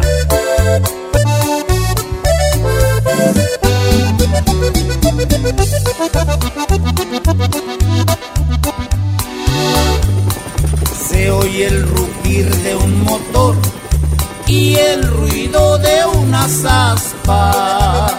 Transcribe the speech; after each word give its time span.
Se 11.07 11.31
oye 11.31 11.67
el 11.67 11.87
rugir 11.87 12.53
de 12.63 12.75
un 12.75 13.03
motor 13.05 13.55
y 14.45 14.75
el 14.75 15.07
ruido 15.07 15.77
de 15.77 16.05
unas 16.17 16.65
aspas. 16.65 18.13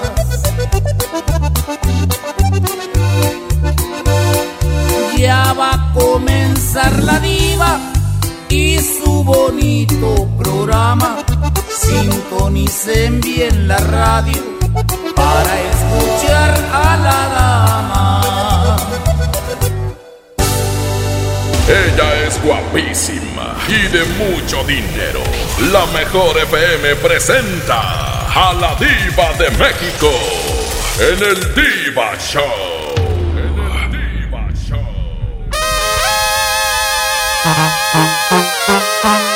Ya 5.19 5.53
va 5.53 5.73
a 5.75 5.93
comenzar 5.93 7.03
la 7.03 7.21
diva 7.21 7.79
y 8.49 8.79
su 8.79 9.23
bonito 9.23 10.27
programa. 10.39 11.19
Sintonicen 11.69 13.21
bien 13.21 13.69
la 13.69 13.77
radio 13.79 14.56
para 15.15 15.61
escuchar 15.61 16.55
a 16.73 16.97
la 16.97 17.29
dama. 17.37 18.77
Ella 21.69 22.27
es 22.27 22.41
guapísima 22.43 23.57
y 23.69 23.89
de 23.89 24.05
mucho 24.05 24.63
dinero. 24.65 25.21
La 25.73 25.85
mejor 25.87 26.39
FM 26.39 26.97
presenta 26.97 27.81
a 28.33 28.53
la 28.55 28.75
diva 28.77 29.33
de 29.39 29.51
México 29.59 30.11
en 31.01 31.23
el 31.23 31.55
Diva 31.55 32.17
Show. 32.19 32.43
En 33.33 33.59
el 39.19 39.36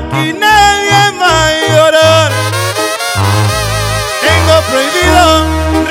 Aquí 0.00 0.32
nadie 0.32 1.02
va 1.20 1.34
a 1.46 1.52
llorar. 1.68 2.30
Tengo 4.20 4.54
prohibido 4.70 5.24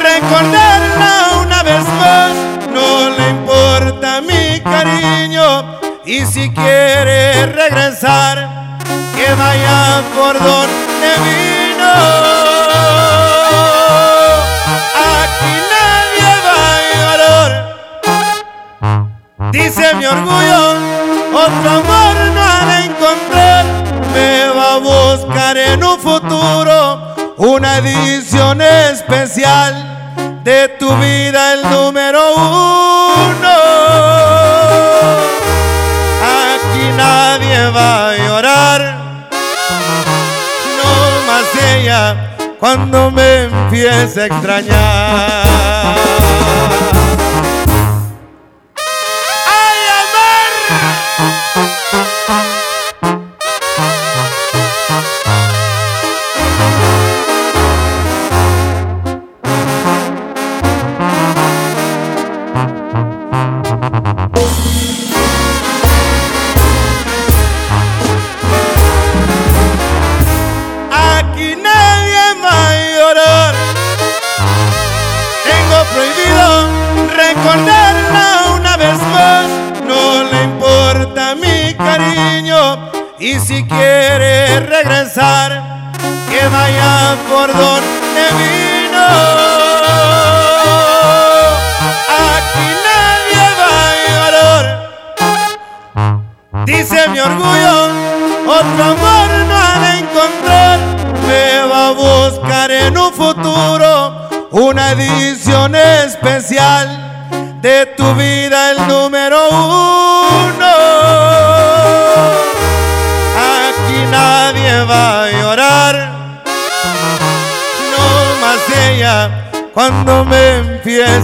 recordarla 0.02 1.14
una 1.42 1.64
vez 1.64 1.86
más. 2.02 2.32
No 2.74 3.10
le 3.10 3.30
importa 3.30 4.22
mi 4.22 4.60
cariño. 4.62 5.80
Y 6.06 6.26
si 6.26 6.50
quiere 6.52 7.46
regresar, 7.48 8.50
que 9.16 9.34
vaya 9.36 10.02
por 10.16 10.34
donde 10.40 11.10
vino. 11.26 11.94
Aquí 15.20 15.54
nadie 15.74 16.32
va 16.46 16.62
a 16.74 16.82
llorar. 16.96 17.52
Dice 19.52 19.94
mi 19.96 20.06
orgullo, 20.06 20.62
otro 21.34 21.70
amor 21.70 22.19
buscar 25.16 25.58
en 25.58 25.84
un 25.84 26.00
futuro 26.00 27.16
una 27.38 27.78
edición 27.78 28.62
especial 28.62 29.74
de 30.44 30.68
tu 30.80 30.88
vida, 30.98 31.54
el 31.54 31.64
número 31.70 32.20
uno. 32.36 33.56
Aquí 36.22 36.92
nadie 36.96 37.70
va 37.70 38.10
a 38.10 38.18
llorar, 38.18 38.98
no 40.78 40.92
más 41.28 41.48
ella 41.74 42.36
cuando 42.60 43.10
me 43.10 43.44
empiece 43.44 44.22
a 44.22 44.26
extrañar. 44.26 45.50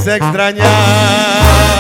A 0.07 0.15
extrañar. 0.17 1.75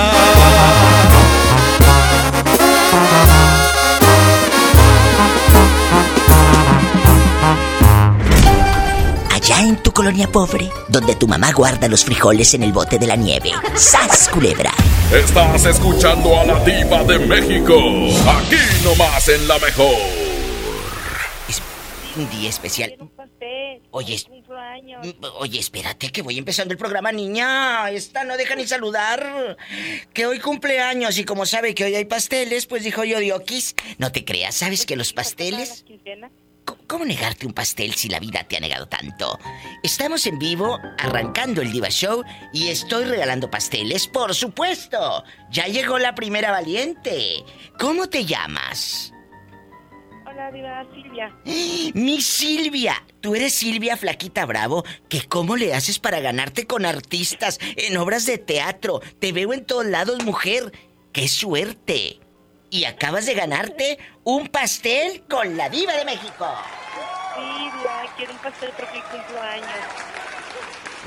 Allá 9.31 9.59
en 9.61 9.77
tu 9.77 9.91
colonia 9.91 10.27
pobre, 10.27 10.69
donde 10.87 11.15
tu 11.15 11.27
mamá 11.27 11.51
guarda 11.51 11.87
los 11.87 12.03
frijoles 12.03 12.53
en 12.53 12.63
el 12.63 12.71
bote 12.71 12.97
de 12.97 13.05
la 13.07 13.15
nieve. 13.15 13.51
¡Sas, 13.75 14.29
culebra! 14.29 14.71
Estás 15.13 15.65
escuchando 15.65 16.39
a 16.39 16.45
la 16.45 16.63
diva 16.63 17.03
de 17.03 17.19
México. 17.19 17.75
Aquí 18.27 18.55
nomás 18.83 19.27
en 19.27 19.47
la 19.47 19.59
mejor. 19.59 19.93
Es 21.47 21.61
un 22.15 22.27
día 22.31 22.49
especial. 22.49 22.95
Oye, 23.91 24.15
es- 24.15 24.23
Cumplo 24.25 24.57
años. 24.57 25.05
Mm, 25.05 25.25
Oye, 25.45 25.59
espérate 25.59 26.11
que 26.11 26.23
voy 26.23 26.39
empezando 26.39 26.71
el 26.71 26.77
programa, 26.79 27.11
niña. 27.11 27.91
Esta 27.91 28.23
no 28.23 28.35
deja 28.35 28.55
ni 28.55 28.65
saludar. 28.65 29.55
Que 30.11 30.25
hoy 30.25 30.39
cumpleaños 30.39 31.19
y 31.19 31.23
como 31.23 31.45
sabe 31.45 31.75
que 31.75 31.83
hoy 31.83 31.93
hay 31.93 32.05
pasteles, 32.05 32.65
pues 32.65 32.83
dijo 32.83 33.03
yo, 33.03 33.19
Diokis, 33.19 33.75
no 33.99 34.11
te 34.11 34.25
creas, 34.25 34.55
¿sabes 34.55 34.87
que 34.87 34.95
los 34.95 35.13
pasteles... 35.13 35.83
¿Quincena? 35.85 36.31
¿Cómo- 36.65 36.81
¿Cómo 36.87 37.05
negarte 37.05 37.45
un 37.45 37.53
pastel 37.53 37.93
si 37.93 38.09
la 38.09 38.19
vida 38.19 38.43
te 38.47 38.57
ha 38.57 38.59
negado 38.59 38.87
tanto? 38.87 39.37
Estamos 39.83 40.25
en 40.25 40.39
vivo, 40.39 40.79
arrancando 40.97 41.61
el 41.61 41.71
Diva 41.71 41.89
Show 41.89 42.23
y 42.51 42.69
estoy 42.69 43.05
regalando 43.05 43.51
pasteles, 43.51 44.07
por 44.07 44.33
supuesto. 44.33 45.23
Ya 45.51 45.67
llegó 45.67 45.99
la 45.99 46.15
primera 46.15 46.49
valiente. 46.49 47.43
¿Cómo 47.79 48.09
te 48.09 48.25
llamas? 48.25 49.11
Hola, 50.35 50.51
Diva 50.51 50.85
Silvia. 50.93 51.33
Mi 51.93 52.19
Silvia, 52.19 53.01
tú 53.21 53.35
eres 53.35 53.53
Silvia 53.53 53.95
Flaquita 53.95 54.45
Bravo, 54.45 54.83
que 55.07 55.25
cómo 55.29 55.55
le 55.55 55.73
haces 55.73 55.97
para 55.97 56.19
ganarte 56.19 56.67
con 56.67 56.85
artistas 56.85 57.57
en 57.77 57.95
obras 57.95 58.25
de 58.25 58.37
teatro. 58.37 58.99
Te 59.19 59.31
veo 59.31 59.53
en 59.53 59.63
todos 59.63 59.85
lados, 59.85 60.25
mujer. 60.25 60.73
¡Qué 61.13 61.29
suerte! 61.29 62.19
Y 62.69 62.83
acabas 62.83 63.25
de 63.27 63.33
ganarte 63.33 63.97
un 64.25 64.47
pastel 64.47 65.23
con 65.29 65.55
la 65.55 65.69
diva 65.69 65.93
de 65.93 66.03
México. 66.03 66.53
Sí, 67.33 67.69
Diva, 67.77 68.13
quiero 68.17 68.33
un 68.33 68.39
pastel 68.39 68.71
porque 68.75 69.01
cumplo 69.09 69.41
años. 69.41 69.69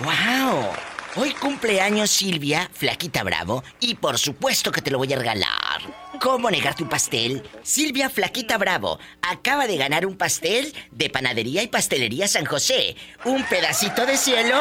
¡Wow! 0.05 0.98
Hoy 1.16 1.32
cumpleaños 1.32 2.10
Silvia, 2.10 2.69
Flaquita 2.72 3.22
Bravo, 3.22 3.64
y 3.81 3.94
por 3.94 4.19
supuesto 4.19 4.70
que 4.70 4.82
te 4.82 4.90
lo 4.90 4.99
voy 4.99 5.12
a 5.12 5.19
regalar. 5.19 5.81
¿Cómo 6.20 6.50
negarte 6.50 6.82
un 6.82 6.88
pastel? 6.88 7.43
Silvia 7.62 8.10
Flaquita 8.10 8.58
Bravo 8.58 8.99
acaba 9.22 9.66
de 9.66 9.78
ganar 9.78 10.05
un 10.05 10.16
pastel 10.16 10.75
de 10.90 11.08
Panadería 11.08 11.62
y 11.62 11.69
Pastelería 11.69 12.28
San 12.28 12.44
José. 12.44 12.94
¿Un 13.25 13.43
pedacito 13.44 14.05
de 14.05 14.16
cielo? 14.16 14.56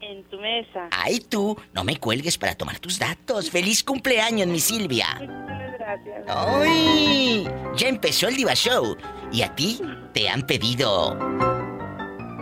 En 0.00 0.24
tu 0.24 0.38
mesa. 0.38 0.88
Ay 0.90 1.20
tú, 1.20 1.60
no 1.74 1.84
me 1.84 1.98
cuelgues 1.98 2.38
para 2.38 2.54
tomar 2.54 2.78
tus 2.78 2.98
datos. 2.98 3.50
¡Feliz 3.50 3.84
cumpleaños, 3.84 4.46
mi 4.48 4.60
Silvia! 4.60 5.06
Muchas 5.20 5.78
gracias. 5.78 6.24
¡Ay! 6.28 7.46
Ya 7.76 7.88
empezó 7.88 8.28
el 8.28 8.36
Diva 8.36 8.54
Show. 8.54 8.96
¿Y 9.32 9.42
a 9.42 9.54
ti 9.54 9.80
te 10.14 10.28
han 10.28 10.46
pedido 10.46 11.18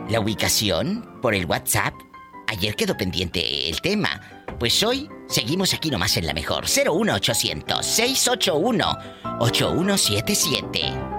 la 0.08 0.20
ubicación 0.20 1.18
por 1.22 1.34
el 1.34 1.46
WhatsApp? 1.46 1.94
Ayer 2.46 2.76
quedó 2.76 2.96
pendiente 2.96 3.68
el 3.68 3.80
tema. 3.80 4.20
Pues 4.58 4.82
hoy 4.82 5.08
seguimos 5.28 5.74
aquí 5.74 5.90
nomás 5.90 6.16
en 6.16 6.26
la 6.26 6.34
mejor. 6.34 6.64
01800 6.64 7.84
681 7.84 8.98
8177. 9.40 11.14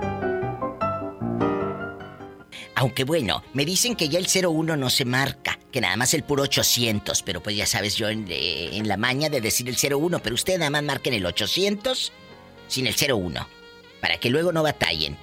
Aunque 2.75 3.05
bueno, 3.05 3.43
me 3.53 3.65
dicen 3.65 3.95
que 3.95 4.09
ya 4.09 4.19
el 4.19 4.27
01 4.27 4.75
no 4.75 4.89
se 4.89 5.05
marca, 5.05 5.57
que 5.71 5.79
nada 5.79 5.95
más 5.95 6.13
el 6.13 6.23
puro 6.23 6.43
800, 6.43 7.23
pero 7.23 7.41
pues 7.41 7.55
ya 7.55 7.65
sabes 7.65 7.95
yo 7.95 8.09
en, 8.09 8.25
eh, 8.29 8.75
en 8.75 8.87
la 8.87 8.97
maña 8.97 9.29
de 9.29 9.39
decir 9.39 9.69
el 9.69 9.77
01, 9.77 10.19
pero 10.19 10.35
ustedes 10.35 10.59
nada 10.59 10.71
más 10.71 10.83
marquen 10.83 11.13
el 11.13 11.25
800 11.25 12.11
sin 12.67 12.87
el 12.87 12.95
01, 12.95 13.47
para 14.01 14.17
que 14.17 14.29
luego 14.29 14.51
no 14.51 14.61
batallen. 14.61 15.17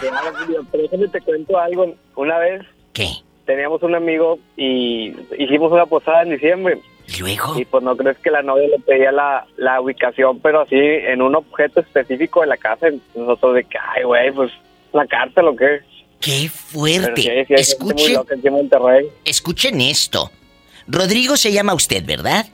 Claro, 0.00 0.32
pero 0.70 0.82
déjame 0.82 1.08
te 1.08 1.20
cuento 1.20 1.58
algo. 1.58 1.94
Una 2.16 2.38
vez 2.38 2.62
¿Qué? 2.92 3.22
Teníamos 3.48 3.82
un 3.82 3.94
amigo 3.94 4.38
y 4.58 5.14
hicimos 5.38 5.72
una 5.72 5.86
posada 5.86 6.22
en 6.22 6.30
diciembre. 6.30 6.78
¿Y 7.06 7.20
luego? 7.20 7.58
Y 7.58 7.64
pues 7.64 7.82
no 7.82 7.96
crees 7.96 8.18
que 8.18 8.30
la 8.30 8.42
novia 8.42 8.68
le 8.68 8.78
pedía 8.78 9.10
la, 9.10 9.46
la 9.56 9.80
ubicación, 9.80 10.38
pero 10.40 10.60
así 10.60 10.76
en 10.76 11.22
un 11.22 11.34
objeto 11.34 11.80
específico 11.80 12.42
de 12.42 12.48
la 12.48 12.58
casa. 12.58 12.90
Y 12.90 13.00
Nosotros 13.18 13.54
de 13.54 13.64
que, 13.64 13.78
ay, 13.78 14.04
güey, 14.04 14.30
pues 14.32 14.52
la 14.92 15.06
cárcel 15.06 15.48
o 15.48 15.56
qué. 15.56 15.80
¡Qué 16.20 16.50
Pero 16.50 16.50
fuerte! 16.50 17.22
sí, 17.22 17.30
sí, 17.30 17.52
muy 17.54 17.60
Escuchen, 17.60 18.14
loca 18.14 18.34
escuchen 19.24 19.80
esto. 19.80 20.30
Rodrigo 20.86 21.38
se 21.38 21.50
llama 21.50 21.72
usted, 21.72 22.04
¿verdad? 22.04 22.44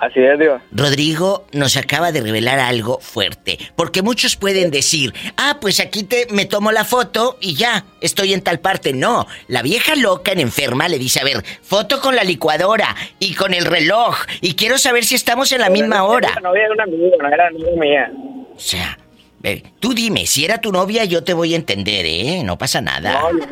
Así 0.00 0.20
es, 0.20 0.38
digo. 0.38 0.60
Rodrigo 0.72 1.46
nos 1.52 1.76
acaba 1.76 2.12
de 2.12 2.20
revelar 2.20 2.58
algo 2.58 2.98
fuerte, 3.00 3.58
porque 3.76 4.02
muchos 4.02 4.36
pueden 4.36 4.70
decir, 4.70 5.14
ah, 5.36 5.58
pues 5.60 5.80
aquí 5.80 6.04
te 6.04 6.26
me 6.30 6.44
tomo 6.44 6.72
la 6.72 6.84
foto 6.84 7.38
y 7.40 7.54
ya, 7.54 7.84
estoy 8.00 8.34
en 8.34 8.42
tal 8.42 8.60
parte. 8.60 8.92
No, 8.92 9.26
la 9.48 9.62
vieja 9.62 9.94
loca 9.96 10.32
en 10.32 10.40
enferma 10.40 10.88
le 10.88 10.98
dice, 10.98 11.20
a 11.20 11.24
ver, 11.24 11.42
foto 11.62 12.00
con 12.00 12.14
la 12.14 12.24
licuadora 12.24 12.94
y 13.18 13.34
con 13.34 13.54
el 13.54 13.64
reloj, 13.64 14.16
y 14.40 14.54
quiero 14.54 14.78
saber 14.78 15.04
si 15.04 15.14
estamos 15.14 15.50
en 15.52 15.60
la 15.60 15.70
misma 15.70 16.04
hora. 16.04 16.30
La 16.34 16.40
novia 16.40 16.64
era 16.64 16.72
una 16.74 16.84
amiga, 16.84 17.16
no 17.20 17.28
era 17.28 17.50
novia 17.50 17.76
mía. 17.76 18.12
O 18.54 18.60
sea, 18.60 18.98
eh, 19.42 19.62
tú 19.80 19.94
dime, 19.94 20.26
si 20.26 20.44
era 20.44 20.58
tu 20.58 20.72
novia 20.72 21.04
yo 21.04 21.22
te 21.22 21.32
voy 21.32 21.52
a 21.54 21.56
entender, 21.56 22.04
¿eh? 22.04 22.42
No 22.44 22.58
pasa 22.58 22.80
nada. 22.80 23.12
No, 23.12 23.32
no, 23.32 23.44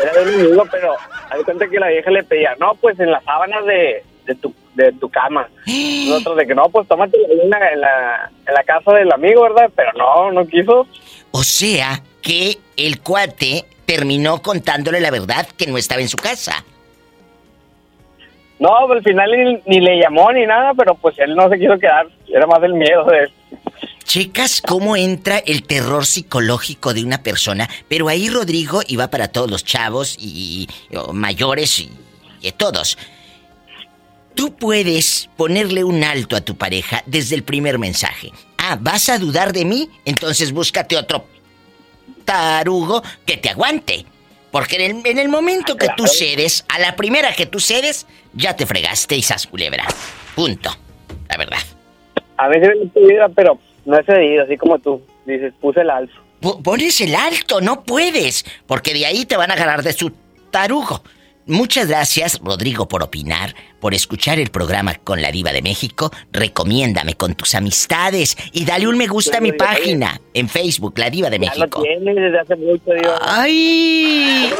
era 0.00 0.12
de 0.12 0.22
un 0.22 0.40
amigo, 0.40 0.64
pero 0.70 0.94
hay 1.30 1.42
cuenta 1.42 1.66
que 1.68 1.80
la 1.80 1.88
vieja 1.88 2.10
le 2.10 2.22
pedía, 2.22 2.54
no, 2.60 2.74
pues 2.76 2.98
en 3.00 3.10
las 3.10 3.24
sábanas 3.24 3.64
de, 3.66 4.04
de, 4.26 4.34
tu, 4.36 4.54
de 4.74 4.92
tu 4.92 5.08
cama. 5.08 5.48
Nosotros 6.08 6.36
de 6.36 6.46
que 6.46 6.54
no, 6.54 6.68
pues 6.68 6.88
tómate 6.88 7.16
en 7.16 7.50
la, 7.50 7.72
en, 7.72 7.80
la, 7.80 8.30
en 8.46 8.54
la 8.54 8.64
casa 8.64 8.92
del 8.92 9.12
amigo, 9.12 9.42
¿verdad? 9.42 9.70
Pero 9.74 9.92
no, 9.94 10.30
no 10.32 10.46
quiso. 10.46 10.86
O 11.30 11.42
sea, 11.42 12.02
que 12.20 12.58
el 12.76 13.00
cuate 13.00 13.64
terminó 13.84 14.40
contándole 14.40 15.00
la 15.00 15.10
verdad 15.10 15.46
que 15.56 15.66
no 15.66 15.76
estaba 15.78 16.00
en 16.00 16.08
su 16.08 16.16
casa. 16.16 16.64
No, 18.58 18.70
pues, 18.86 18.98
al 18.98 19.02
final 19.02 19.30
ni, 19.32 19.62
ni 19.66 19.80
le 19.80 19.98
llamó 19.98 20.32
ni 20.32 20.46
nada, 20.46 20.72
pero 20.74 20.94
pues 20.94 21.18
él 21.18 21.34
no 21.34 21.48
se 21.48 21.58
quiso 21.58 21.78
quedar. 21.78 22.06
Era 22.28 22.46
más 22.46 22.62
el 22.62 22.74
miedo 22.74 23.04
de 23.06 23.18
él. 23.24 23.32
Checas 24.04 24.62
cómo 24.62 24.96
entra 24.96 25.38
el 25.38 25.64
terror 25.64 26.06
psicológico 26.06 26.92
de 26.92 27.04
una 27.04 27.22
persona, 27.22 27.68
pero 27.88 28.08
ahí 28.08 28.28
Rodrigo 28.28 28.80
iba 28.86 29.08
para 29.08 29.28
todos 29.28 29.50
los 29.50 29.64
chavos 29.64 30.16
y, 30.20 30.68
mayores 31.12 31.80
y, 31.80 31.90
y 32.40 32.52
todos. 32.52 32.98
Tú 34.34 34.54
puedes 34.54 35.28
ponerle 35.36 35.84
un 35.84 36.02
alto 36.04 36.36
a 36.36 36.40
tu 36.40 36.56
pareja 36.56 37.02
desde 37.06 37.34
el 37.36 37.42
primer 37.42 37.78
mensaje. 37.78 38.30
Ah, 38.58 38.76
¿vas 38.80 39.08
a 39.08 39.18
dudar 39.18 39.52
de 39.52 39.64
mí? 39.64 39.90
Entonces 40.04 40.52
búscate 40.52 40.96
otro 40.96 41.26
tarugo 42.24 43.02
que 43.26 43.36
te 43.36 43.50
aguante. 43.50 44.04
Porque 44.50 44.76
en 44.84 44.98
el, 44.98 45.06
en 45.06 45.18
el 45.18 45.28
momento 45.28 45.76
que 45.76 45.88
tú 45.96 46.06
cedes, 46.06 46.64
a 46.68 46.78
la 46.78 46.94
primera 46.94 47.32
que 47.34 47.46
tú 47.46 47.58
cedes, 47.58 48.06
ya 48.34 48.54
te 48.54 48.66
fregaste 48.66 49.16
y 49.16 49.22
sas 49.22 49.46
culebra. 49.46 49.84
Punto. 50.34 50.70
La 51.28 51.36
verdad. 51.38 51.58
A 52.36 52.48
veces 52.48 52.70
me 52.94 53.28
pero 53.34 53.58
no 53.86 53.98
he 53.98 54.04
cedido, 54.04 54.44
así 54.44 54.56
como 54.58 54.78
tú. 54.78 55.00
Dices, 55.24 55.54
puse 55.60 55.80
el 55.80 55.90
alto. 55.90 56.12
Po- 56.40 56.62
Pones 56.62 57.00
el 57.00 57.14
alto, 57.14 57.60
no 57.60 57.82
puedes, 57.84 58.44
porque 58.66 58.92
de 58.92 59.06
ahí 59.06 59.24
te 59.24 59.36
van 59.36 59.50
a 59.50 59.54
agarrar 59.54 59.82
de 59.82 59.92
su 59.94 60.10
tarugo. 60.50 61.02
Muchas 61.46 61.88
gracias, 61.88 62.40
Rodrigo, 62.42 62.86
por 62.86 63.02
opinar, 63.02 63.54
por 63.80 63.94
escuchar 63.94 64.38
el 64.38 64.50
programa 64.50 64.94
con 64.94 65.20
la 65.20 65.32
Diva 65.32 65.52
de 65.52 65.60
México. 65.60 66.10
Recomiéndame 66.30 67.14
con 67.14 67.34
tus 67.34 67.54
amistades 67.56 68.36
y 68.52 68.64
dale 68.64 68.86
un 68.86 68.96
me 68.96 69.08
gusta 69.08 69.38
a 69.38 69.40
mi 69.40 69.52
página 69.52 70.20
en 70.34 70.48
Facebook, 70.48 70.94
La 70.98 71.10
Diva 71.10 71.30
de 71.30 71.38
Ya 71.40 71.50
México. 71.50 71.82
tienes 71.82 72.14
desde 72.14 72.38
hace 72.40 72.56
mucho, 72.56 72.92
digo. 72.92 73.12
¡Ay! 73.20 74.52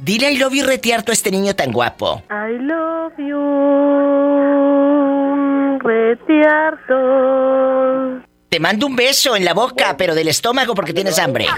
Dile 0.00 0.32
I 0.32 0.36
love 0.38 0.52
you 0.54 0.64
retiarto 0.64 1.10
a 1.10 1.14
este 1.14 1.30
niño 1.30 1.54
tan 1.56 1.72
guapo. 1.72 2.22
I 2.30 2.58
love 2.60 3.12
you, 3.18 3.38
retiarto. 6.92 8.22
Te 8.48 8.60
mando 8.60 8.86
un 8.86 8.94
beso 8.96 9.34
en 9.34 9.44
la 9.44 9.54
boca, 9.54 9.96
pero 9.96 10.14
del 10.14 10.28
estómago 10.28 10.74
porque 10.74 10.92
tienes 10.92 11.18
hambre. 11.18 11.46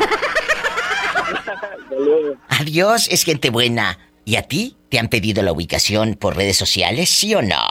Adiós, 2.49 3.09
es 3.11 3.25
gente 3.25 3.51
buena. 3.51 3.99
¿Y 4.25 4.37
a 4.37 4.43
ti? 4.43 4.77
¿Te 4.89 4.99
han 4.99 5.09
pedido 5.09 5.43
la 5.43 5.53
ubicación 5.53 6.15
por 6.15 6.37
redes 6.37 6.57
sociales, 6.57 7.11
sí 7.11 7.35
o 7.35 7.43
no? 7.43 7.67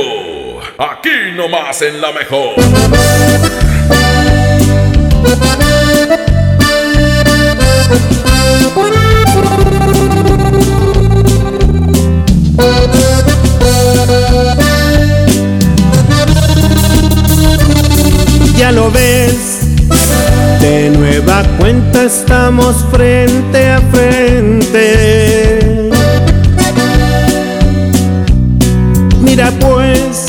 Aquí 0.78 1.32
nomás 1.36 1.82
en 1.82 2.00
la 2.00 2.12
mejor. 2.12 2.54
Ya 18.58 18.72
lo 18.72 18.90
ves, 18.92 19.60
de 20.60 20.90
nueva 20.90 21.44
cuenta 21.60 22.04
estamos 22.04 22.76
frente 22.92 23.70
a 23.70 23.80
frente. 23.92 25.90
Mira 29.22 29.52
pues, 29.60 30.29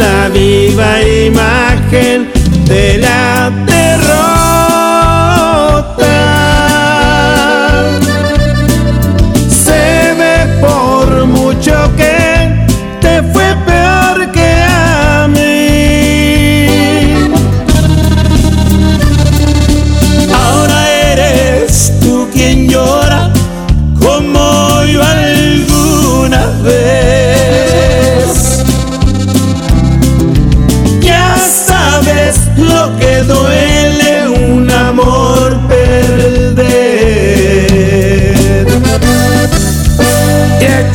La 0.00 0.28
viva 0.30 1.02
imagen 1.02 2.28
de 2.66 2.98
la 2.98 3.50
derrota. 3.66 4.39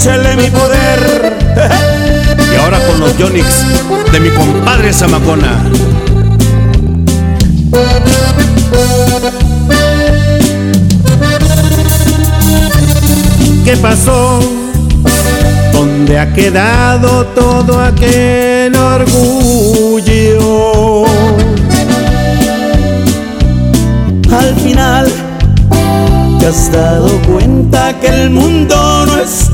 Échale 0.06 0.36
mi 0.36 0.50
poder. 0.52 1.34
Y 2.54 2.58
ahora 2.58 2.80
con 2.88 3.00
los 3.00 3.18
Yonix 3.18 3.66
de 4.12 4.20
mi 4.20 4.30
compadre 4.30 4.94
Zamacona. 4.94 5.64
¿Qué 13.66 13.76
pasó? 13.78 14.40
¿Dónde 15.74 16.20
ha 16.20 16.32
quedado 16.34 17.26
todo 17.28 17.82
aquel 17.82 18.76
orgullo? 18.76 20.26
Al 24.32 24.56
final 24.64 25.12
te 26.40 26.46
has 26.48 26.72
dado 26.72 27.10
cuenta 27.24 28.00
que 28.00 28.08
el 28.08 28.30
mundo 28.30 29.06
no 29.08 29.18
es 29.18 29.45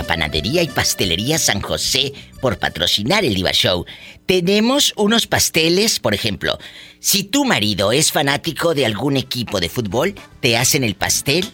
a 0.00 0.02
Panadería 0.02 0.62
y 0.62 0.68
Pastelería 0.68 1.38
San 1.38 1.60
José 1.60 2.12
por 2.40 2.58
patrocinar 2.58 3.24
el 3.24 3.34
Diva 3.34 3.52
Show. 3.52 3.84
Tenemos 4.26 4.92
unos 4.96 5.26
pasteles, 5.26 6.00
por 6.00 6.14
ejemplo, 6.14 6.58
si 6.98 7.24
tu 7.24 7.44
marido 7.44 7.92
es 7.92 8.12
fanático 8.12 8.74
de 8.74 8.86
algún 8.86 9.16
equipo 9.16 9.60
de 9.60 9.68
fútbol, 9.68 10.14
te 10.40 10.56
hacen 10.56 10.84
el 10.84 10.94
pastel 10.94 11.50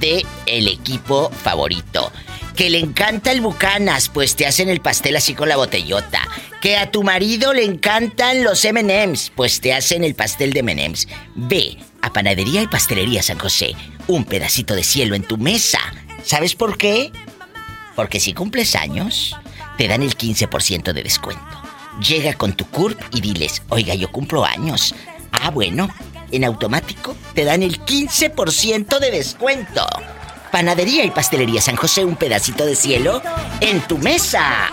de 0.00 0.24
el 0.46 0.68
equipo 0.68 1.30
favorito. 1.30 2.12
Que 2.54 2.70
le 2.70 2.78
encanta 2.78 3.32
el 3.32 3.42
Bucanas, 3.42 4.08
pues 4.08 4.34
te 4.34 4.46
hacen 4.46 4.68
el 4.68 4.80
pastel 4.80 5.16
así 5.16 5.34
con 5.34 5.48
la 5.48 5.56
botellota. 5.56 6.26
Que 6.60 6.76
a 6.76 6.90
tu 6.90 7.02
marido 7.02 7.52
le 7.52 7.64
encantan 7.64 8.42
los 8.42 8.64
M&M's, 8.64 9.30
pues 9.34 9.60
te 9.60 9.74
hacen 9.74 10.04
el 10.04 10.14
pastel 10.14 10.52
de 10.52 10.60
M&M's. 10.60 11.06
Ve 11.34 11.76
a 12.00 12.12
Panadería 12.12 12.62
y 12.62 12.66
Pastelería 12.66 13.22
San 13.22 13.38
José, 13.38 13.74
un 14.06 14.24
pedacito 14.24 14.74
de 14.74 14.84
cielo 14.84 15.14
en 15.14 15.22
tu 15.22 15.36
mesa. 15.36 15.80
¿Sabes 16.24 16.54
por 16.54 16.78
qué? 16.78 17.12
Porque 17.96 18.20
si 18.20 18.34
cumples 18.34 18.76
años, 18.76 19.34
te 19.76 19.88
dan 19.88 20.02
el 20.02 20.16
15% 20.16 20.92
de 20.92 21.02
descuento. 21.02 21.42
Llega 22.06 22.34
con 22.34 22.52
tu 22.52 22.66
CURP 22.66 23.00
y 23.12 23.20
diles, 23.22 23.62
oiga, 23.70 23.94
yo 23.94 24.12
cumplo 24.12 24.44
años. 24.44 24.94
Ah, 25.32 25.50
bueno, 25.50 25.88
en 26.30 26.44
automático 26.44 27.16
te 27.34 27.44
dan 27.44 27.62
el 27.62 27.80
15% 27.84 28.98
de 28.98 29.10
descuento. 29.10 29.86
Panadería 30.52 31.04
y 31.04 31.10
Pastelería 31.10 31.60
San 31.60 31.76
José, 31.76 32.04
un 32.04 32.16
pedacito 32.16 32.64
de 32.64 32.76
cielo 32.76 33.22
en 33.60 33.80
tu 33.82 33.98
mesa. 33.98 34.70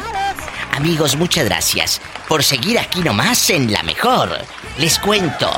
Amigos, 0.73 1.15
muchas 1.15 1.45
gracias 1.45 2.01
por 2.27 2.43
seguir 2.43 2.77
aquí 2.79 3.01
nomás 3.01 3.49
en 3.49 3.71
La 3.71 3.83
Mejor. 3.83 4.37
Les 4.77 4.99
cuento 4.99 5.49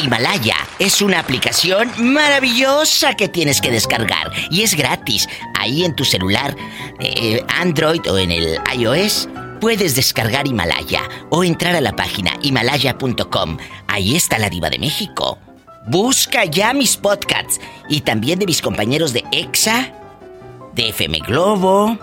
Himalaya 0.00 0.56
es 0.78 1.02
una 1.02 1.20
aplicación 1.20 1.90
maravillosa 1.98 3.14
que 3.14 3.28
tienes 3.28 3.60
que 3.60 3.70
descargar 3.70 4.32
y 4.50 4.62
es 4.62 4.74
gratis. 4.74 5.28
Ahí 5.58 5.84
en 5.84 5.94
tu 5.94 6.04
celular, 6.04 6.56
eh, 6.98 7.44
Android 7.48 8.00
o 8.10 8.18
en 8.18 8.32
el 8.32 8.58
iOS, 8.76 9.28
puedes 9.60 9.94
descargar 9.94 10.46
Himalaya 10.46 11.02
o 11.28 11.44
entrar 11.44 11.76
a 11.76 11.80
la 11.80 11.94
página 11.94 12.32
himalaya.com. 12.42 13.58
Ahí 13.86 14.16
está 14.16 14.38
la 14.38 14.50
diva 14.50 14.70
de 14.70 14.78
México. 14.78 15.38
Busca 15.86 16.44
ya 16.44 16.72
mis 16.72 16.96
podcasts 16.96 17.60
y 17.88 18.00
también 18.00 18.38
de 18.38 18.46
mis 18.46 18.62
compañeros 18.62 19.12
de 19.12 19.24
EXA, 19.32 19.92
de 20.74 20.88
FM 20.88 21.20
Globo, 21.20 21.98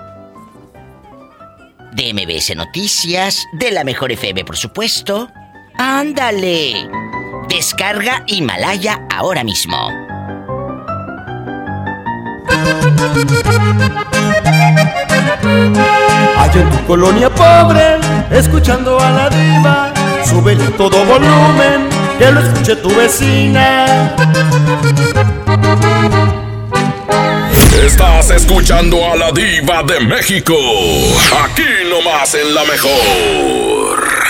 de 1.93 2.13
MBS 2.13 2.55
Noticias, 2.55 3.45
de 3.53 3.71
la 3.71 3.83
Mejor 3.83 4.11
FM, 4.11 4.45
por 4.45 4.57
supuesto. 4.57 5.29
¡Ándale! 5.77 7.06
Descarga 7.49 8.23
Himalaya 8.27 8.99
ahora 9.09 9.43
mismo. 9.43 9.89
Allá 16.37 16.61
en 16.61 16.69
tu 16.69 16.85
colonia 16.85 17.29
pobre, 17.29 17.99
escuchando 18.31 18.99
a 18.99 19.11
la 19.11 19.29
diva, 19.29 19.93
súbele 20.25 20.67
todo 20.71 21.05
volumen, 21.05 21.87
que 22.19 22.31
lo 22.31 22.41
escuche 22.41 22.75
tu 22.75 22.93
vecina. 22.93 24.13
Estás 27.81 28.29
escuchando 28.31 28.97
a 29.09 29.15
la 29.15 29.31
diva 29.31 29.83
de 29.83 30.01
México, 30.01 30.55
aquí 31.45 31.63
nomás 31.89 32.33
en 32.35 32.53
la 32.53 32.65
mejor. 32.65 34.26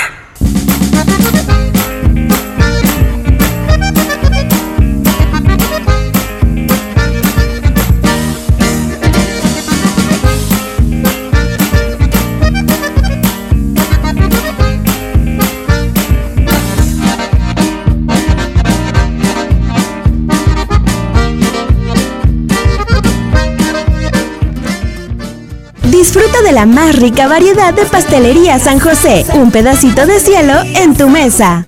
De 26.48 26.54
la 26.54 26.66
más 26.66 26.96
rica 26.96 27.28
variedad 27.28 27.74
de 27.74 27.84
pastelería 27.84 28.58
San 28.58 28.80
José. 28.80 29.26
Un 29.34 29.52
pedacito 29.52 30.06
de 30.06 30.18
cielo 30.18 30.54
en 30.76 30.96
tu 30.96 31.10
mesa. 31.10 31.68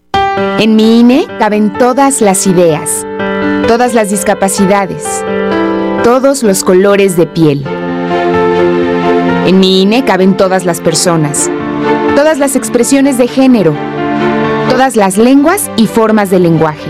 En 0.57 0.77
mi 0.77 1.01
INE 1.01 1.27
caben 1.37 1.73
todas 1.73 2.21
las 2.21 2.47
ideas, 2.47 3.05
todas 3.67 3.93
las 3.93 4.09
discapacidades, 4.09 5.03
todos 6.05 6.43
los 6.43 6.63
colores 6.63 7.17
de 7.17 7.27
piel. 7.27 7.65
En 9.47 9.59
mi 9.59 9.81
INE 9.81 10.05
caben 10.05 10.37
todas 10.37 10.63
las 10.63 10.79
personas, 10.79 11.51
todas 12.15 12.37
las 12.37 12.55
expresiones 12.55 13.17
de 13.17 13.27
género, 13.27 13.75
todas 14.69 14.95
las 14.95 15.17
lenguas 15.17 15.69
y 15.75 15.87
formas 15.87 16.29
de 16.29 16.39
lenguaje. 16.39 16.89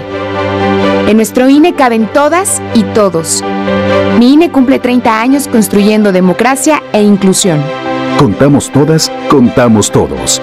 En 1.08 1.18
nuestro 1.18 1.50
INE 1.50 1.74
caben 1.74 2.06
todas 2.14 2.62
y 2.76 2.84
todos. 2.84 3.44
Mi 4.18 4.34
INE 4.34 4.52
cumple 4.52 4.80
30 4.80 5.22
años 5.22 5.48
construyendo 5.48 6.12
democracia 6.12 6.84
e 6.94 7.02
inclusión. 7.02 7.62
Contamos 8.18 8.70
todas, 8.70 9.12
contamos 9.30 9.92
todos. 9.92 10.42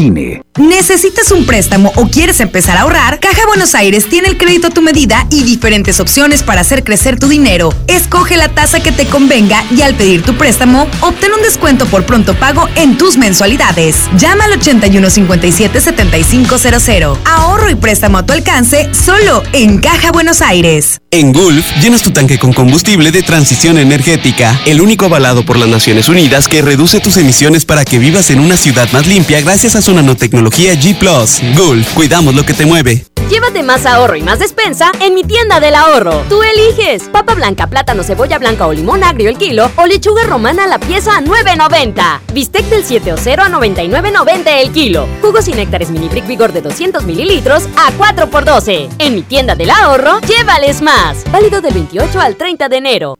INE. 0.00 0.42
¿Necesitas 0.58 1.30
un 1.30 1.46
préstamo 1.46 1.92
o 1.94 2.08
quieres 2.08 2.40
empezar 2.40 2.76
a 2.76 2.80
ahorrar? 2.82 3.20
Caja 3.20 3.46
Buenos 3.46 3.74
Aires 3.74 4.06
tiene 4.08 4.28
el 4.28 4.36
crédito 4.36 4.66
a 4.66 4.70
tu 4.70 4.82
medida 4.82 5.26
y 5.30 5.44
diferentes 5.44 6.00
opciones 6.00 6.42
para 6.42 6.60
hacer 6.62 6.84
crecer 6.84 7.18
tu 7.18 7.28
dinero. 7.28 7.72
Escoge 7.86 8.36
la 8.36 8.48
tasa 8.48 8.80
que 8.80 8.92
te 8.92 9.06
convenga 9.06 9.64
y 9.70 9.80
al 9.82 9.94
pedir 9.94 10.22
tu 10.22 10.36
préstamo, 10.36 10.88
obtén 11.00 11.32
un 11.32 11.42
descuento 11.42 11.86
por 11.86 12.04
pronto 12.04 12.34
pago 12.34 12.68
en 12.74 12.98
tus 12.98 13.16
mensualidades. 13.16 13.96
Llama 14.18 14.44
al 14.44 14.60
8157-7500. 14.60 17.18
Ahorro 17.24 17.70
y 17.70 17.76
préstamo 17.76 18.18
a 18.18 18.26
tu 18.26 18.32
alcance 18.32 18.88
solo 18.92 19.44
en 19.52 19.78
Caja 19.78 20.10
Buenos 20.10 20.42
Aires. 20.42 21.00
En 21.12 21.32
Gulf, 21.32 21.66
llenas 21.80 22.02
tu 22.02 22.12
tanque 22.12 22.38
con 22.38 22.52
combustible 22.52 23.10
de 23.10 23.22
transición 23.22 23.78
energética, 23.78 24.60
el 24.64 24.80
único 24.80 25.06
avalado 25.06 25.44
por 25.44 25.58
las 25.58 25.68
Naciones 25.68 26.08
Unidas 26.08 26.46
que 26.46 26.62
reduce 26.62 27.00
tus 27.00 27.16
emisiones 27.16 27.64
para 27.64 27.84
que 27.84 27.98
vivas 27.98 28.30
en 28.30 28.38
una 28.38 28.56
ciudad 28.56 28.88
más 28.92 29.08
limpia 29.08 29.40
gracias 29.40 29.74
a 29.74 29.82
su 29.82 29.89
nanotecnología 29.92 30.74
G⁇ 30.74 30.98
Gulf, 31.56 31.94
cuidamos 31.94 32.34
lo 32.34 32.44
que 32.44 32.54
te 32.54 32.66
mueve. 32.66 33.04
Llévate 33.30 33.62
más 33.62 33.86
ahorro 33.86 34.16
y 34.16 34.22
más 34.22 34.40
despensa 34.40 34.90
en 35.00 35.14
mi 35.14 35.22
tienda 35.22 35.60
del 35.60 35.76
ahorro. 35.76 36.24
Tú 36.28 36.42
eliges 36.42 37.04
papa 37.04 37.34
blanca, 37.36 37.68
plátano, 37.68 38.02
cebolla 38.02 38.38
blanca 38.40 38.66
o 38.66 38.72
limón 38.72 39.04
agrio 39.04 39.30
el 39.30 39.38
kilo 39.38 39.70
o 39.76 39.86
lechuga 39.86 40.24
romana 40.24 40.64
a 40.64 40.66
la 40.66 40.80
pieza 40.80 41.16
a 41.16 41.20
9.90. 41.20 42.20
Bistec 42.32 42.64
del 42.64 42.84
7 42.84 43.12
o 43.12 43.16
0 43.16 43.44
a 43.44 43.48
99.90 43.48 44.42
el 44.60 44.72
kilo. 44.72 45.06
Jugos 45.22 45.46
y 45.46 45.52
néctares 45.52 45.90
mini 45.90 46.08
brick 46.08 46.26
vigor 46.26 46.52
de 46.52 46.60
200 46.60 47.04
mililitros 47.04 47.68
a 47.76 47.92
4 47.92 48.28
por 48.30 48.44
12. 48.44 48.88
En 48.98 49.14
mi 49.14 49.22
tienda 49.22 49.54
del 49.54 49.70
ahorro, 49.70 50.20
llévales 50.22 50.82
más. 50.82 51.22
Válido 51.30 51.60
del 51.60 51.74
28 51.74 52.20
al 52.20 52.34
30 52.34 52.68
de 52.68 52.76
enero. 52.76 53.16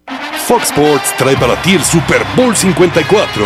Fox 0.51 0.65
Sports 0.71 1.15
trae 1.17 1.37
para 1.37 1.55
ti 1.63 1.75
el 1.75 1.85
Super 1.85 2.27
Bowl 2.35 2.57
54. 2.57 3.45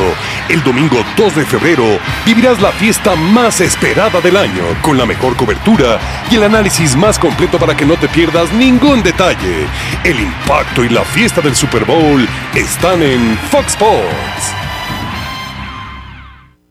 El 0.48 0.64
domingo 0.64 0.96
2 1.18 1.36
de 1.36 1.44
febrero 1.44 1.84
vivirás 2.24 2.62
la 2.62 2.72
fiesta 2.72 3.03
más 3.14 3.60
esperada 3.60 4.20
del 4.22 4.36
año 4.36 4.64
con 4.80 4.96
la 4.96 5.04
mejor 5.04 5.36
cobertura 5.36 5.98
y 6.30 6.36
el 6.36 6.44
análisis 6.44 6.96
más 6.96 7.18
completo 7.18 7.58
para 7.58 7.76
que 7.76 7.84
no 7.84 7.96
te 7.96 8.08
pierdas 8.08 8.50
ningún 8.52 9.02
detalle. 9.02 9.66
El 10.04 10.18
impacto 10.20 10.82
y 10.82 10.88
la 10.88 11.04
fiesta 11.04 11.42
del 11.42 11.54
Super 11.54 11.84
Bowl 11.84 12.26
están 12.54 13.02
en 13.02 13.36
Fox 13.50 13.72
Sports. 13.72 14.63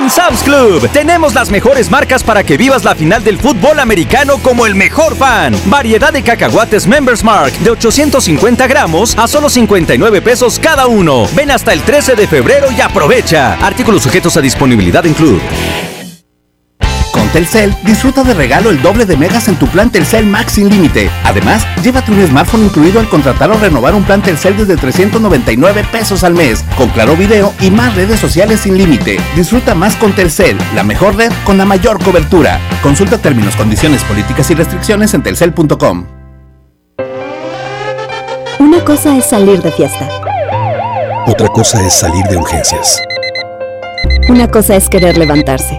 En 0.00 0.08
Sam's 0.08 0.42
Club 0.42 0.88
tenemos 0.92 1.34
las 1.34 1.50
mejores 1.50 1.90
marcas 1.90 2.24
para 2.24 2.42
que 2.42 2.56
vivas 2.56 2.84
la 2.84 2.94
final 2.94 3.22
del 3.22 3.36
fútbol 3.36 3.78
americano 3.80 4.38
como 4.38 4.64
el 4.64 4.74
mejor 4.74 5.14
fan. 5.14 5.54
Variedad 5.66 6.10
de 6.10 6.22
cacahuates 6.22 6.86
Members 6.86 7.22
Mark 7.22 7.52
de 7.58 7.68
850 7.68 8.66
gramos 8.66 9.14
a 9.18 9.28
solo 9.28 9.50
59 9.50 10.22
pesos 10.22 10.58
cada 10.58 10.86
uno. 10.86 11.26
Ven 11.36 11.50
hasta 11.50 11.74
el 11.74 11.82
13 11.82 12.14
de 12.14 12.26
febrero 12.26 12.72
y 12.72 12.80
aprovecha. 12.80 13.58
Artículos 13.60 14.02
sujetos 14.02 14.38
a 14.38 14.40
disponibilidad 14.40 15.04
en 15.04 15.12
club. 15.12 15.38
Con 17.30 17.42
Telcel, 17.44 17.72
disfruta 17.84 18.24
de 18.24 18.34
regalo 18.34 18.70
el 18.70 18.82
doble 18.82 19.06
de 19.06 19.16
megas 19.16 19.46
en 19.46 19.54
tu 19.54 19.68
plan 19.68 19.88
Telcel 19.88 20.26
Max 20.26 20.54
sin 20.54 20.68
límite. 20.68 21.08
Además, 21.22 21.64
llévate 21.80 22.10
un 22.10 22.26
smartphone 22.26 22.64
incluido 22.64 22.98
al 22.98 23.08
contratar 23.08 23.52
o 23.52 23.54
renovar 23.54 23.94
un 23.94 24.02
plan 24.02 24.20
Telcel 24.20 24.56
desde 24.56 24.76
399 24.76 25.84
pesos 25.92 26.24
al 26.24 26.34
mes, 26.34 26.64
con 26.76 26.88
claro 26.88 27.14
video 27.14 27.54
y 27.60 27.70
más 27.70 27.94
redes 27.94 28.18
sociales 28.18 28.58
sin 28.58 28.76
límite. 28.76 29.20
Disfruta 29.36 29.76
más 29.76 29.94
con 29.94 30.12
Telcel, 30.12 30.58
la 30.74 30.82
mejor 30.82 31.14
red 31.14 31.30
con 31.44 31.56
la 31.56 31.64
mayor 31.64 32.02
cobertura. 32.02 32.58
Consulta 32.82 33.16
términos, 33.16 33.54
condiciones, 33.54 34.02
políticas 34.02 34.50
y 34.50 34.54
restricciones 34.54 35.14
en 35.14 35.22
telcel.com. 35.22 36.06
Una 38.58 38.84
cosa 38.84 39.16
es 39.16 39.24
salir 39.26 39.62
de 39.62 39.70
fiesta. 39.70 40.08
Otra 41.28 41.46
cosa 41.46 41.80
es 41.86 41.92
salir 41.92 42.24
de 42.24 42.38
urgencias. 42.38 43.00
Una 44.28 44.48
cosa 44.48 44.74
es 44.74 44.88
querer 44.88 45.16
levantarse. 45.16 45.78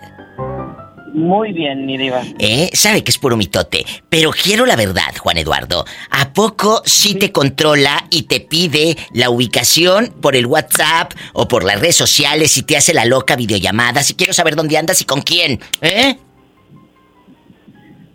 Muy 1.16 1.55
bien, 1.55 1.87
mi 1.87 1.96
diva. 1.96 2.20
¿Eh? 2.38 2.68
Sabe 2.74 3.02
que 3.02 3.11
es 3.11 3.16
puro 3.16 3.38
mitote. 3.38 3.87
Pero 4.11 4.31
quiero 4.33 4.66
la 4.66 4.76
verdad, 4.76 5.16
Juan 5.18 5.38
Eduardo. 5.38 5.87
¿A 6.11 6.35
poco 6.35 6.83
sí 6.85 7.18
te 7.18 7.33
controla 7.33 8.05
y 8.11 8.24
te 8.24 8.40
pide 8.40 8.96
la 9.14 9.31
ubicación 9.31 10.12
por 10.20 10.37
el 10.37 10.44
WhatsApp 10.44 11.12
o 11.33 11.48
por 11.48 11.64
las 11.64 11.81
redes 11.81 11.96
sociales 11.96 12.59
y 12.59 12.64
te 12.64 12.76
hace 12.76 12.92
la 12.92 13.07
loca 13.07 13.35
videollamada? 13.35 14.02
Si 14.02 14.14
quiero 14.14 14.35
saber 14.35 14.57
dónde 14.57 14.76
andas 14.76 15.00
y 15.00 15.07
con 15.07 15.22
quién. 15.22 15.59
¿Eh? 15.81 16.18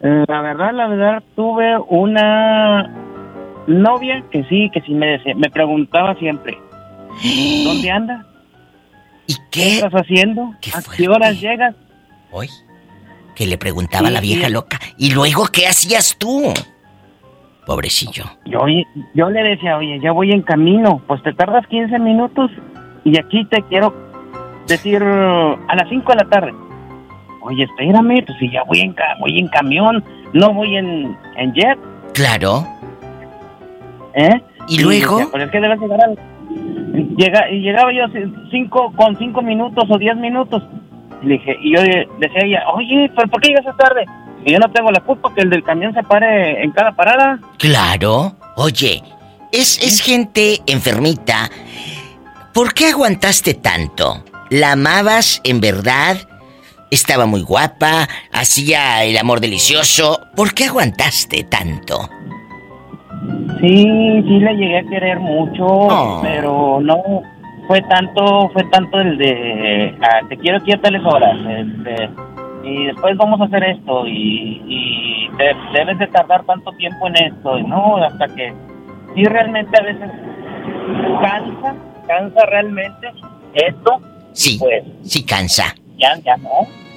La 0.02 0.42
verdad, 0.44 0.72
la 0.72 0.88
verdad, 0.88 1.24
tuve 1.36 1.80
una 1.90 2.88
novia 3.66 4.24
que 4.32 4.44
sí, 4.44 4.70
que 4.72 4.82
sí 4.82 4.94
me 4.94 5.08
decía, 5.08 5.34
me 5.34 5.50
preguntaba 5.50 6.14
siempre, 6.20 6.56
¿dónde 7.66 7.90
andas? 7.90 8.26
¿Y 9.26 9.36
qué? 9.50 9.76
estás 9.78 9.94
haciendo? 9.94 10.54
¿A 10.76 10.96
qué 10.96 11.10
horas 11.10 11.42
llegas? 11.42 11.74
Hoy. 12.30 12.48
Que 13.42 13.48
le 13.48 13.58
preguntaba 13.58 14.08
Sí, 14.10 14.14
la 14.14 14.22
vieja 14.22 14.46
sí. 14.46 14.54
loca. 14.54 14.78
¿Y 15.00 15.16
luego 15.16 15.48
qué 15.52 15.66
hacías 15.66 16.16
tú? 16.20 16.54
Pobrecillo. 17.66 18.26
Yo, 18.46 18.60
yo 19.16 19.30
le 19.32 19.42
decía, 19.42 19.78
oye, 19.78 20.00
ya 20.00 20.12
voy 20.12 20.32
en 20.32 20.44
camino, 20.44 21.02
pues 21.08 21.24
te 21.24 21.34
tardas 21.34 21.66
15 21.66 21.98
minutos 21.98 22.52
y 23.04 23.18
aquí 23.20 23.44
te 23.46 23.64
quiero 23.64 23.96
decir 24.68 25.02
a 25.02 25.76
las 25.76 25.90
5 25.90 26.12
de 26.12 26.16
la 26.24 26.30
tarde. 26.30 26.54
Oye, 27.42 27.64
espérame, 27.64 28.24
pues 28.24 28.38
si 28.38 28.52
ya 28.52 28.62
voy 28.62 28.82
en, 28.82 28.94
ca- 28.94 29.18
voy 29.20 29.40
en 29.40 29.48
camión, 29.48 30.04
no 30.34 30.54
voy 30.54 30.76
en, 30.78 31.18
en 31.38 31.54
jet, 31.56 31.80
Claro. 32.14 32.68
¿eh? 34.14 34.40
¿Y 34.68 34.84
luego? 34.84 35.18
decía, 35.18 35.32
pues 35.32 35.44
es 35.46 35.50
que 35.50 35.60
debes 35.62 35.80
llegar 35.80 36.00
al... 36.04 36.20
Llega, 37.18 37.50
y 37.50 37.62
llegaba 37.62 37.92
yo 37.92 38.04
ci- 38.10 38.50
cinco, 38.52 38.94
con 38.96 39.18
5 39.18 39.42
minutos 39.42 39.86
o 39.90 39.98
10 39.98 40.16
minutos. 40.18 40.62
Le 41.22 41.34
dije, 41.36 41.58
y 41.62 41.76
yo 41.76 41.82
decía 41.82 42.42
a 42.42 42.46
ella, 42.46 42.64
oye, 42.74 43.12
¿pero 43.16 43.28
por 43.30 43.42
qué 43.42 43.50
llegas 43.50 43.78
tarde? 43.78 44.06
Y 44.46 44.54
yo 44.54 44.60
no 44.60 44.72
tengo 44.72 44.92
la 44.92 45.00
culpa 45.02 45.32
que 45.36 45.42
el 45.42 45.50
del 45.50 45.64
camión 45.64 45.94
se 45.94 46.02
pare 46.04 46.64
en 46.64 46.72
cada 46.72 46.92
parada. 46.94 47.40
Claro. 47.58 48.34
Oye, 48.56 49.04
es, 49.52 49.82
es 49.84 50.02
gente 50.02 50.60
enfermita. 50.66 51.50
¿Por 52.54 52.74
qué 52.74 52.88
aguantaste 52.88 53.54
tanto? 53.54 54.24
¿La 54.50 54.74
amabas 54.74 55.42
en 55.44 55.62
verdad? 55.62 56.18
Estaba 56.90 57.26
muy 57.26 57.42
guapa, 57.44 58.10
hacía 58.34 59.04
el 59.06 59.18
amor 59.18 59.40
delicioso. 59.40 60.20
¿Por 60.36 60.54
qué 60.54 60.66
aguantaste 60.66 61.44
tanto? 61.46 62.10
Sí, 63.62 63.86
sí 64.28 64.40
le 64.40 64.54
llegué 64.56 64.80
a 64.80 64.84
querer 64.90 65.20
mucho, 65.20 65.66
Oh. 65.66 66.20
pero 66.24 66.80
no 66.82 66.98
fue 67.72 67.82
tanto, 67.84 68.50
fue 68.50 68.64
tanto 68.66 69.00
el 69.00 69.18
de 69.18 69.96
ah, 70.02 70.20
te 70.28 70.36
quiero 70.36 70.58
aquí 70.58 70.74
a 70.74 70.82
tales 70.82 71.02
horas, 71.06 71.38
este, 71.48 72.10
y 72.66 72.86
después 72.88 73.16
vamos 73.16 73.40
a 73.40 73.46
hacer 73.46 73.64
esto 73.64 74.06
y, 74.06 74.62
y 74.68 75.30
de- 75.38 75.56
debes 75.80 75.98
de 76.00 76.08
tardar 76.08 76.44
tanto 76.46 76.72
tiempo 76.74 77.08
en 77.08 77.16
esto, 77.16 77.58
y 77.58 77.64
no, 77.64 77.96
hasta 78.04 78.28
que 78.36 78.54
sí 79.16 79.24
realmente 79.24 79.72
a 79.80 79.84
veces 79.84 80.10
cansa, 81.22 81.76
cansa 82.08 82.46
realmente 82.48 83.08
esto, 83.54 84.02
Sí, 84.34 84.58
pues 84.60 84.84
sí 85.04 85.24
cansa. 85.24 85.74
ya, 85.98 86.18
ya 86.26 86.36
no. 86.38 86.50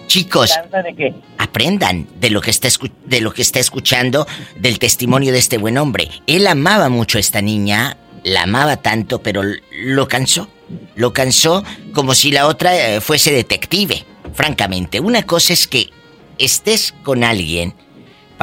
Chicos, 0.06 0.52
Cansa 0.54 0.82
de 0.82 0.94
que 0.94 1.14
aprendan 1.38 2.06
de 2.20 2.30
lo 2.30 2.40
que 2.40 2.50
está 2.50 2.66
escu- 2.68 2.92
de 3.06 3.20
lo 3.20 3.30
que 3.32 3.42
está 3.42 3.58
escuchando 3.60 4.26
del 4.56 4.78
testimonio 4.80 5.32
de 5.32 5.38
este 5.38 5.56
buen 5.56 5.78
hombre. 5.78 6.08
Él 6.26 6.46
amaba 6.48 6.88
mucho 6.88 7.18
a 7.18 7.20
esta 7.20 7.40
niña, 7.42 7.96
la 8.24 8.42
amaba 8.42 8.76
tanto, 8.76 9.20
pero 9.22 9.42
lo 9.84 10.06
cansó. 10.08 10.48
Lo 10.94 11.12
cansó 11.12 11.64
como 11.92 12.14
si 12.14 12.30
la 12.30 12.46
otra 12.46 12.76
eh, 12.76 13.00
fuese 13.00 13.32
detective. 13.32 14.04
Francamente, 14.34 15.00
una 15.00 15.24
cosa 15.24 15.52
es 15.52 15.66
que 15.66 15.90
estés 16.38 16.94
con 17.02 17.22
alguien 17.24 17.74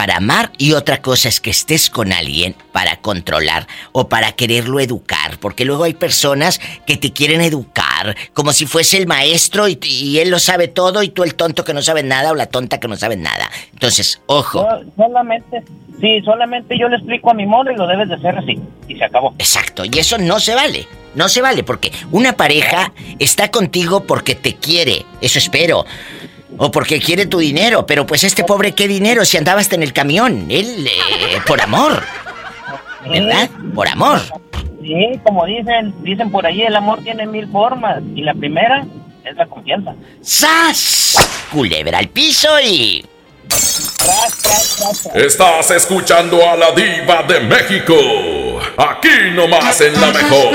para 0.02 0.18
amar 0.18 0.52
y 0.58 0.74
otra 0.74 1.00
cosa 1.00 1.30
es 1.30 1.40
que 1.40 1.52
estés 1.52 1.92
con 1.92 2.12
alguien 2.12 2.56
para 2.72 2.96
controlar 2.96 3.68
o 3.92 4.10
para 4.10 4.32
quererlo 4.32 4.80
educar, 4.80 5.38
porque 5.40 5.64
luego 5.64 5.84
hay 5.84 5.94
personas 5.94 6.60
que 6.88 6.98
te 6.98 7.14
quieren 7.14 7.40
educar 7.40 8.16
como 8.34 8.52
si 8.52 8.66
fuese 8.66 8.98
el 8.98 9.06
maestro 9.06 9.68
y, 9.68 9.78
y 9.80 10.18
él 10.18 10.32
lo 10.32 10.40
sabe 10.40 10.68
todo 10.68 11.04
y 11.04 11.10
tú 11.10 11.22
el 11.22 11.36
tonto 11.36 11.64
que 11.64 11.76
no 11.76 11.84
sabe 11.84 12.02
nada 12.02 12.32
o 12.32 12.36
la 12.36 12.48
tonta 12.48 12.80
que 12.80 12.88
no 12.88 12.96
sabe 12.96 13.16
nada. 13.16 13.48
Entonces, 13.74 14.20
ojo. 14.26 14.64
No, 14.64 14.92
solamente, 14.98 15.62
sí, 16.00 16.20
solamente 16.26 16.80
yo 16.80 16.90
le 16.90 16.96
explico 16.96 17.30
a 17.30 17.36
mi 17.36 17.46
modo 17.46 17.70
y 17.70 17.76
lo 17.76 17.86
debes 17.86 18.10
de 18.10 18.16
hacer 18.16 18.36
así. 18.40 18.60
Y 18.88 18.96
se 18.96 19.04
acabó. 19.04 19.36
Exacto, 19.38 19.84
y 19.86 20.00
eso 20.00 20.18
no 20.18 20.40
se 20.40 20.56
vale. 20.56 20.88
No 21.14 21.30
se 21.30 21.44
vale 21.44 21.62
porque 21.62 21.92
una 22.12 22.34
pareja 22.34 22.92
está 23.20 23.52
contigo 23.52 24.08
porque 24.08 24.34
te 24.34 24.56
quiere, 24.56 25.06
eso 25.22 25.38
espero. 25.38 25.86
O 26.58 26.72
porque 26.72 27.00
quiere 27.00 27.26
tu 27.26 27.40
dinero, 27.40 27.86
pero 27.86 28.06
pues 28.06 28.24
este 28.24 28.44
pobre 28.44 28.74
qué 28.74 28.88
dinero 28.88 29.26
si 29.26 29.38
andabas 29.38 29.72
en 29.74 29.84
el 29.84 29.94
camión, 29.94 30.48
él 30.50 30.88
eh, 30.88 31.40
por 31.48 31.62
amor. 31.62 32.04
¿Verdad? 33.08 33.50
Por 33.74 33.88
amor. 33.88 34.22
Sí, 34.82 35.20
como 35.24 35.46
dicen, 35.46 35.94
dicen 36.04 36.32
por 36.32 36.46
ahí, 36.46 36.62
el 36.62 36.76
amor 36.76 37.00
tiene 37.04 37.26
mil 37.26 37.48
formas. 37.52 38.02
Y 38.16 38.22
la 38.22 38.34
primera 38.34 38.86
es 39.24 39.36
la 39.36 39.46
confianza. 39.48 39.94
¡Sas! 40.22 41.48
Culebra 41.52 41.98
al 42.00 42.10
piso 42.10 42.50
y... 42.64 43.06
Estás 45.14 45.72
escuchando 45.72 46.38
a 46.50 46.56
la 46.56 46.72
diva 46.72 47.24
de 47.24 47.40
México. 47.42 47.94
Aquí 48.78 49.32
nomás 49.34 49.82
en 49.82 49.94
la 50.00 50.12
mejor. 50.12 50.52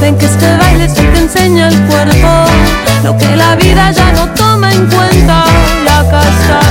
Ven 0.00 0.16
que 0.16 0.26
este 0.26 0.56
baile 0.56 0.88
sí 0.88 1.02
te 1.12 1.18
enseña 1.18 1.68
el 1.68 1.78
cuerpo, 1.86 2.28
lo 3.02 3.16
que 3.16 3.36
la 3.36 3.56
vida 3.56 3.90
ya 3.90 4.12
no 4.12 4.28
toma 4.34 4.72
en 4.72 4.86
cuenta. 4.86 5.44
Y 5.84 5.88
acá 5.88 6.20
está 6.20 6.70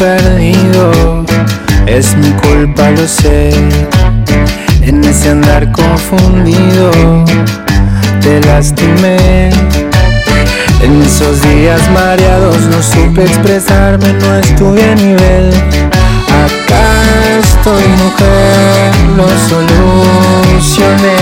perdido 0.00 1.26
es 1.86 2.16
mi 2.16 2.30
culpa, 2.30 2.90
lo 2.90 3.06
sé. 3.06 3.50
En 4.80 5.04
ese 5.04 5.28
andar 5.28 5.70
confundido 5.72 6.90
te 8.22 8.40
lastimé. 8.46 9.50
En 10.80 11.02
esos 11.02 11.42
días 11.42 11.82
mareados 11.92 12.60
no 12.72 12.82
supe 12.82 13.24
expresarme, 13.24 14.10
no 14.14 14.36
estuve 14.38 14.82
a 14.90 14.94
nivel. 14.94 15.50
Acá 16.44 16.86
estoy 17.38 17.86
mujer, 18.02 18.94
lo 19.18 19.28
solucioné. 19.50 21.20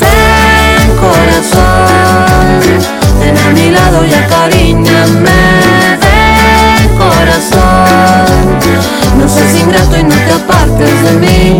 Ven 0.00 0.96
corazón, 0.96 2.60
ven 3.20 3.36
a 3.36 3.50
mi 3.50 3.70
lado 3.70 4.06
y 4.06 4.14
acaríñame. 4.14 5.63
No 9.18 9.28
seas 9.28 9.54
ingrato 9.54 9.96
y 9.98 10.04
no 10.04 10.14
te 10.14 10.32
apartes 10.32 11.02
de 11.04 11.12
mí. 11.12 11.58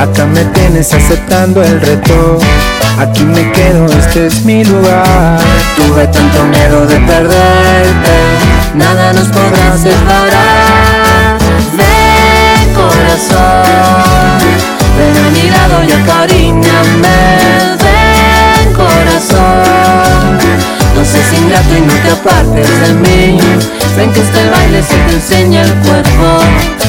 Acá 0.00 0.26
me 0.26 0.44
tienes 0.46 0.92
aceptando 0.92 1.62
el 1.62 1.80
reto. 1.80 2.38
Aquí 2.98 3.24
me 3.24 3.50
quedo, 3.52 3.86
este 3.86 4.26
es 4.26 4.44
mi 4.44 4.64
lugar. 4.64 5.38
Tuve 5.76 6.06
tanto 6.08 6.44
miedo 6.44 6.86
de 6.86 6.96
perderte, 7.00 8.16
nada 8.74 9.12
nos 9.12 9.28
podrá 9.28 9.76
separar. 9.76 11.38
Ven 11.76 12.74
corazón, 12.74 14.38
ven 14.98 15.16
a 15.16 15.30
mi 15.30 15.50
lado 15.50 15.84
y 15.88 15.92
acaríñame. 15.92 17.18
Ven 17.82 18.72
corazón, 18.74 20.38
no 20.94 21.04
seas 21.04 21.32
ingrato 21.32 21.76
y 21.76 21.80
no 21.80 21.94
te 21.94 22.10
apartes 22.10 22.68
de 22.80 22.94
mí. 22.94 23.38
Ven 23.96 24.10
que 24.12 24.20
este 24.20 24.48
baile 24.48 24.82
se 24.82 24.94
te 24.94 25.14
enseña 25.14 25.62
el 25.62 25.74
cuerpo, 25.74 26.38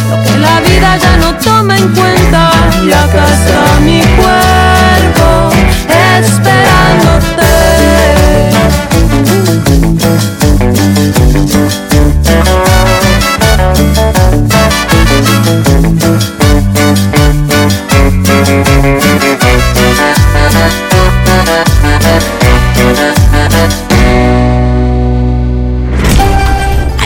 lo 0.09 0.23
que 0.23 0.37
la 0.37 0.61
vida 0.61 0.97
ya 0.97 1.17
no 1.17 1.35
toma 1.35 1.77
en 1.77 1.87
cuenta. 1.89 2.49
Y 2.81 2.91
acá 2.91 3.25
está 3.25 3.79
mi 3.81 4.01
cuerpo 4.15 5.49
esperándote. 5.69 6.62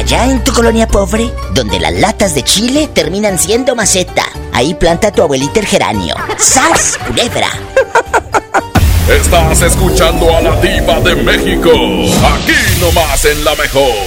Allá 0.07 0.31
en 0.31 0.41
tu 0.41 0.53
colonia 0.53 0.87
pobre, 0.87 1.33
donde 1.53 1.81
las 1.81 1.91
latas 1.91 2.33
de 2.33 2.41
chile 2.41 2.87
terminan 2.87 3.37
siendo 3.37 3.75
maceta, 3.75 4.23
ahí 4.53 4.73
planta 4.73 5.11
tu 5.11 5.21
abuelita 5.21 5.59
el 5.59 5.65
geranio. 5.65 6.15
¡Sas, 6.37 6.97
culebra! 7.05 7.49
Estás 9.09 9.63
escuchando 9.63 10.33
a 10.33 10.39
la 10.39 10.55
diva 10.61 11.01
de 11.01 11.13
México. 11.13 11.71
Aquí 12.25 12.79
nomás 12.79 13.25
en 13.25 13.43
la 13.43 13.53
mejor. 13.55 14.06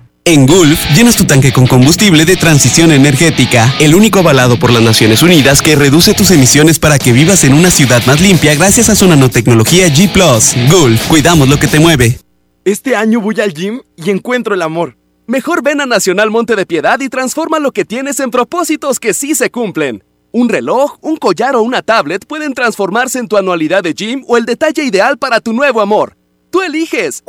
En 0.23 0.45
Gulf, 0.45 0.79
llenas 0.95 1.15
tu 1.15 1.25
tanque 1.25 1.51
con 1.51 1.65
combustible 1.65 2.25
de 2.25 2.35
transición 2.35 2.91
energética, 2.91 3.73
el 3.79 3.95
único 3.95 4.19
avalado 4.19 4.59
por 4.59 4.71
las 4.71 4.83
Naciones 4.83 5.23
Unidas 5.23 5.63
que 5.63 5.75
reduce 5.75 6.13
tus 6.13 6.29
emisiones 6.29 6.77
para 6.77 6.99
que 6.99 7.11
vivas 7.11 7.43
en 7.43 7.55
una 7.55 7.71
ciudad 7.71 8.05
más 8.05 8.21
limpia 8.21 8.53
gracias 8.53 8.89
a 8.89 8.95
su 8.95 9.07
nanotecnología 9.07 9.87
G⁇ 9.87 10.13
Gulf, 10.71 11.07
cuidamos 11.07 11.49
lo 11.49 11.57
que 11.57 11.65
te 11.65 11.79
mueve. 11.79 12.19
Este 12.63 12.95
año 12.95 13.19
voy 13.19 13.41
al 13.41 13.51
gym 13.51 13.81
y 13.95 14.11
encuentro 14.11 14.53
el 14.53 14.61
amor. 14.61 14.95
Mejor 15.25 15.63
ven 15.63 15.81
a 15.81 15.87
Nacional 15.87 16.29
Monte 16.29 16.55
de 16.55 16.67
Piedad 16.67 16.99
y 16.99 17.09
transforma 17.09 17.57
lo 17.57 17.71
que 17.71 17.83
tienes 17.83 18.19
en 18.19 18.29
propósitos 18.29 18.99
que 18.99 19.15
sí 19.15 19.33
se 19.33 19.49
cumplen. 19.49 20.03
Un 20.31 20.49
reloj, 20.49 20.99
un 21.01 21.17
collar 21.17 21.55
o 21.55 21.63
una 21.63 21.81
tablet 21.81 22.27
pueden 22.27 22.53
transformarse 22.53 23.17
en 23.17 23.27
tu 23.27 23.37
anualidad 23.37 23.81
de 23.81 23.95
gym 23.95 24.23
o 24.27 24.37
el 24.37 24.45
detalle 24.45 24.83
ideal 24.83 25.17
para 25.17 25.39
tu 25.39 25.51
nuevo 25.51 25.81
amor. 25.81 26.15
Tú 26.51 26.61
eliges. 26.61 27.23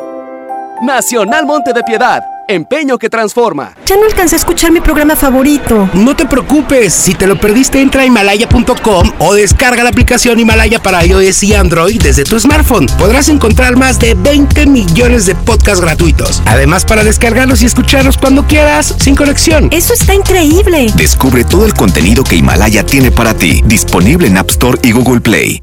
Nacional 0.83 1.47
Monte 1.47 1.73
de 1.73 1.83
Piedad 1.85 2.23
Empeño 2.49 2.99
que 2.99 3.09
transforma. 3.09 3.75
Ya 3.87 3.97
no 3.97 4.05
alcancé 4.05 4.37
a 4.37 4.39
escuchar 4.39 4.73
mi 4.73 4.81
programa 4.81 5.17
favorito. 5.17 5.89
No 5.95 6.17
te 6.17 6.27
preocupes, 6.27 6.93
si 6.93 7.15
te 7.15 7.27
lo 7.27 7.39
perdiste 7.41 7.81
entra 7.81 8.03
a 8.03 8.07
himalaya.com 8.07 9.13
o 9.19 9.35
descarga 9.35 9.83
la 9.83 9.91
aplicación 9.91 10.39
Himalaya 10.39 10.83
para 10.83 11.05
iOS 11.05 11.43
y 11.45 11.55
Android 11.55 12.03
desde 12.03 12.25
tu 12.25 12.39
smartphone. 12.39 12.87
Podrás 12.99 13.29
encontrar 13.29 13.77
más 13.77 13.99
de 13.99 14.15
20 14.15 14.67
millones 14.67 15.27
de 15.27 15.35
podcasts 15.35 15.81
gratuitos. 15.81 16.43
Además 16.47 16.85
para 16.85 17.05
descargarlos 17.05 17.63
y 17.63 17.67
escucharlos 17.67 18.19
cuando 18.19 18.47
quieras, 18.47 18.95
sin 18.99 19.17
conexión. 19.17 19.69
Eso 19.71 19.95
está 19.95 20.15
increíble. 20.15 20.93
Descubre 20.97 21.45
todo 21.45 21.67
el 21.67 21.75
contenido 21.75 22.25
que 22.25 22.37
Himalaya 22.37 22.85
tiene 22.85 23.11
para 23.11 23.35
ti, 23.35 23.63
disponible 23.65 24.27
en 24.27 24.39
App 24.39 24.51
Store 24.51 24.79
y 24.83 24.93
Google 24.93 25.21
Play. 25.21 25.63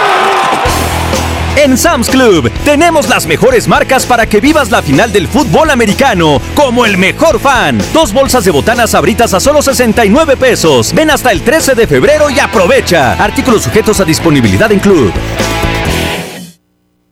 En 1.57 1.77
Sam's 1.77 2.09
Club 2.09 2.49
tenemos 2.63 3.09
las 3.09 3.27
mejores 3.27 3.67
marcas 3.67 4.05
para 4.05 4.25
que 4.25 4.39
vivas 4.39 4.71
la 4.71 4.81
final 4.81 5.11
del 5.11 5.27
fútbol 5.27 5.69
americano 5.69 6.41
como 6.55 6.85
el 6.85 6.97
mejor 6.97 7.39
fan. 7.41 7.77
Dos 7.93 8.13
bolsas 8.13 8.45
de 8.45 8.51
botanas 8.51 8.95
abritas 8.95 9.33
a 9.33 9.39
solo 9.41 9.61
69 9.61 10.37
pesos. 10.37 10.93
Ven 10.93 11.11
hasta 11.11 11.31
el 11.31 11.41
13 11.41 11.75
de 11.75 11.87
febrero 11.87 12.29
y 12.29 12.39
aprovecha. 12.39 13.13
Artículos 13.21 13.63
sujetos 13.63 13.99
a 13.99 14.05
disponibilidad 14.05 14.71
en 14.71 14.79
Club. 14.79 15.11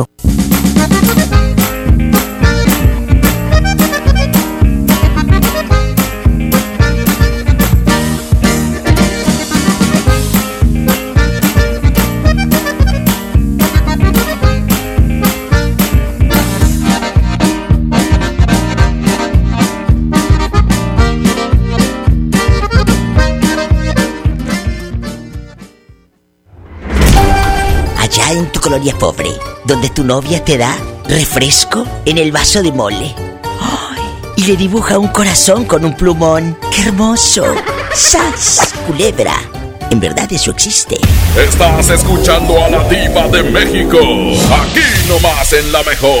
Allá 0.00 0.59
pobre, 28.98 29.30
donde 29.64 29.90
tu 29.90 30.04
novia 30.04 30.44
te 30.44 30.56
da 30.56 30.76
refresco 31.04 31.84
en 32.04 32.18
el 32.18 32.32
vaso 32.32 32.62
de 32.62 32.72
mole. 32.72 33.14
Y 34.36 34.44
le 34.44 34.56
dibuja 34.56 34.98
un 34.98 35.08
corazón 35.08 35.64
con 35.64 35.84
un 35.84 35.94
plumón. 35.94 36.56
¡Qué 36.74 36.82
hermoso! 36.82 37.44
¡Sas! 37.94 38.72
Culebra. 38.86 39.34
En 39.90 40.00
verdad 40.00 40.32
eso 40.32 40.50
existe. 40.50 40.98
Estás 41.36 41.90
escuchando 41.90 42.64
a 42.64 42.70
la 42.70 42.88
diva 42.88 43.28
de 43.28 43.42
México. 43.42 43.98
Aquí 43.98 44.80
nomás 45.08 45.52
en 45.52 45.72
la 45.72 45.82
mejor. 45.82 46.20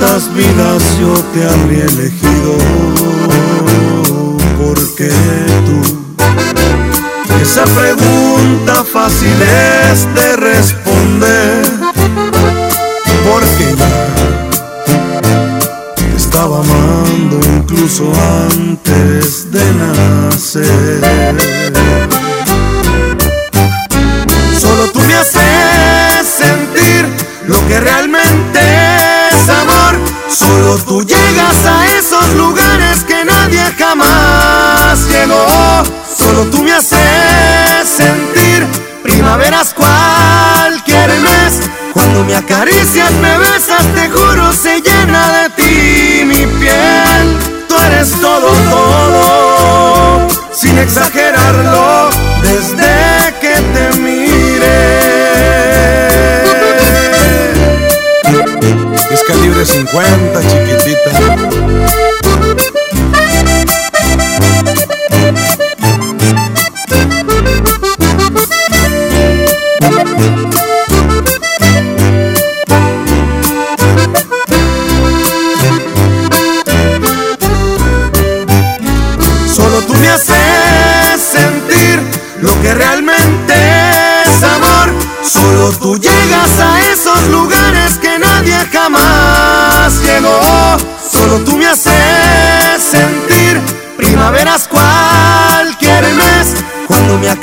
Las 0.00 0.32
vidas 0.34 0.82
yo 1.00 1.14
te 1.32 1.46
habría 1.46 1.84
elegido, 1.84 2.56
porque 4.58 5.10
tú, 5.66 5.80
esa 7.40 7.64
pregunta 7.64 8.84
fácil 8.84 9.36
es 9.92 10.06
de 10.14 10.36
responder, 10.36 11.59
Cuando 42.62 43.22
me 43.22 43.38
besas, 43.38 43.86
te 43.94 44.10
juro, 44.10 44.52
se 44.52 44.82
llena 44.82 45.32
de 45.32 45.48
ti 45.56 46.24
mi 46.26 46.44
piel. 46.60 47.38
Tú 47.66 47.74
eres 47.86 48.10
todo, 48.20 48.50
todo, 48.68 50.28
sin 50.52 50.76
exagerarlo, 50.76 52.10
desde 52.42 53.32
que 53.40 53.54
te 53.54 53.96
mire. 54.00 55.00
Es 59.10 59.22
calibre 59.26 59.64
50, 59.64 60.40
chiquitita. 60.42 60.59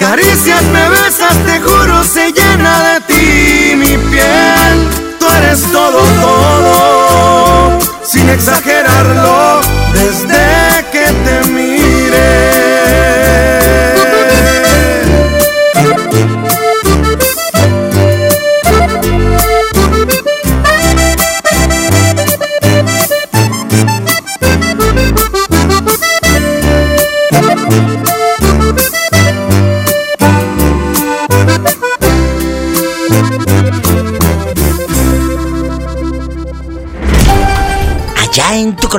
Cuando 0.07 0.56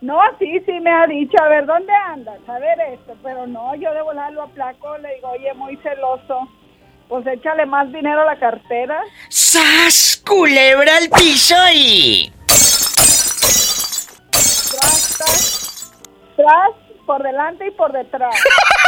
No, 0.00 0.18
sí, 0.40 0.60
sí 0.66 0.72
me 0.80 0.90
ha 0.90 1.06
dicho, 1.06 1.40
a 1.40 1.48
ver, 1.50 1.66
¿dónde 1.66 1.92
andas? 1.92 2.40
A 2.48 2.58
ver 2.58 2.80
esto, 2.92 3.16
pero 3.22 3.46
no, 3.46 3.76
yo 3.76 3.94
de 3.94 4.02
volada 4.02 4.30
lo 4.32 4.42
aplaco, 4.42 4.98
le 4.98 5.14
digo, 5.14 5.28
oye, 5.28 5.54
muy 5.54 5.76
celoso. 5.76 6.48
Pues 7.08 7.24
échale 7.28 7.64
más 7.64 7.92
dinero 7.92 8.22
a 8.22 8.34
la 8.34 8.40
cartera. 8.40 9.00
¡Sas! 9.28 10.20
Culebra 10.26 10.96
al 10.96 11.08
piso 11.10 11.54
y... 11.72 12.32
Tras, 14.32 15.16
tras, 15.16 15.92
tras, 16.34 16.70
por 17.06 17.22
delante 17.22 17.68
y 17.68 17.70
por 17.70 17.92
detrás. 17.92 18.34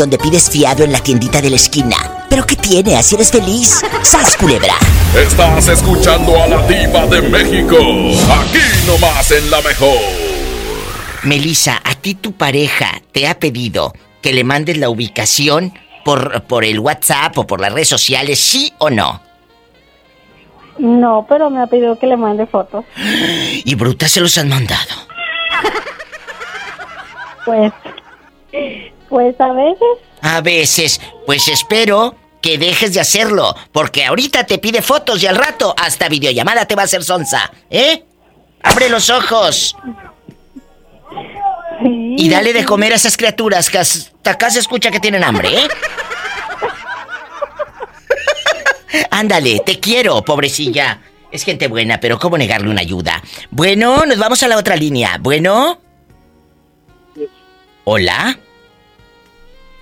donde 0.00 0.16
pides 0.16 0.48
fiado 0.48 0.82
en 0.82 0.92
la 0.92 1.00
tiendita 1.00 1.42
de 1.42 1.50
la 1.50 1.56
esquina. 1.56 1.96
¿Pero 2.30 2.46
qué 2.46 2.56
tiene? 2.56 2.96
¿Así 2.96 3.16
eres 3.16 3.30
feliz? 3.30 3.82
¡Sas, 4.02 4.34
culebra! 4.38 4.72
Estás 5.14 5.68
escuchando 5.68 6.42
a 6.42 6.46
la 6.46 6.66
diva 6.66 7.06
de 7.06 7.20
México. 7.20 7.76
Aquí 7.76 8.62
nomás 8.86 9.30
en 9.30 9.50
la 9.50 9.60
mejor. 9.60 9.98
Melissa, 11.24 11.82
¿a 11.84 11.94
ti 11.96 12.14
tu 12.14 12.32
pareja 12.32 13.02
te 13.12 13.28
ha 13.28 13.38
pedido 13.38 13.92
que 14.22 14.32
le 14.32 14.42
mandes 14.42 14.78
la 14.78 14.88
ubicación 14.88 15.74
por, 16.02 16.44
por 16.44 16.64
el 16.64 16.80
WhatsApp 16.80 17.36
o 17.36 17.46
por 17.46 17.60
las 17.60 17.70
redes 17.70 17.88
sociales, 17.88 18.40
sí 18.40 18.72
o 18.78 18.88
no? 18.88 19.20
No, 20.78 21.26
pero 21.28 21.50
me 21.50 21.60
ha 21.60 21.66
pedido 21.66 21.98
que 21.98 22.06
le 22.06 22.16
mande 22.16 22.46
fotos. 22.46 22.86
Y 22.96 23.74
brutas 23.74 24.10
se 24.10 24.22
los 24.22 24.38
han 24.38 24.48
mandado. 24.48 24.94
Pues, 27.44 27.72
pues 29.10 29.38
a 29.40 29.52
veces. 29.52 29.98
A 30.22 30.40
veces, 30.40 31.00
pues 31.26 31.48
espero 31.48 32.14
que 32.40 32.56
dejes 32.56 32.94
de 32.94 33.00
hacerlo, 33.00 33.54
porque 33.72 34.06
ahorita 34.06 34.44
te 34.44 34.58
pide 34.58 34.80
fotos 34.80 35.22
y 35.22 35.26
al 35.26 35.36
rato 35.36 35.74
hasta 35.76 36.08
videollamada 36.08 36.64
te 36.64 36.74
va 36.74 36.82
a 36.82 36.84
hacer 36.86 37.04
sonza, 37.04 37.52
¿eh? 37.68 38.04
Abre 38.62 38.88
los 38.88 39.10
ojos. 39.10 39.76
Y 41.82 42.28
dale 42.28 42.52
de 42.52 42.64
comer 42.64 42.92
a 42.92 42.96
esas 42.96 43.16
criaturas 43.16 43.68
que 43.68 43.78
hasta 43.78 44.30
acá 44.30 44.50
se 44.50 44.60
escucha 44.60 44.90
que 44.90 45.00
tienen 45.00 45.24
hambre, 45.24 45.48
¿eh? 45.54 45.68
Ándale, 49.10 49.60
te 49.60 49.78
quiero, 49.80 50.22
pobrecilla. 50.22 51.00
Es 51.30 51.44
gente 51.44 51.68
buena, 51.68 52.00
pero 52.00 52.18
¿cómo 52.18 52.36
negarle 52.36 52.70
una 52.70 52.80
ayuda? 52.80 53.22
Bueno, 53.50 54.04
nos 54.04 54.18
vamos 54.18 54.42
a 54.42 54.48
la 54.48 54.56
otra 54.56 54.76
línea. 54.76 55.18
Bueno. 55.20 55.80
Hola. 57.84 58.38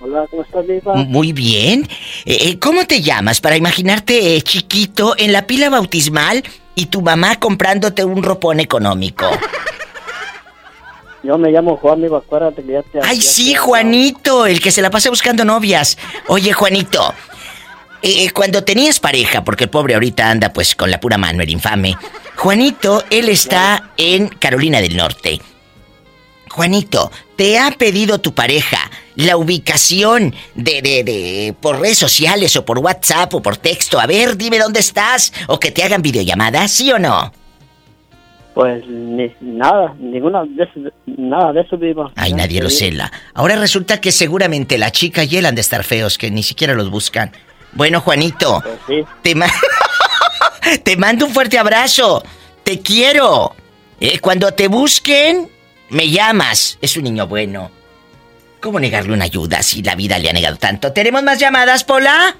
Hola, 0.01 0.25
¿cómo 0.29 0.43
estás, 0.43 0.65
Diva? 0.65 0.95
Muy 0.95 1.33
bien. 1.33 1.87
Eh, 2.25 2.37
eh, 2.41 2.59
¿Cómo 2.59 2.85
te 2.85 3.01
llamas 3.01 3.41
para 3.41 3.57
imaginarte 3.57 4.35
eh, 4.35 4.41
chiquito 4.41 5.15
en 5.17 5.33
la 5.33 5.45
pila 5.45 5.69
bautismal 5.69 6.43
y 6.75 6.85
tu 6.85 7.01
mamá 7.01 7.37
comprándote 7.39 8.05
un 8.05 8.23
ropón 8.23 8.59
económico? 8.61 9.25
Yo 11.23 11.37
me 11.37 11.51
llamo 11.51 11.75
Juan, 11.75 12.01
Diva, 12.01 12.19
acuérdate 12.19 12.63
que 12.63 12.71
ya 12.71 12.81
te... 12.81 12.99
Ay, 13.03 13.17
ya 13.19 13.29
sí, 13.29 13.51
te- 13.51 13.57
Juanito, 13.57 14.45
el 14.45 14.61
que 14.61 14.71
se 14.71 14.81
la 14.81 14.89
pasa 14.89 15.09
buscando 15.09 15.43
novias. 15.43 15.97
Oye, 16.27 16.53
Juanito, 16.53 17.13
eh, 18.01 18.29
cuando 18.31 18.63
tenías 18.63 19.01
pareja, 19.01 19.43
porque 19.43 19.65
el 19.65 19.69
pobre 19.69 19.95
ahorita 19.95 20.29
anda 20.29 20.53
pues 20.53 20.75
con 20.75 20.89
la 20.89 21.01
pura 21.01 21.17
mano, 21.17 21.43
el 21.43 21.49
infame. 21.49 21.97
Juanito, 22.37 23.03
él 23.09 23.27
está 23.27 23.91
en 23.97 24.29
Carolina 24.29 24.79
del 24.79 24.95
Norte. 24.95 25.41
Juanito, 26.49 27.11
¿te 27.35 27.59
ha 27.59 27.71
pedido 27.71 28.21
tu 28.21 28.33
pareja 28.33 28.88
la 29.15 29.37
ubicación 29.37 30.33
de, 30.55 30.81
de, 30.81 31.03
de, 31.03 31.55
por 31.59 31.79
redes 31.79 31.97
sociales 31.97 32.55
o 32.55 32.65
por 32.65 32.79
WhatsApp 32.79 33.33
o 33.33 33.41
por 33.41 33.57
texto? 33.57 33.99
A 33.99 34.05
ver, 34.07 34.37
dime 34.37 34.57
dónde 34.59 34.79
estás 34.79 35.33
o 35.47 35.59
que 35.59 35.71
te 35.71 35.83
hagan 35.83 36.01
videollamada, 36.01 36.67
¿sí 36.67 36.91
o 36.91 36.99
no? 36.99 37.31
Pues 38.53 38.85
ni, 38.87 39.31
nada, 39.39 39.93
ninguna 39.99 40.43
de 40.43 40.63
eso, 40.63 40.91
nada 41.05 41.53
de 41.53 41.61
eso, 41.61 41.77
Diva. 41.77 42.11
Ay, 42.15 42.33
nadie 42.33 42.61
lo 42.61 42.69
cela. 42.69 43.11
Ahora 43.33 43.55
resulta 43.55 44.01
que 44.01 44.11
seguramente 44.11 44.77
la 44.77 44.91
chica 44.91 45.23
y 45.23 45.37
él 45.37 45.45
han 45.45 45.55
de 45.55 45.61
estar 45.61 45.83
feos, 45.83 46.17
que 46.17 46.29
ni 46.31 46.43
siquiera 46.43 46.73
los 46.73 46.89
buscan. 46.89 47.31
Bueno, 47.73 48.01
Juanito, 48.01 48.61
Pues 48.87 49.05
te, 49.21 49.35
ma- 49.35 49.45
te 50.83 50.97
mando 50.97 51.27
un 51.27 51.33
fuerte 51.33 51.57
abrazo. 51.57 52.23
Te 52.63 52.79
quiero. 52.81 53.55
Eh, 54.01 54.19
cuando 54.19 54.51
te 54.53 54.67
busquen, 54.67 55.49
me 55.89 56.09
llamas. 56.09 56.77
Es 56.81 56.97
un 56.97 57.03
niño 57.03 57.27
bueno. 57.27 57.71
¿Cómo 58.61 58.79
negarle 58.79 59.13
una 59.13 59.25
ayuda 59.25 59.63
si 59.63 59.81
la 59.81 59.95
vida 59.95 60.19
le 60.19 60.29
ha 60.29 60.33
negado 60.33 60.57
tanto? 60.57 60.91
¿Tenemos 60.91 61.23
más 61.23 61.39
llamadas, 61.39 61.83
Pola? 61.83 62.35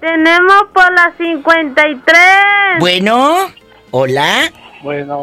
Tenemos 0.00 0.64
por 0.72 0.92
las 0.94 1.16
53. 1.16 2.16
Bueno, 2.80 3.52
hola. 3.90 4.50
Bueno, 4.82 5.16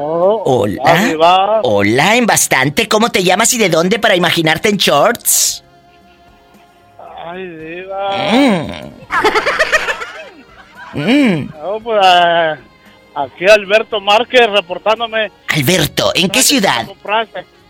Hola. 0.45 1.59
Hola, 1.63 2.15
en 2.15 2.25
bastante. 2.25 2.87
¿Cómo 2.87 3.11
te 3.11 3.23
llamas 3.23 3.53
y 3.53 3.57
de 3.57 3.67
dónde 3.69 3.99
para 3.99 4.15
imaginarte 4.15 4.69
en 4.69 4.77
shorts? 4.77 5.63
Ay, 7.25 7.47
Diva. 7.47 8.31
Mm. 8.31 8.71
Mm. 10.91 11.51
No, 11.53 11.79
pues, 11.83 12.03
aquí 13.13 13.45
Alberto 13.47 14.01
Márquez 14.01 14.49
reportándome. 14.49 15.31
Alberto, 15.49 16.11
¿en 16.15 16.29
qué 16.29 16.41
ciudad? 16.41 16.87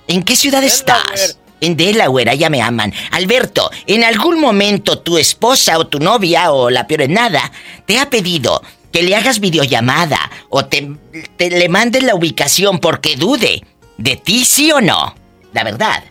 ¿En 0.08 0.24
qué 0.24 0.38
ciudad 0.38 0.64
estás? 0.64 1.38
En 1.62 1.76
Delaware, 1.76 2.38
ya 2.38 2.50
me 2.50 2.62
aman. 2.62 2.94
Alberto, 3.12 3.70
¿en 3.88 4.04
algún 4.04 4.40
momento 4.40 5.00
tu 5.00 5.18
esposa 5.18 5.78
o 5.78 5.88
tu 5.88 6.00
novia 6.00 6.52
o 6.52 6.70
la 6.70 6.88
peor 6.88 7.04
en 7.04 7.14
nada 7.14 7.52
te 7.86 8.00
ha 8.00 8.10
pedido 8.10 8.62
que 8.92 9.04
le 9.04 9.16
hagas 9.16 9.40
videollamada 9.40 10.20
o 10.50 10.66
te, 10.66 10.90
te 11.38 11.50
le 11.50 11.70
mandes 11.70 12.04
la 12.04 12.16
ubicación 12.16 12.80
porque 12.80 13.16
dude 13.16 13.62
de 13.98 14.16
ti, 14.16 14.46
sí 14.46 14.72
o 14.72 14.80
no? 14.80 15.14
La 15.54 15.64
verdad. 15.64 16.04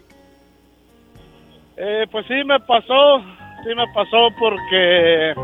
Eh, 1.77 2.07
pues 2.11 2.27
sí 2.27 2.35
me 2.45 2.61
pasó, 2.61 3.21
sí 3.65 3.75
me 3.75 3.87
pasó 3.95 4.29
porque 4.39 5.35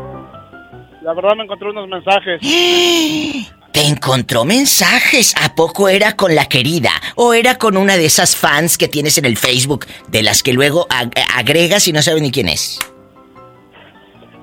la 1.01 1.13
verdad 1.13 1.35
me 1.35 1.43
encontré 1.43 1.69
unos 1.69 1.87
mensajes. 1.87 2.41
Te 3.75 3.85
encontró 3.85 4.45
mensajes. 4.45 5.35
¿A 5.43 5.53
poco 5.53 5.89
era 5.89 6.15
con 6.15 6.33
la 6.33 6.45
querida? 6.45 6.91
¿O 7.15 7.33
era 7.33 7.57
con 7.57 7.75
una 7.75 7.97
de 7.97 8.05
esas 8.05 8.33
fans 8.35 8.77
que 8.77 8.87
tienes 8.87 9.17
en 9.17 9.25
el 9.25 9.35
Facebook, 9.35 9.85
de 10.07 10.23
las 10.23 10.41
que 10.43 10.53
luego 10.53 10.87
ag- 10.87 11.11
agregas 11.35 11.85
y 11.89 11.91
no 11.91 12.01
sabes 12.01 12.21
ni 12.21 12.31
quién 12.31 12.47
es? 12.47 12.79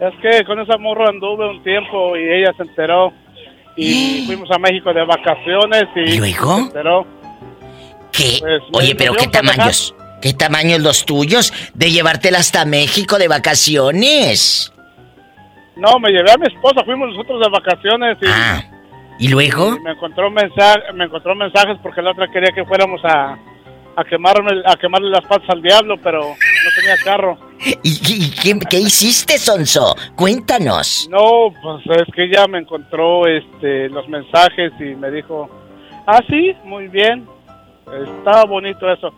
Es 0.01 0.13
que 0.21 0.45
con 0.45 0.61
esa 0.61 0.77
morra 0.77 1.09
anduve 1.09 1.49
un 1.49 1.63
tiempo 1.63 2.15
y 2.15 2.21
ella 2.31 2.53
se 2.59 2.63
enteró 2.65 3.11
y 3.75 4.25
fuimos 4.27 4.51
a 4.51 4.59
México 4.59 4.93
de 4.93 5.03
vacaciones 5.07 5.85
y 5.97 6.19
¿Luego? 6.19 6.57
se 6.57 6.63
enteró. 6.65 7.07
¿Qué? 8.13 8.37
Pues, 8.39 8.63
Oye, 8.75 8.95
pero 8.95 9.15
¿qué 9.15 9.27
dejar. 9.29 9.43
tamaños? 9.47 9.95
¿Qué 10.21 10.35
tamaños 10.35 10.81
los 10.81 11.07
tuyos 11.07 11.53
de 11.73 11.91
llevártela 11.91 12.39
hasta 12.39 12.67
México 12.67 13.17
de 13.19 13.29
vacaciones? 13.29 14.71
No, 15.75 15.99
me 15.99 16.11
llevé 16.11 16.31
a 16.31 16.37
mi 16.37 16.47
esposa, 16.49 16.85
fuimos 16.85 17.09
nosotros 17.09 17.41
de 17.41 17.49
vacaciones 17.49 18.19
y, 18.21 18.27
Ah, 18.29 18.63
¿Y 19.23 19.29
luego? 19.29 19.77
y 19.77 19.81
me 19.81 19.93
encontró 19.93 20.33
mensaje, 20.33 20.93
me 20.95 21.05
encontró 21.05 21.37
mensajes 21.37 21.79
porque 21.81 22.03
la 22.03 22.11
otra 22.11 22.27
quería 22.27 22.51
que 22.53 22.65
fuéramos 22.65 23.01
a 23.05 23.39
a 23.95 24.05
quemarme 24.05 24.63
a 24.67 24.75
quemarle 24.77 25.11
las 25.11 25.25
patas 25.25 25.49
al 25.51 25.63
diablo, 25.63 25.97
pero 26.03 26.23
no 26.23 26.71
tenía 26.75 26.97
carro. 27.05 27.39
¿Y, 27.85 28.31
qué, 28.33 28.59
qué 28.69 28.81
hiciste, 28.81 29.39
Sonso? 29.39 29.95
Cuéntanos. 30.17 31.09
No, 31.09 31.55
pues 31.63 32.01
es 32.01 32.13
que 32.13 32.25
ella 32.25 32.49
me 32.49 32.59
encontró 32.59 33.29
este 33.29 33.89
los 33.91 34.09
mensajes 34.09 34.73
y 34.81 34.97
me 34.97 35.13
dijo, 35.13 35.49
ah, 36.05 36.21
sí, 36.29 36.57
muy 36.65 36.89
bien, 36.89 37.25
estaba 38.19 38.45
bonito 38.45 38.91
eso. 38.91 39.15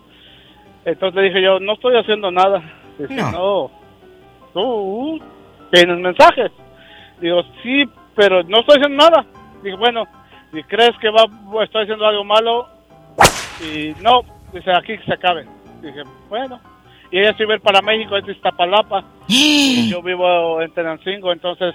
Entonces 0.84 1.14
le 1.14 1.28
dije 1.28 1.42
yo, 1.42 1.58
no 1.60 1.72
estoy 1.72 1.96
haciendo 1.96 2.30
nada. 2.30 2.62
Dice, 2.98 3.14
no. 3.14 3.70
tú 4.52 5.18
tienes 5.72 5.98
mensajes. 5.98 6.52
Digo, 7.22 7.42
sí, 7.62 7.88
pero 8.14 8.42
no 8.42 8.60
estoy 8.60 8.76
haciendo 8.76 9.02
nada. 9.02 9.24
Dije, 9.64 9.76
bueno, 9.76 10.04
¿y 10.52 10.62
crees 10.64 10.94
que 11.00 11.08
va, 11.08 11.24
estoy 11.64 11.84
haciendo 11.84 12.06
algo 12.06 12.22
malo? 12.22 12.68
Y 13.60 13.94
no, 14.02 14.20
dice, 14.52 14.70
aquí 14.72 14.98
que 14.98 15.04
se 15.06 15.14
acabe. 15.14 15.46
Dije, 15.80 16.02
bueno. 16.28 16.60
Y 17.10 17.18
ella 17.18 17.34
se 17.36 17.44
iba 17.44 17.54
a 17.54 17.56
ir 17.56 17.62
para 17.62 17.80
México, 17.80 18.16
es 18.16 18.26
de 18.26 18.32
Iztapalapa. 18.32 19.04
y 19.26 19.90
yo 19.90 20.02
vivo 20.02 20.60
en 20.60 20.70
Tenancingo, 20.74 21.32
entonces... 21.32 21.74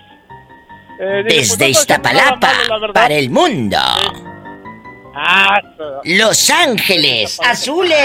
eh, 1.00 1.24
dije, 1.28 1.48
pues, 1.48 1.58
Desde 1.58 1.66
no 1.66 1.72
nada 1.72 1.80
Iztapalapa 1.82 2.54
malo, 2.70 2.94
para 2.94 3.16
el 3.16 3.32
mundo. 3.32 3.78
Ah, 5.16 5.60
Los 6.04 6.50
Ángeles 6.52 7.40
Azules. 7.44 7.98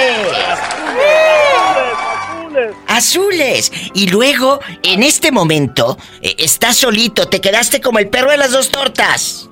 Azules. 2.89 3.72
Y 3.95 4.09
luego, 4.09 4.61
en 4.82 5.03
este 5.03 5.30
momento, 5.30 5.99
eh, 6.22 6.35
estás 6.39 6.78
solito, 6.78 7.28
te 7.28 7.43
quedaste 7.43 7.82
como 7.82 7.99
el 7.99 8.09
perro 8.09 8.30
de 8.30 8.39
las 8.39 8.53
dos 8.53 8.70
tortas. 8.70 9.51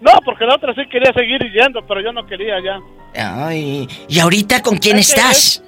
No, 0.00 0.12
porque 0.24 0.44
la 0.44 0.56
otra 0.56 0.74
sí 0.74 0.82
quería 0.90 1.12
seguir 1.12 1.40
yendo, 1.52 1.84
pero 1.86 2.00
yo 2.00 2.12
no 2.12 2.26
quería 2.26 2.56
ya. 2.60 2.80
Ay, 3.14 3.88
¿y 4.08 4.18
ahorita 4.18 4.62
con 4.62 4.76
quién 4.78 4.98
Es 4.98 5.10
estás? 5.10 5.62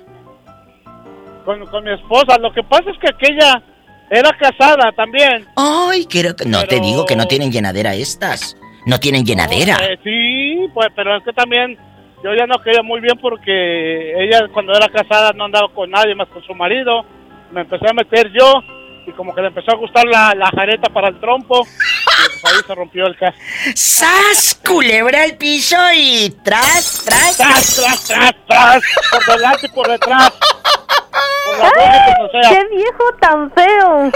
Con, 1.45 1.65
con 1.67 1.85
mi 1.85 1.93
esposa. 1.93 2.39
Lo 2.39 2.53
que 2.53 2.63
pasa 2.63 2.91
es 2.91 2.99
que 2.99 3.09
aquella 3.09 3.63
era 4.11 4.31
casada 4.37 4.93
también. 4.93 5.47
Ay, 5.57 6.07
quiero 6.07 6.37
que... 6.37 6.45
No, 6.45 6.65
te 6.65 6.81
digo 6.81 7.07
que 7.07 7.17
no 7.17 7.27
tienen 7.27 7.51
llenadera 7.51 7.95
estas. 7.95 8.57
No 8.87 9.01
tienen 9.01 9.25
llenadera. 9.25 9.77
Eh, 9.83 9.99
sí, 10.05 10.67
pues, 10.75 10.89
pero 10.95 11.17
es 11.17 11.25
que 11.25 11.33
también 11.33 11.79
yo 12.23 12.35
ya 12.35 12.47
no 12.47 12.59
quería 12.63 12.83
muy 12.83 13.01
bien 13.01 13.19
porque 13.21 14.25
ella 14.25 14.49
cuando 14.53 14.73
era 14.73 14.89
casada 14.89 15.33
no 15.33 15.45
andaba 15.45 15.69
con 15.75 15.91
nadie 15.91 16.15
más 16.15 16.29
con 16.29 16.43
su 16.43 16.55
marido. 16.55 17.05
Me 17.53 17.63
empecé 17.63 17.89
a 17.89 17.93
meter 17.95 18.31
yo 18.33 18.63
y 19.09 19.13
como 19.13 19.35
que 19.35 19.41
le 19.41 19.49
empezó 19.49 19.73
a 19.73 19.77
gustar 19.77 20.05
la, 20.07 20.35
la 20.35 20.51
jareta 20.51 20.89
para 20.93 21.09
el 21.09 21.19
trompo. 21.21 21.67
Y 21.67 22.41
pues 22.41 22.55
ahí 22.55 22.61
se 22.67 22.75
rompió 22.75 23.07
el 23.07 23.17
caso. 23.17 23.39
¡Sas! 23.75 24.61
Culebra 24.67 25.23
al 25.23 25.37
piso 25.37 25.77
y 25.95 26.31
tras, 26.45 27.05
tras. 27.05 27.37
Tras, 27.37 27.77
tras, 27.77 28.05
tras, 28.07 28.35
tras. 28.47 28.83
Por 29.11 29.37
delante 29.37 29.67
y 29.67 29.69
por 29.71 29.89
detrás. 29.89 30.31
Por 30.31 31.59
las 31.59 31.73
dos, 31.73 31.83
pues, 32.07 32.17
o 32.21 32.31
sea, 32.31 32.51
¡Qué 32.51 32.77
viejo 32.77 33.05
tan 33.21 33.53
feo! 33.53 34.11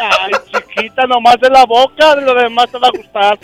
Ay, 0.00 0.32
chiquita, 0.50 1.06
nomás 1.06 1.36
de 1.40 1.50
la 1.50 1.64
boca, 1.66 2.16
de 2.16 2.22
lo 2.22 2.34
demás 2.34 2.70
te 2.70 2.78
va 2.78 2.88
a 2.88 2.96
gustar. 2.96 3.38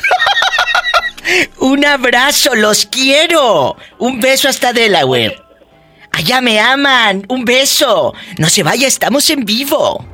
Un 1.59 1.84
abrazo, 1.84 2.55
los 2.55 2.86
quiero. 2.86 3.76
Un 3.98 4.20
beso 4.20 4.48
hasta 4.48 4.72
Delaware. 4.72 5.42
Allá 6.12 6.40
me 6.40 6.61
aman. 6.61 7.24
Un 7.28 7.44
beso. 7.44 8.14
No 8.38 8.48
se 8.48 8.62
vaya, 8.62 8.86
estamos 8.86 9.28
en 9.30 9.44
vivo. 9.44 10.13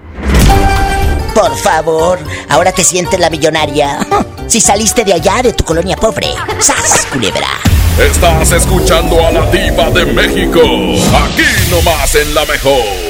Por 1.34 1.57
favor, 1.57 2.18
ahora 2.48 2.72
te 2.72 2.84
sientes 2.84 3.18
la 3.18 3.30
millonaria. 3.30 4.07
Si 4.46 4.61
saliste 4.61 5.05
de 5.05 5.14
allá, 5.14 5.42
de 5.42 5.53
tu 5.53 5.64
colonia 5.64 5.96
pobre. 5.96 6.28
¡Sas, 6.59 7.07
culebra! 7.12 7.48
Estás 7.98 8.53
escuchando 8.53 9.26
a 9.26 9.30
la 9.30 9.46
diva 9.51 9.90
de 9.90 10.05
México. 10.07 10.61
Aquí 10.61 11.70
nomás 11.70 12.14
en 12.14 12.34
la 12.34 12.44
mejor. 12.46 13.10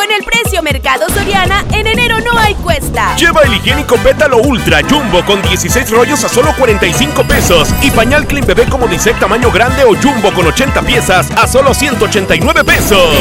Con 0.00 0.10
el 0.10 0.24
precio 0.24 0.62
Mercado 0.62 1.10
Soriana, 1.10 1.62
en 1.72 1.86
enero 1.86 2.20
no 2.20 2.38
hay 2.38 2.54
cuesta. 2.54 3.14
Lleva 3.16 3.42
el 3.42 3.52
higiénico 3.52 3.96
Pétalo 3.98 4.38
Ultra 4.38 4.80
Jumbo 4.88 5.22
con 5.26 5.42
16 5.42 5.90
rollos 5.90 6.24
a 6.24 6.30
solo 6.30 6.54
45 6.56 7.22
pesos 7.24 7.68
y 7.82 7.90
pañal 7.90 8.26
Clean 8.26 8.46
Bebé 8.46 8.64
como 8.64 8.88
dice 8.88 9.12
tamaño 9.20 9.50
grande 9.50 9.84
o 9.84 9.94
Jumbo 9.94 10.32
con 10.32 10.46
80 10.46 10.80
piezas 10.84 11.30
a 11.32 11.46
solo 11.46 11.74
189 11.74 12.64
pesos. 12.64 13.14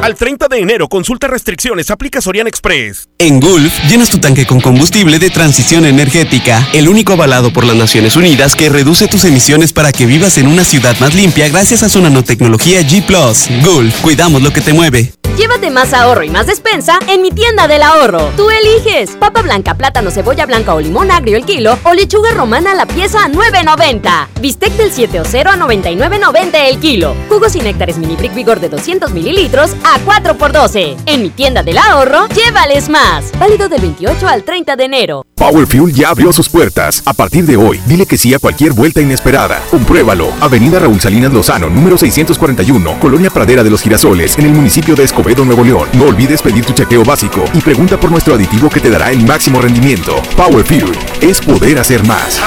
Al 0.00 0.14
30 0.14 0.46
de 0.46 0.60
enero, 0.60 0.88
consulta 0.88 1.26
restricciones, 1.26 1.90
aplica 1.90 2.20
Soriana 2.20 2.48
Express. 2.48 3.08
En 3.18 3.40
Gulf, 3.40 3.72
llenas 3.88 4.10
tu 4.10 4.18
tanque 4.18 4.46
con 4.46 4.60
combustible 4.60 5.18
de 5.18 5.28
transición 5.28 5.84
energética, 5.84 6.68
el 6.72 6.88
único 6.88 7.14
avalado 7.14 7.52
por 7.52 7.64
las 7.64 7.74
Naciones 7.74 8.14
Unidas 8.14 8.54
que 8.54 8.68
reduce 8.68 9.08
tus 9.08 9.24
emisiones 9.24 9.72
para 9.72 9.90
que 9.90 10.06
vivas 10.06 10.38
en 10.38 10.46
una 10.46 10.62
ciudad 10.62 10.96
más 11.00 11.14
limpia 11.14 11.48
gracias 11.48 11.82
a 11.82 11.88
su 11.88 12.00
nanotecnología 12.00 12.80
G⁇ 12.82 13.04
Gulf, 13.64 14.00
cuidamos 14.00 14.40
lo 14.40 14.52
que 14.52 14.60
te 14.60 14.72
mueve. 14.72 15.12
Llévate 15.38 15.70
más 15.70 15.94
ahorro 15.94 16.24
y 16.24 16.30
más 16.30 16.48
despensa 16.48 16.98
en 17.06 17.22
mi 17.22 17.30
tienda 17.30 17.68
del 17.68 17.84
ahorro. 17.84 18.32
Tú 18.36 18.50
eliges 18.50 19.12
papa 19.12 19.40
blanca, 19.40 19.74
plátano, 19.74 20.10
cebolla 20.10 20.46
blanca 20.46 20.74
o 20.74 20.80
limón 20.80 21.12
agrio 21.12 21.36
el 21.36 21.44
kilo 21.44 21.78
o 21.84 21.94
lechuga 21.94 22.32
romana 22.32 22.74
la 22.74 22.86
pieza 22.86 23.24
a 23.24 23.28
9.90. 23.28 24.26
Bistec 24.40 24.72
del 24.72 24.90
7 24.90 25.20
o 25.20 25.24
0 25.24 25.50
a 25.50 25.56
99.90 25.56 26.54
el 26.54 26.80
kilo. 26.80 27.14
Jugos 27.28 27.54
y 27.54 27.60
néctares 27.60 27.98
mini 27.98 28.16
brick 28.16 28.34
vigor 28.34 28.58
de 28.58 28.68
200 28.68 29.12
mililitros 29.12 29.76
a 29.94 29.98
4 30.04 30.36
por 30.36 30.52
12. 30.52 30.96
En 31.06 31.22
mi 31.22 31.30
tienda 31.30 31.62
del 31.62 31.78
ahorro, 31.78 32.28
llévales 32.28 32.88
más. 32.88 33.32
Válido 33.38 33.68
del 33.68 33.80
28 33.80 34.28
al 34.28 34.42
30 34.44 34.76
de 34.76 34.84
enero. 34.84 35.26
Power 35.34 35.66
Fuel 35.66 35.94
ya 35.94 36.10
abrió 36.10 36.32
sus 36.32 36.48
puertas. 36.48 37.02
A 37.06 37.14
partir 37.14 37.46
de 37.46 37.56
hoy, 37.56 37.80
dile 37.86 38.04
que 38.04 38.18
sí 38.18 38.34
a 38.34 38.38
cualquier 38.38 38.72
vuelta 38.72 39.00
inesperada. 39.00 39.62
Compruébalo. 39.70 40.32
Avenida 40.40 40.78
Raúl 40.78 41.00
Salinas 41.00 41.32
Lozano, 41.32 41.70
número 41.70 41.96
641, 41.96 43.00
Colonia 43.00 43.30
Pradera 43.30 43.62
de 43.62 43.70
los 43.70 43.80
Girasoles, 43.80 44.38
en 44.38 44.46
el 44.46 44.52
municipio 44.52 44.94
de 44.94 45.04
Escobedo, 45.04 45.44
Nuevo 45.44 45.64
León. 45.64 45.88
No 45.94 46.04
olvides 46.04 46.42
pedir 46.42 46.66
tu 46.66 46.72
chequeo 46.72 47.04
básico 47.04 47.44
y 47.54 47.60
pregunta 47.60 47.98
por 47.98 48.10
nuestro 48.10 48.34
aditivo 48.34 48.68
que 48.68 48.80
te 48.80 48.90
dará 48.90 49.10
el 49.10 49.24
máximo 49.24 49.60
rendimiento. 49.60 50.16
Power 50.36 50.64
Fuel 50.64 50.92
es 51.20 51.40
poder 51.40 51.78
hacer 51.78 52.04
más. 52.04 52.40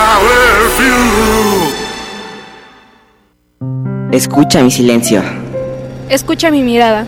Escucha 4.11 4.61
mi 4.61 4.69
silencio. 4.69 5.23
Escucha 6.09 6.51
mi 6.51 6.61
mirada. 6.61 7.07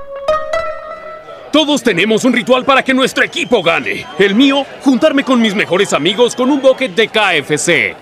Todos 1.51 1.83
tenemos 1.83 2.23
un 2.23 2.31
ritual 2.31 2.63
para 2.63 2.81
que 2.81 2.93
nuestro 2.93 3.25
equipo 3.25 3.61
gane. 3.61 4.05
El 4.17 4.35
mío, 4.35 4.65
juntarme 4.81 5.25
con 5.25 5.41
mis 5.41 5.53
mejores 5.53 5.91
amigos 5.91 6.33
con 6.33 6.49
un 6.49 6.61
bucket 6.61 6.95
de 6.95 7.09
KFC. 7.09 7.93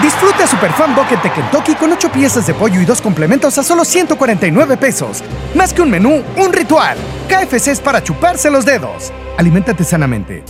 Disfruta 0.00 0.46
Super 0.46 0.72
Fan 0.74 0.94
Bucket 0.94 1.20
de 1.22 1.32
Kentucky 1.32 1.74
con 1.74 1.92
8 1.92 2.12
piezas 2.12 2.46
de 2.46 2.54
pollo 2.54 2.80
y 2.80 2.84
2 2.84 3.00
complementos 3.02 3.58
a 3.58 3.64
solo 3.64 3.84
149 3.84 4.76
pesos. 4.76 5.24
Más 5.56 5.74
que 5.74 5.82
un 5.82 5.90
menú, 5.90 6.22
un 6.36 6.52
ritual. 6.52 6.96
KFC 7.28 7.72
es 7.72 7.80
para 7.80 8.00
chuparse 8.00 8.48
los 8.48 8.64
dedos. 8.64 9.12
Aliméntate 9.36 9.82
sanamente. 9.82 10.44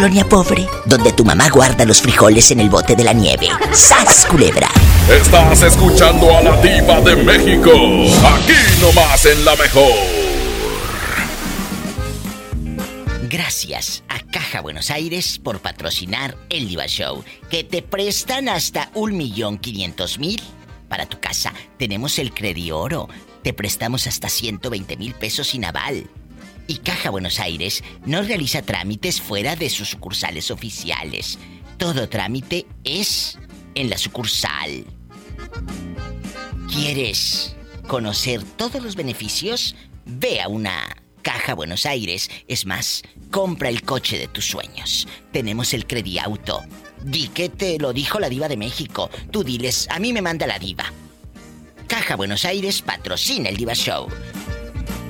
Colonia 0.00 0.26
pobre, 0.26 0.66
donde 0.86 1.12
tu 1.12 1.26
mamá 1.26 1.50
guarda 1.50 1.84
los 1.84 2.00
frijoles 2.00 2.50
en 2.52 2.60
el 2.60 2.70
bote 2.70 2.96
de 2.96 3.04
la 3.04 3.12
nieve. 3.12 3.48
¡Sas, 3.70 4.24
culebra! 4.24 4.66
Estás 5.10 5.60
escuchando 5.60 6.34
a 6.34 6.40
la 6.40 6.56
diva 6.62 7.02
de 7.02 7.16
México. 7.16 7.70
Aquí 8.26 8.54
nomás 8.80 9.26
en 9.26 9.44
la 9.44 9.54
mejor. 9.56 9.92
Gracias 13.28 14.02
a 14.08 14.20
Caja 14.20 14.62
Buenos 14.62 14.90
Aires 14.90 15.38
por 15.38 15.60
patrocinar 15.60 16.34
el 16.48 16.66
Diva 16.70 16.86
Show, 16.86 17.22
que 17.50 17.62
te 17.62 17.82
prestan 17.82 18.48
hasta 18.48 18.90
un 18.94 19.18
millón 19.18 19.58
quinientos 19.58 20.18
mil 20.18 20.40
para 20.88 21.04
tu 21.04 21.20
casa. 21.20 21.52
Tenemos 21.76 22.18
el 22.18 22.32
Credioro, 22.32 23.10
te 23.42 23.52
prestamos 23.52 24.06
hasta 24.06 24.30
120 24.30 24.96
mil 24.96 25.12
pesos 25.12 25.48
sin 25.48 25.66
aval. 25.66 26.08
Y 26.70 26.76
Caja 26.76 27.10
Buenos 27.10 27.40
Aires 27.40 27.82
no 28.06 28.22
realiza 28.22 28.62
trámites 28.62 29.20
fuera 29.20 29.56
de 29.56 29.68
sus 29.68 29.88
sucursales 29.88 30.52
oficiales. 30.52 31.36
Todo 31.78 32.08
trámite 32.08 32.64
es 32.84 33.40
en 33.74 33.90
la 33.90 33.98
sucursal. 33.98 34.84
¿Quieres 36.72 37.56
conocer 37.88 38.44
todos 38.44 38.84
los 38.84 38.94
beneficios? 38.94 39.74
Ve 40.04 40.40
a 40.40 40.46
una 40.46 40.96
Caja 41.22 41.54
Buenos 41.54 41.86
Aires. 41.86 42.30
Es 42.46 42.66
más, 42.66 43.02
compra 43.32 43.68
el 43.68 43.82
coche 43.82 44.16
de 44.16 44.28
tus 44.28 44.44
sueños. 44.44 45.08
Tenemos 45.32 45.74
el 45.74 45.88
Crediauto. 45.88 46.62
Di 47.02 47.30
que 47.30 47.48
te 47.48 47.80
lo 47.80 47.92
dijo 47.92 48.20
la 48.20 48.28
diva 48.28 48.46
de 48.46 48.56
México. 48.56 49.10
Tú 49.32 49.42
diles, 49.42 49.88
a 49.90 49.98
mí 49.98 50.12
me 50.12 50.22
manda 50.22 50.46
la 50.46 50.60
diva. 50.60 50.84
Caja 51.88 52.14
Buenos 52.14 52.44
Aires 52.44 52.80
patrocina 52.80 53.48
el 53.48 53.56
Diva 53.56 53.74
Show. 53.74 54.06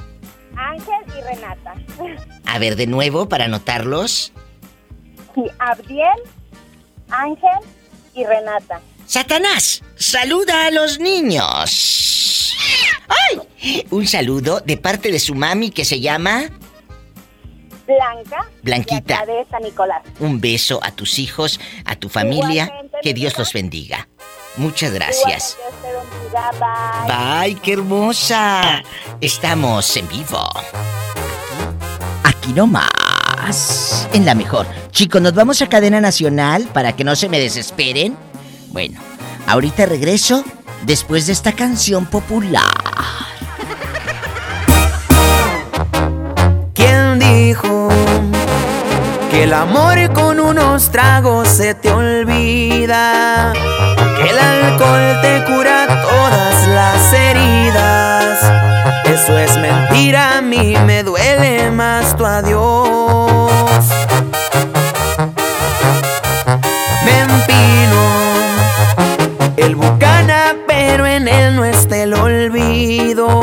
Ángel 0.56 1.04
y 1.18 1.22
Renata. 1.24 1.74
A 2.46 2.60
ver, 2.60 2.76
de 2.76 2.86
nuevo 2.86 3.28
para 3.28 3.46
anotarlos. 3.46 4.32
Sí, 5.34 5.42
Abdiel, 5.58 6.20
Ángel 7.10 7.62
y 8.14 8.26
Renata. 8.26 8.80
Satanás, 9.08 9.82
saluda 9.96 10.68
a 10.68 10.72
los 10.72 11.00
niños. 11.00 12.43
¡Ay! 13.08 13.88
Un 13.92 14.08
saludo 14.08 14.60
de 14.60 14.78
parte 14.78 15.12
de 15.12 15.20
su 15.20 15.36
mami 15.36 15.70
que 15.72 15.86
se 15.86 16.00
llama 16.00 16.50
Blanca. 17.86 18.50
Blanquita. 18.62 19.26
De 19.26 19.46
San 19.50 19.64
Nicolás. 19.64 20.02
Un 20.20 20.40
beso 20.40 20.80
a 20.84 20.92
tus 20.92 21.20
hijos, 21.20 21.60
a 21.86 21.96
tu 21.96 22.10
familia. 22.10 22.66
Igualmente, 22.66 22.98
Que 23.02 23.14
Dios 23.14 23.38
los 23.38 23.52
bendiga. 23.54 24.08
Muchas 24.56 24.92
gracias. 24.92 25.58
Bye. 26.32 27.52
Bye, 27.52 27.62
qué 27.62 27.74
hermosa. 27.74 28.84
Estamos 29.20 29.98
en 29.98 30.08
vivo. 30.08 30.48
Aquí 32.24 32.54
nomás. 32.54 34.08
En 34.14 34.26
la 34.26 34.36
mejor. 34.36 34.68
Chicos, 34.92 35.22
nos 35.22 35.34
vamos 35.34 35.62
a 35.62 35.68
cadena 35.68 36.00
nacional 36.00 36.68
para 36.72 36.96
que 36.96 37.04
no 37.04 37.16
se 37.16 37.30
me 37.30 37.40
desesperen. 37.40 38.16
Bueno, 38.70 39.02
ahorita 39.48 39.86
regreso 39.86 40.46
después 40.86 41.28
de 41.28 41.34
esta 41.34 41.52
canción 41.54 42.06
popular. 42.06 42.64
¿Quién 46.74 47.20
dijo 47.20 47.90
que 49.30 49.44
el 49.44 49.54
amor 49.54 50.12
con 50.14 50.40
unos 50.40 50.92
tragos 50.92 51.48
se 51.48 51.74
te 51.76 51.92
olvida? 51.92 53.54
Que 54.18 54.30
el 54.30 54.40
alcohol 54.40 55.22
te 55.22 55.44
cura 55.46 56.02
todas 56.02 56.68
las 56.68 57.14
heridas. 57.14 58.40
Eso 59.06 59.38
es 59.38 59.58
mentira, 59.58 60.38
a 60.38 60.42
mí 60.42 60.76
me 60.86 61.04
duele 61.04 61.72
más 61.72 62.16
tu 62.18 62.26
adiós. 62.26 63.86
Me 67.06 67.20
empino 67.20 68.02
el 69.58 69.76
bucana, 69.76 70.43
olvido. 72.14 73.40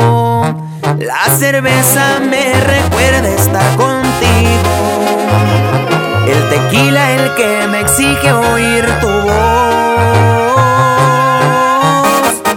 La 0.99 1.25
cerveza 1.37 2.19
me 2.19 2.53
recuerda 2.53 3.27
estar 3.29 3.75
contigo. 3.75 4.71
El 6.27 6.49
tequila 6.49 7.11
el 7.11 7.35
que 7.35 7.67
me 7.67 7.81
exige 7.81 8.31
oír 8.31 8.85
tu 8.99 9.07
voz. 9.07 9.41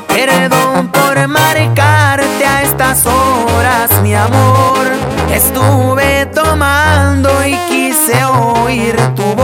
Perdón 0.08 0.88
por 0.88 1.28
marcarte 1.28 2.46
a 2.46 2.62
estas 2.62 3.06
horas, 3.06 3.90
mi 4.02 4.14
amor. 4.14 4.86
Estuve 5.32 6.26
tomando 6.26 7.30
y 7.44 7.56
quise 7.68 8.24
oír 8.24 8.96
tu 9.16 9.22
voz. 9.34 9.43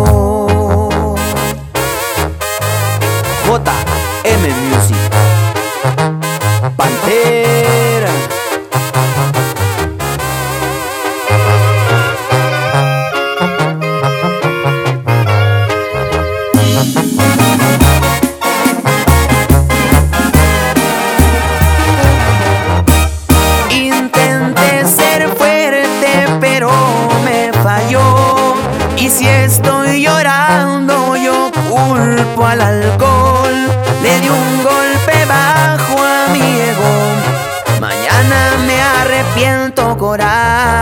JM 3.59 4.47
Music. 4.63 5.11
Pantera. 6.77 8.30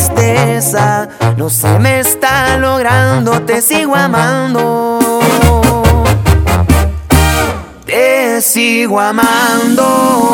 tristeza. 0.00 1.08
No 1.36 1.50
se 1.50 1.78
me 1.78 2.00
está 2.00 2.56
logrando, 2.56 3.42
te 3.42 3.60
sigo 3.60 3.94
amando. 3.94 4.98
Te 7.84 8.40
sigo 8.40 9.00
amando. 9.00 10.32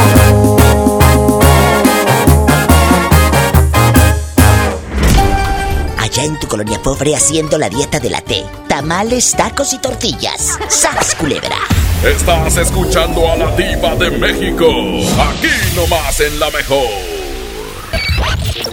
Allá 5.99 6.25
en 6.25 6.39
tu 6.39 6.47
colonia 6.47 6.81
pobre 6.83 7.17
haciendo 7.17 7.59
la 7.59 7.69
dieta 7.69 7.99
de 7.99 8.11
la 8.11 8.21
T. 8.21 8.45
Tamales, 8.69 9.33
tacos 9.33 9.73
y 9.73 9.79
tortillas. 9.79 10.59
¡Sas, 10.69 11.15
culebra! 11.17 11.59
Estás 12.05 12.57
escuchando 12.59 13.29
a 13.31 13.37
la 13.37 13.57
diva 13.57 13.97
de 13.97 14.11
México. 14.11 14.67
Aquí 14.67 15.75
nomás 15.75 16.21
en 16.21 16.39
la 16.39 16.51
mejor. 16.51 17.16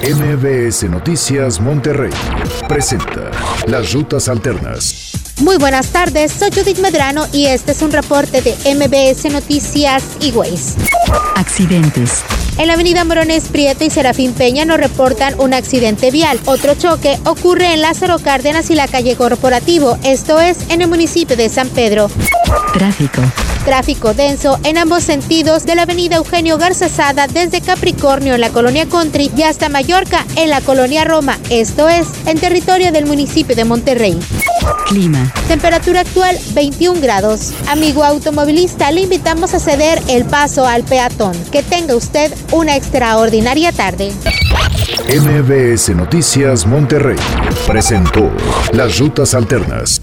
MBS 0.04 0.84
Noticias 0.90 1.62
Monterrey 1.62 2.12
presenta 2.68 3.32
Las 3.68 3.94
Rutas 3.94 4.28
Alternas. 4.28 5.14
Muy 5.40 5.56
buenas 5.56 5.94
tardes, 5.94 6.34
soy 6.34 6.52
Judith 6.52 6.80
Medrano 6.80 7.26
y 7.32 7.46
este 7.46 7.72
es 7.72 7.82
un 7.82 7.94
reporte 7.94 8.42
de 8.42 8.52
MBS 8.76 9.32
Noticias 9.32 10.04
E-Ways. 10.20 10.76
Accidentes. 11.38 12.22
En 12.58 12.68
la 12.68 12.74
avenida 12.74 13.06
Morones 13.06 13.46
Prieto 13.46 13.86
y 13.86 13.90
Serafín 13.90 14.34
Peña 14.34 14.66
nos 14.66 14.78
reportan 14.78 15.40
un 15.40 15.54
accidente 15.54 16.12
vial. 16.12 16.38
Otro 16.44 16.76
choque 16.76 17.18
ocurre 17.24 17.74
en 17.74 17.82
Lázaro 17.82 18.20
Cárdenas 18.20 18.70
y 18.72 18.76
la 18.76 18.90
calle 18.90 19.16
Corporativo, 19.16 19.98
esto 20.04 20.42
es 20.42 20.58
en 20.70 20.82
el 20.82 20.90
municipio 20.90 21.38
de 21.38 21.48
San 21.48 21.70
Pedro. 21.70 22.12
Tráfico. 22.74 23.22
Tráfico 23.66 24.14
denso 24.14 24.60
en 24.64 24.78
ambos 24.78 25.04
sentidos 25.04 25.66
de 25.66 25.76
la 25.76 25.84
avenida 25.84 26.18
Eugenio 26.18 26.58
Garza 26.58 26.90
Sada 26.90 27.28
desde 27.28 27.62
Capricornio 27.62 28.36
en 28.36 28.42
la 28.42 28.50
colonia 28.50 28.88
Country 28.88 29.32
y 29.36 29.44
hasta 29.44 29.70
Mallorca 29.70 30.26
en 30.36 30.50
la 30.50 30.60
colonia 30.60 31.06
Roma, 31.06 31.38
esto 31.50 31.88
es 31.88 32.08
en 32.26 32.38
territorio 32.40 32.92
del 32.92 33.06
municipio 33.06 33.56
de 33.56 33.64
Monterrey. 33.64 34.20
Clima. 34.88 35.32
Temperatura 35.48 36.02
actual 36.02 36.38
21 36.54 37.00
grados. 37.02 37.54
Amigo 37.68 38.04
automovilista, 38.04 38.92
le 38.92 39.02
invitamos 39.02 39.54
a 39.54 39.60
ceder 39.60 40.02
el 40.10 40.26
paso 40.26 40.66
al 40.66 40.84
peatón. 40.84 41.34
Que 41.52 41.64
tenga 41.64 41.96
usted 41.96 42.34
una 42.52 42.76
extraordinaria 42.76 43.72
tarde. 43.72 44.12
MBS 45.08 45.90
Noticias 45.96 46.66
Monterrey 46.66 47.18
presentó 47.66 48.32
Las 48.74 49.00
Rutas 49.00 49.34
Alternas. 49.34 50.03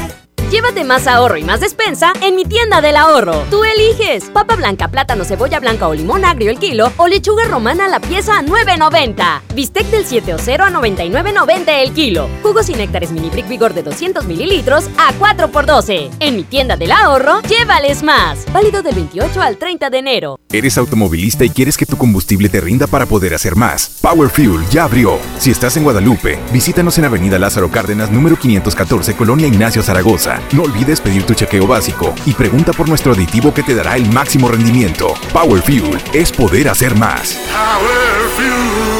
Llévate 0.51 0.83
más 0.83 1.07
ahorro 1.07 1.37
y 1.37 1.45
más 1.45 1.61
despensa 1.61 2.11
en 2.21 2.35
mi 2.35 2.43
tienda 2.43 2.81
del 2.81 2.97
ahorro. 2.97 3.45
Tú 3.49 3.63
eliges 3.63 4.25
papa 4.25 4.57
blanca, 4.57 4.89
plátano, 4.89 5.23
cebolla 5.23 5.61
blanca 5.61 5.87
o 5.87 5.93
limón 5.93 6.25
agrio 6.25 6.51
el 6.51 6.59
kilo 6.59 6.91
o 6.97 7.07
lechuga 7.07 7.45
romana 7.45 7.87
la 7.87 8.01
pieza 8.01 8.37
a 8.37 8.41
9.90. 8.41 9.43
Bistec 9.55 9.85
del 9.87 10.05
7 10.05 10.33
o 10.33 10.37
0 10.37 10.65
a 10.65 10.69
99.90 10.69 11.63
el 11.81 11.93
kilo. 11.93 12.27
Jugos 12.43 12.67
y 12.67 12.73
néctares 12.73 13.13
mini 13.13 13.29
brick 13.29 13.47
vigor 13.47 13.73
de 13.73 13.81
200 13.81 14.25
mililitros 14.25 14.89
a 14.97 15.13
4 15.13 15.51
por 15.51 15.65
12. 15.65 16.09
En 16.19 16.35
mi 16.35 16.43
tienda 16.43 16.75
del 16.75 16.91
ahorro, 16.91 17.41
llévales 17.43 18.03
más. 18.03 18.39
Válido 18.51 18.81
del 18.81 18.95
28 18.95 19.41
al 19.41 19.55
30 19.55 19.89
de 19.89 19.97
enero. 19.99 20.37
Eres 20.51 20.77
automovilista 20.77 21.45
y 21.45 21.49
quieres 21.49 21.77
que 21.77 21.85
tu 21.85 21.95
combustible 21.95 22.49
te 22.49 22.59
rinda 22.59 22.87
para 22.87 23.05
poder 23.05 23.33
hacer 23.33 23.55
más. 23.55 23.99
Power 24.01 24.29
Fuel 24.29 24.67
ya 24.69 24.83
abrió. 24.83 25.17
Si 25.39 25.49
estás 25.49 25.77
en 25.77 25.85
Guadalupe, 25.85 26.39
visítanos 26.51 26.97
en 26.97 27.05
Avenida 27.05 27.39
Lázaro 27.39 27.71
Cárdenas, 27.71 28.11
número 28.11 28.35
514, 28.35 29.15
Colonia 29.15 29.47
Ignacio 29.47 29.81
Zaragoza. 29.81 30.40
No 30.51 30.63
olvides 30.63 30.99
pedir 30.99 31.23
tu 31.23 31.33
chequeo 31.33 31.67
básico 31.67 32.13
y 32.25 32.33
pregunta 32.33 32.73
por 32.73 32.89
nuestro 32.89 33.13
aditivo 33.13 33.53
que 33.53 33.63
te 33.63 33.75
dará 33.75 33.95
el 33.95 34.09
máximo 34.11 34.47
rendimiento. 34.49 35.13
Power 35.33 35.61
Fuel 35.61 35.97
es 36.13 36.31
poder 36.31 36.69
hacer 36.69 36.95
más. 36.95 37.39
Power 37.51 38.29
Fuel. 38.35 38.91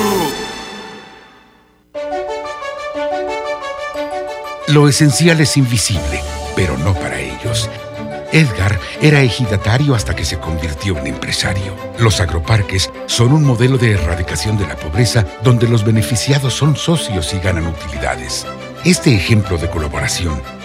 Lo 4.67 4.87
esencial 4.87 5.41
es 5.41 5.57
invisible, 5.57 6.21
pero 6.55 6.77
no 6.77 6.93
para 6.93 7.19
ellos. 7.19 7.69
Edgar 8.31 8.79
era 9.01 9.21
ejidatario 9.21 9.93
hasta 9.93 10.15
que 10.15 10.23
se 10.23 10.39
convirtió 10.39 10.97
en 10.97 11.07
empresario. 11.07 11.75
Los 11.99 12.21
agroparques 12.21 12.89
son 13.05 13.33
un 13.33 13.43
modelo 13.43 13.77
de 13.77 13.91
erradicación 13.91 14.57
de 14.57 14.67
la 14.67 14.77
pobreza 14.77 15.25
donde 15.43 15.67
los 15.67 15.83
beneficiados 15.83 16.53
son 16.53 16.77
socios 16.77 17.33
y 17.33 17.39
ganan 17.39 17.67
utilidades. 17.67 18.47
Este 18.85 19.13
ejemplo 19.13 19.57
de 19.57 19.69
colaboración 19.69 20.41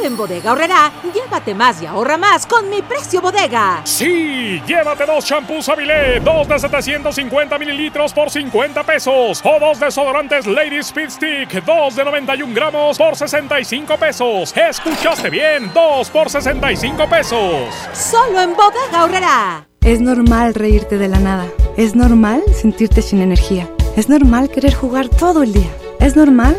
Ahora 0.00 0.08
en 0.08 0.16
Bodega 0.16 0.52
Horrera, 0.52 0.92
llévate 1.12 1.54
más 1.54 1.82
y 1.82 1.86
ahorra 1.86 2.16
más 2.16 2.46
con 2.46 2.70
mi 2.70 2.80
precio 2.80 3.20
bodega. 3.20 3.82
Sí, 3.84 4.62
llévate 4.66 5.04
dos 5.04 5.26
shampoos 5.26 5.68
Avilé, 5.68 6.20
dos 6.20 6.48
de 6.48 6.58
750 6.58 7.58
mililitros 7.58 8.14
por 8.14 8.30
50 8.30 8.82
pesos. 8.84 9.42
O 9.44 9.60
dos 9.60 9.78
desodorantes 9.78 10.46
Lady 10.46 10.78
Speed 10.78 11.10
Stick, 11.10 11.64
dos 11.66 11.96
de 11.96 12.04
91 12.04 12.54
gramos 12.54 12.96
por 12.96 13.14
65 13.14 13.98
pesos. 13.98 14.54
¿Escuchaste 14.56 15.28
bien? 15.28 15.70
Dos 15.74 16.08
por 16.08 16.30
65 16.30 17.06
pesos. 17.06 17.74
Solo 17.92 18.40
en 18.40 18.54
Bodega 18.54 19.04
Horrera. 19.04 19.66
Es 19.82 20.00
normal 20.00 20.54
reírte 20.54 20.96
de 20.96 21.08
la 21.08 21.18
nada. 21.18 21.46
Es 21.76 21.94
normal 21.94 22.42
sentirte 22.54 23.02
sin 23.02 23.20
energía. 23.20 23.68
Es 23.96 24.08
normal 24.08 24.48
querer 24.48 24.72
jugar 24.72 25.08
todo 25.08 25.42
el 25.42 25.52
día. 25.52 25.70
Es 25.98 26.16
normal 26.16 26.58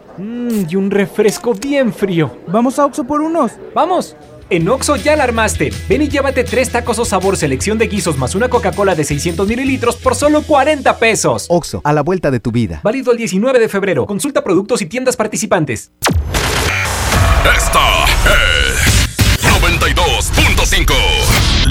Mmm, 0.21 0.67
y 0.69 0.75
un 0.75 0.91
refresco 0.91 1.55
bien 1.55 1.91
frío. 1.91 2.37
Vamos 2.47 2.77
a 2.77 2.85
Oxo 2.85 3.05
por 3.05 3.21
unos. 3.21 3.53
¡Vamos! 3.73 4.15
En 4.51 4.69
Oxo 4.69 4.95
ya 4.97 5.15
la 5.15 5.23
armaste. 5.23 5.71
Ven 5.89 6.03
y 6.03 6.09
llévate 6.09 6.43
tres 6.43 6.69
tacos 6.69 6.99
o 6.99 7.05
sabor 7.05 7.37
selección 7.37 7.79
de 7.79 7.87
guisos 7.87 8.17
más 8.17 8.35
una 8.35 8.47
Coca-Cola 8.47 8.93
de 8.93 9.03
600 9.03 9.47
mililitros 9.47 9.95
por 9.95 10.13
solo 10.13 10.43
40 10.43 10.97
pesos. 10.99 11.47
Oxo, 11.49 11.81
a 11.83 11.91
la 11.93 12.03
vuelta 12.03 12.29
de 12.29 12.39
tu 12.39 12.51
vida. 12.51 12.81
Válido 12.83 13.11
el 13.11 13.17
19 13.17 13.57
de 13.57 13.67
febrero. 13.67 14.05
Consulta 14.05 14.43
productos 14.43 14.81
y 14.83 14.85
tiendas 14.85 15.15
participantes. 15.15 15.91
Esta 17.55 18.05
es 18.25 19.41
92.5. 19.41 21.30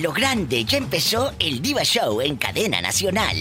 Lo 0.00 0.12
grande, 0.12 0.64
ya 0.64 0.78
empezó 0.78 1.32
el 1.38 1.60
Diva 1.60 1.84
Show 1.84 2.20
en 2.20 2.36
cadena 2.36 2.80
nacional. 2.80 3.36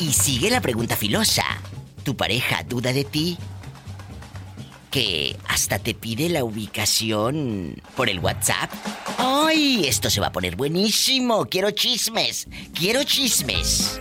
Y 0.00 0.12
sigue 0.12 0.50
la 0.50 0.60
pregunta 0.60 0.96
filosa. 0.96 1.44
¿Tu 2.02 2.16
pareja 2.16 2.64
duda 2.64 2.92
de 2.92 3.04
ti? 3.04 3.38
¿Que 4.90 5.36
hasta 5.48 5.78
te 5.78 5.94
pide 5.94 6.28
la 6.28 6.44
ubicación 6.44 7.80
por 7.96 8.08
el 8.08 8.18
WhatsApp? 8.18 8.70
¡Ay! 9.18 9.86
Esto 9.86 10.10
se 10.10 10.20
va 10.20 10.28
a 10.28 10.32
poner 10.32 10.56
buenísimo. 10.56 11.46
Quiero 11.46 11.70
chismes. 11.70 12.48
Quiero 12.74 13.04
chismes. 13.04 14.00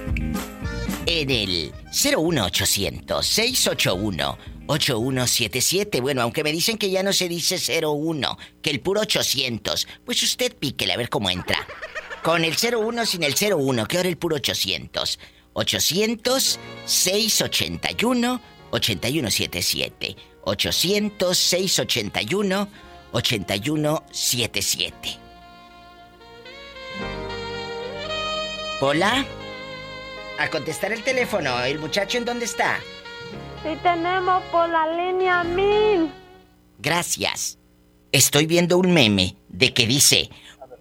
En 1.13 1.29
el 1.29 1.73
01800 1.91 3.25
681 3.25 4.37
8177. 4.65 5.99
Bueno, 5.99 6.21
aunque 6.21 6.41
me 6.41 6.53
dicen 6.53 6.77
que 6.77 6.89
ya 6.89 7.03
no 7.03 7.11
se 7.11 7.27
dice 7.27 7.57
01, 7.83 8.37
que 8.61 8.69
el 8.69 8.79
puro 8.79 9.01
800. 9.01 9.89
Pues 10.05 10.23
usted 10.23 10.55
píquele 10.55 10.93
a 10.93 10.97
ver 10.97 11.09
cómo 11.09 11.29
entra. 11.29 11.67
Con 12.23 12.45
el 12.45 12.55
01 12.55 13.05
sin 13.05 13.23
el 13.23 13.35
01, 13.35 13.87
que 13.87 13.97
ahora 13.97 14.07
el 14.07 14.17
puro 14.17 14.37
800. 14.37 15.19
800 15.51 16.59
681 16.85 18.41
8177. 18.71 20.15
800 20.45 21.37
681 21.37 22.69
8177. 23.11 25.17
Hola. 28.79 29.25
A 30.41 30.49
contestar 30.49 30.91
el 30.91 31.03
teléfono. 31.03 31.63
¿El 31.63 31.77
muchacho 31.77 32.17
en 32.17 32.25
dónde 32.25 32.45
está? 32.45 32.79
Sí 33.61 33.77
tenemos 33.83 34.41
por 34.51 34.67
la 34.67 34.91
línea 34.91 35.43
mil. 35.43 36.11
Gracias. 36.79 37.59
Estoy 38.11 38.47
viendo 38.47 38.79
un 38.79 38.91
meme 38.91 39.35
de 39.49 39.71
que 39.71 39.85
dice, 39.85 40.31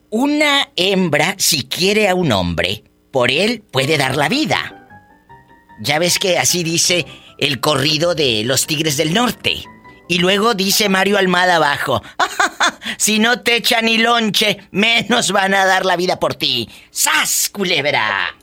una 0.08 0.70
hembra 0.76 1.34
si 1.36 1.64
quiere 1.64 2.08
a 2.08 2.14
un 2.14 2.32
hombre, 2.32 2.84
por 3.12 3.30
él 3.30 3.62
puede 3.70 3.98
dar 3.98 4.16
la 4.16 4.30
vida. 4.30 4.88
Ya 5.82 5.98
ves 5.98 6.18
que 6.18 6.38
así 6.38 6.64
dice 6.64 7.04
el 7.36 7.60
corrido 7.60 8.14
de 8.14 8.44
los 8.44 8.66
Tigres 8.66 8.96
del 8.96 9.12
Norte. 9.12 9.62
Y 10.08 10.20
luego 10.20 10.54
dice 10.54 10.88
Mario 10.88 11.18
Almada 11.18 11.56
abajo, 11.56 12.02
si 12.96 13.18
no 13.18 13.42
te 13.42 13.56
echan 13.56 13.84
ni 13.84 13.98
lonche, 13.98 14.56
menos 14.70 15.32
van 15.32 15.52
a 15.52 15.66
dar 15.66 15.84
la 15.84 15.96
vida 15.96 16.18
por 16.18 16.34
ti. 16.34 16.66
¡Sas, 16.90 17.50
culebra! 17.52 18.34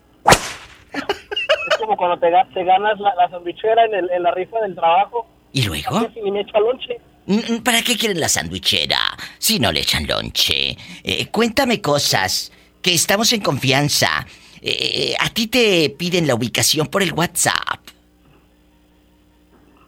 Es 0.98 1.78
como 1.78 1.96
cuando 1.98 2.18
te, 2.20 2.28
ga- 2.28 2.48
te 2.54 2.64
ganas 2.64 3.00
la, 3.00 3.14
la 3.16 3.30
sandwichera 3.30 3.86
en, 3.86 3.94
el- 3.96 4.10
en 4.12 4.24
la 4.24 4.32
rifa 4.32 4.60
del 4.62 4.76
trabajo. 4.76 5.28
¿Y 5.54 5.64
luego? 5.64 6.08
Y 6.24 6.32
me 6.32 6.42
echa 6.42 6.60
lonche. 6.60 6.98
Mm, 7.26 7.58
¿Para 7.64 7.82
qué 7.82 7.98
quieren 7.98 8.20
la 8.20 8.30
sandwichera 8.30 9.00
si 9.38 9.60
no 9.60 9.72
le 9.72 9.82
echan 9.82 10.08
lonche? 10.08 10.78
Eh, 11.04 11.28
cuéntame 11.28 11.82
cosas, 11.82 12.52
que 12.82 12.94
estamos 12.94 13.32
en 13.34 13.42
confianza. 13.42 14.26
Eh, 14.62 15.14
a 15.20 15.30
ti 15.30 15.48
te 15.48 15.90
piden 15.92 16.26
la 16.28 16.36
ubicación 16.36 16.88
por 16.88 17.04
el 17.04 17.14
WhatsApp. 17.14 17.80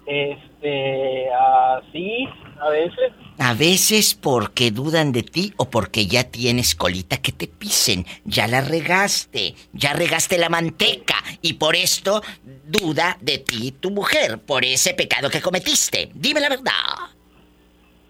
Este, 0.06 1.28
así, 1.34 2.28
a 2.60 2.70
veces. 2.70 3.12
A 3.38 3.54
veces 3.54 4.16
porque 4.16 4.72
dudan 4.72 5.12
de 5.12 5.24
ti 5.24 5.54
o 5.58 5.70
porque 5.70 6.08
ya 6.08 6.26
tienes 6.26 6.76
colita 6.76 7.18
que 7.18 7.32
te 7.32 7.48
pisen. 7.48 8.06
Ya 8.26 8.48
la 8.48 8.62
regaste, 8.62 9.56
ya 9.74 9.94
regaste 9.94 10.38
la 10.38 10.50
manteca 10.50 11.16
y 11.42 11.54
por 11.54 11.76
esto 11.76 12.22
duda 12.66 13.18
de 13.22 13.38
ti 13.38 13.72
tu 13.72 13.92
mujer, 13.92 14.40
por 14.40 14.66
ese 14.66 14.94
pecado 14.94 15.30
que 15.30 15.42
cometiste. 15.42 16.12
Dime 16.14 16.42
la 16.42 16.50
verdad. 16.50 16.74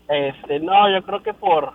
Este, 0.07 0.59
no, 0.59 0.91
yo 0.91 1.05
creo 1.05 1.21
que 1.21 1.33
por. 1.33 1.73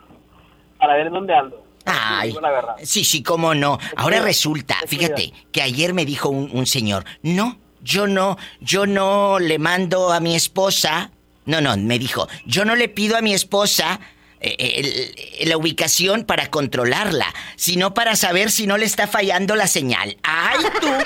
Para 0.79 0.97
ver 0.97 1.11
dónde 1.11 1.35
ando. 1.35 1.65
Ay, 1.87 2.35
sí, 2.83 3.05
sí, 3.05 3.23
cómo 3.23 3.55
no. 3.55 3.79
Ahora 3.97 4.21
resulta, 4.21 4.77
te 4.81 4.89
fíjate, 4.89 5.33
que 5.53 5.63
ayer 5.63 5.93
me 5.93 6.07
dijo 6.07 6.31
un, 6.31 6.51
un 6.53 6.67
señor, 6.67 7.05
no, 7.23 7.59
yo 7.83 8.07
no, 8.07 8.39
yo 8.61 8.87
no 8.87 9.39
le 9.39 9.59
mando 9.59 10.11
a 10.11 10.19
mi 10.19 10.35
esposa, 10.35 11.11
no, 11.47 11.61
no, 11.61 11.77
me 11.77 11.99
dijo, 11.99 12.29
yo 12.47 12.65
no 12.65 12.75
le 12.77 12.89
pido 12.89 13.17
a 13.17 13.21
mi 13.23 13.33
esposa 13.35 14.01
eh, 14.41 15.15
el- 15.41 15.49
la 15.49 15.57
ubicación 15.57 16.25
para 16.25 16.51
controlarla, 16.51 17.27
sino 17.57 17.95
para 17.95 18.15
saber 18.17 18.51
si 18.51 18.67
no 18.67 18.77
le 18.77 18.85
está 18.87 19.07
fallando 19.07 19.57
la 19.57 19.67
señal. 19.67 20.17
¡Ay, 20.23 20.59
tú! 20.81 20.89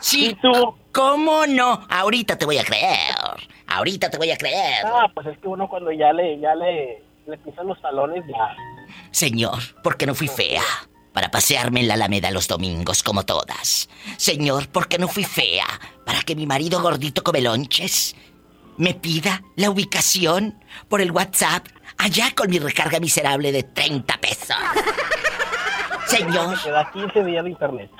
Sí, 0.00 0.36
tú? 0.40 0.74
¿Cómo 0.92 1.46
no? 1.46 1.84
Ahorita 1.90 2.38
te 2.38 2.44
voy 2.46 2.58
a 2.58 2.64
creer. 2.64 3.14
Ahorita 3.66 4.08
te 4.10 4.18
voy 4.18 4.30
a 4.30 4.36
creer. 4.36 4.84
Ah, 4.84 5.06
pues 5.12 5.26
es 5.26 5.38
que 5.38 5.48
uno 5.48 5.68
cuando 5.68 5.90
ya 5.90 6.12
le, 6.12 6.38
ya 6.38 6.54
le, 6.54 7.02
le 7.26 7.38
pisan 7.38 7.66
los 7.66 7.80
talones, 7.82 8.22
ya. 8.28 8.54
Señor, 9.10 9.58
¿por 9.82 9.96
qué 9.96 10.06
no 10.06 10.14
fui 10.14 10.28
fea? 10.28 10.62
Para 11.12 11.30
pasearme 11.30 11.80
en 11.80 11.88
la 11.88 11.94
Alameda 11.94 12.30
los 12.30 12.46
domingos 12.46 13.02
como 13.02 13.24
todas. 13.24 13.88
Señor, 14.16 14.68
¿por 14.68 14.86
qué 14.86 14.98
no 14.98 15.08
fui 15.08 15.24
fea? 15.24 15.66
Para 16.04 16.20
que 16.22 16.36
mi 16.36 16.46
marido 16.46 16.80
gordito 16.80 17.24
come 17.24 17.40
lonches 17.40 18.14
me 18.78 18.94
pida 18.94 19.42
la 19.56 19.70
ubicación 19.70 20.58
por 20.88 21.00
el 21.00 21.10
WhatsApp 21.10 21.66
allá 21.98 22.32
con 22.34 22.50
mi 22.50 22.58
recarga 22.58 23.00
miserable 23.00 23.52
de 23.52 23.62
30 23.62 24.18
pesos. 24.18 24.56
Señor. 26.06 26.60
Te 26.62 26.70
da 26.70 26.90
15 26.92 27.24
días 27.24 27.44
de 27.44 27.50
internet. 27.50 27.90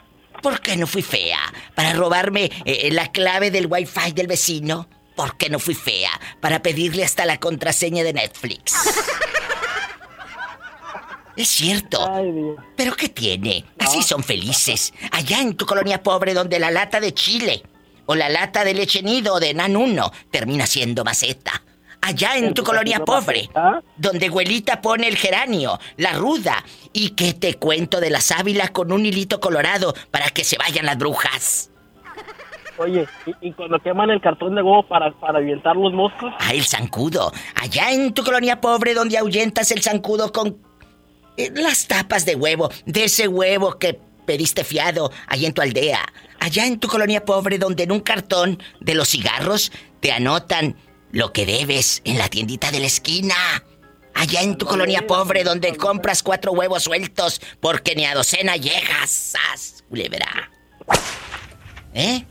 ¿Por 0.43 0.61
qué 0.61 0.77
no 0.77 0.87
fui 0.87 1.03
fea? 1.03 1.39
¿Para 1.74 1.93
robarme 1.93 2.51
eh, 2.64 2.91
la 2.93 3.11
clave 3.11 3.51
del 3.51 3.66
wifi 3.66 4.12
del 4.12 4.27
vecino? 4.27 4.89
¿Por 5.16 5.37
qué 5.37 5.49
no 5.49 5.59
fui 5.59 5.74
fea? 5.74 6.11
Para 6.41 6.62
pedirle 6.62 7.05
hasta 7.05 7.24
la 7.24 7.39
contraseña 7.39 8.05
de 8.05 8.12
Netflix. 8.12 8.74
Es 11.37 11.49
cierto. 11.49 12.11
¿Pero 12.77 12.97
qué 12.97 13.11
tiene? 13.11 13.66
Así 13.79 14.03
son 14.03 14.24
felices. 14.24 14.95
Allá 15.12 15.41
en 15.43 15.55
tu 15.55 15.66
colonia 15.66 16.03
pobre 16.03 16.33
donde 16.33 16.59
la 16.59 16.70
lata 16.70 16.99
de 16.99 17.12
chile 17.12 17.62
o 18.07 18.15
la 18.15 18.29
lata 18.29 18.65
de 18.65 18.75
leche 18.75 19.03
nido 19.03 19.39
de 19.39 19.55
Nan 19.55 19.77
1 19.77 20.13
termina 20.31 20.67
siendo 20.67 21.05
maceta. 21.05 21.63
Allá 22.01 22.37
en 22.37 22.55
tu 22.55 22.63
colonia 22.63 23.05
pobre, 23.05 23.49
donde 23.97 24.27
abuelita 24.27 24.81
pone 24.81 25.09
el 25.09 25.17
geranio, 25.17 25.79
la 25.97 26.13
ruda, 26.13 26.65
y 26.93 27.11
que 27.11 27.35
te 27.35 27.55
cuento 27.55 28.01
de 28.01 28.11
la 28.11 28.21
sábila 28.21 28.69
con 28.69 28.93
un 28.93 29.05
hilito 29.05 29.41
colorado 29.41 29.93
para 30.13 30.31
que 30.31 30.45
se 30.45 30.57
vayan 30.57 30.87
las 30.87 30.99
brujas. 30.99 31.71
Oye, 32.79 33.09
¿y, 33.41 33.53
cuando 33.53 33.79
queman 33.81 34.11
el 34.11 34.21
cartón 34.21 34.55
de 34.55 34.63
huevo 34.63 34.87
para, 34.87 35.11
para 35.19 35.39
ahuyentar 35.39 35.77
los 35.77 35.93
moscos? 35.93 36.33
Ah, 36.39 36.53
el 36.53 36.65
zancudo. 36.65 37.33
Allá 37.55 37.91
en 37.91 38.13
tu 38.13 38.23
colonia 38.23 38.61
pobre 38.61 38.95
donde 38.95 39.17
ahuyentas 39.19 39.71
el 39.73 39.83
zancudo 39.83 40.31
con 40.31 40.59
eh, 41.37 41.51
las 41.55 41.87
tapas 41.89 42.25
de 42.25 42.35
huevo, 42.35 42.71
de 42.85 43.05
ese 43.05 43.29
huevo 43.29 43.79
que 43.79 43.99
pediste 44.27 44.64
fiado 44.64 45.11
allá 45.27 45.47
en 45.47 45.55
tu 45.55 45.62
aldea. 45.62 46.01
Allá 46.41 46.66
en 46.66 46.79
tu 46.79 46.89
colonia 46.89 47.24
pobre 47.24 47.59
donde 47.59 47.85
en 47.85 47.93
un 47.93 48.01
cartón 48.01 48.62
de 48.81 48.95
los 48.95 49.09
cigarros 49.09 49.72
te 50.01 50.12
anotan 50.12 50.77
lo 51.12 51.33
que 51.33 51.47
debes 51.47 52.03
en 52.05 52.18
la 52.18 52.29
tiendita 52.29 52.70
de 52.70 52.81
la 52.81 52.87
esquina. 52.87 53.35
Allá 54.14 54.43
en 54.43 54.57
tu 54.57 54.66
colonia 54.66 55.07
pobre 55.07 55.45
donde 55.45 55.77
compras 55.77 56.22
cuatro 56.22 56.53
huevos 56.53 56.83
sueltos 56.83 57.41
porque 57.61 57.95
ni 57.95 58.05
a 58.05 58.14
docena 58.14 58.57
llegas. 58.57 59.11
¡Sas, 59.11 59.85
culebra! 59.89 60.51
¿Eh? 61.95 62.24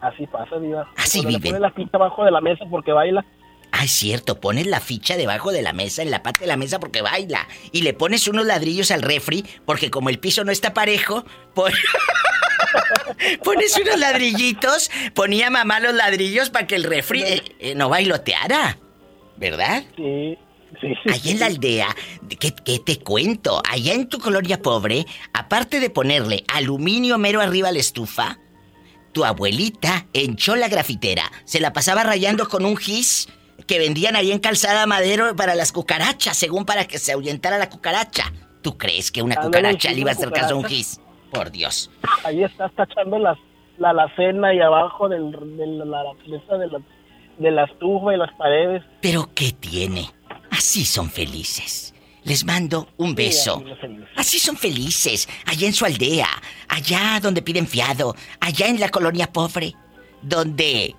Así 0.00 0.26
pasa, 0.26 0.58
Diva. 0.58 0.86
Así 0.96 1.24
vive. 1.24 1.48
Pone 1.48 1.60
la 1.60 1.70
ficha 1.70 1.90
abajo 1.94 2.24
de 2.24 2.30
la 2.30 2.40
mesa 2.40 2.64
porque 2.70 2.92
baila. 2.92 3.24
Es 3.84 3.90
cierto, 3.90 4.40
pones 4.40 4.66
la 4.66 4.80
ficha 4.80 5.18
debajo 5.18 5.52
de 5.52 5.60
la 5.60 5.74
mesa, 5.74 6.00
en 6.00 6.10
la 6.10 6.22
parte 6.22 6.40
de 6.40 6.46
la 6.46 6.56
mesa 6.56 6.80
porque 6.80 7.02
baila. 7.02 7.46
Y 7.70 7.82
le 7.82 7.92
pones 7.92 8.26
unos 8.26 8.46
ladrillos 8.46 8.90
al 8.90 9.02
refri 9.02 9.44
porque 9.66 9.90
como 9.90 10.08
el 10.08 10.18
piso 10.18 10.42
no 10.42 10.50
está 10.50 10.72
parejo, 10.72 11.26
pones 13.44 13.76
unos 13.78 13.98
ladrillitos, 13.98 14.90
ponía 15.14 15.50
mamá 15.50 15.80
los 15.80 15.92
ladrillos 15.92 16.48
para 16.48 16.66
que 16.66 16.76
el 16.76 16.84
refri 16.84 17.24
eh, 17.24 17.42
eh, 17.58 17.74
no 17.74 17.90
bailoteara. 17.90 18.78
¿Verdad? 19.36 19.84
Sí. 19.96 20.38
Sí. 20.80 20.94
Allá 21.12 21.30
en 21.30 21.40
la 21.40 21.46
aldea, 21.46 21.96
¿qué, 22.40 22.54
¿qué, 22.64 22.78
te 22.78 22.98
cuento? 23.00 23.60
Allá 23.70 23.92
en 23.92 24.08
tu 24.08 24.18
colonia 24.18 24.62
pobre, 24.62 25.04
aparte 25.34 25.78
de 25.78 25.90
ponerle 25.90 26.42
aluminio 26.48 27.18
mero 27.18 27.42
arriba 27.42 27.68
a 27.68 27.72
la 27.72 27.80
estufa, 27.80 28.38
tu 29.12 29.26
abuelita 29.26 30.06
enchó 30.14 30.56
la 30.56 30.68
grafitera, 30.68 31.30
se 31.44 31.60
la 31.60 31.74
pasaba 31.74 32.02
rayando 32.02 32.48
con 32.48 32.64
un 32.64 32.78
gis 32.78 33.28
que 33.66 33.78
vendían 33.78 34.16
ahí 34.16 34.32
en 34.32 34.38
Calzada 34.38 34.86
Madero 34.86 35.34
para 35.36 35.54
las 35.54 35.72
cucarachas, 35.72 36.36
según 36.36 36.64
para 36.64 36.86
que 36.86 36.98
se 36.98 37.12
ahuyentara 37.12 37.58
la 37.58 37.68
cucaracha. 37.68 38.32
¿Tú 38.62 38.78
crees 38.78 39.10
que 39.10 39.22
una 39.22 39.36
cucaracha 39.36 39.90
le 39.92 40.00
iba 40.00 40.10
a 40.10 40.14
hacer 40.14 40.30
caso 40.30 40.54
a 40.54 40.56
un 40.58 40.64
gis? 40.64 41.00
Por 41.30 41.50
Dios. 41.50 41.90
Ahí 42.22 42.44
estás 42.44 42.72
tachando 42.74 43.18
las, 43.18 43.36
la 43.78 43.90
alacena 43.90 44.54
y 44.54 44.60
abajo 44.60 45.08
del, 45.08 45.32
de, 45.32 45.66
la, 45.66 46.02
de, 46.58 46.66
la, 46.68 46.80
de 47.38 47.50
la 47.50 47.64
estufa 47.64 48.14
y 48.14 48.16
las 48.16 48.32
paredes. 48.34 48.82
¿Pero 49.00 49.28
qué 49.34 49.52
tiene? 49.52 50.10
Así 50.50 50.84
son 50.84 51.10
felices. 51.10 51.92
Les 52.22 52.44
mando 52.44 52.88
un 52.96 53.14
beso. 53.14 53.62
Así 54.16 54.38
son 54.38 54.56
felices, 54.56 55.28
allá 55.44 55.66
en 55.66 55.74
su 55.74 55.84
aldea, 55.84 56.28
allá 56.68 57.20
donde 57.20 57.42
piden 57.42 57.66
fiado, 57.66 58.14
allá 58.40 58.68
en 58.68 58.80
la 58.80 58.88
colonia 58.88 59.30
pobre, 59.30 59.74
donde 60.22 60.94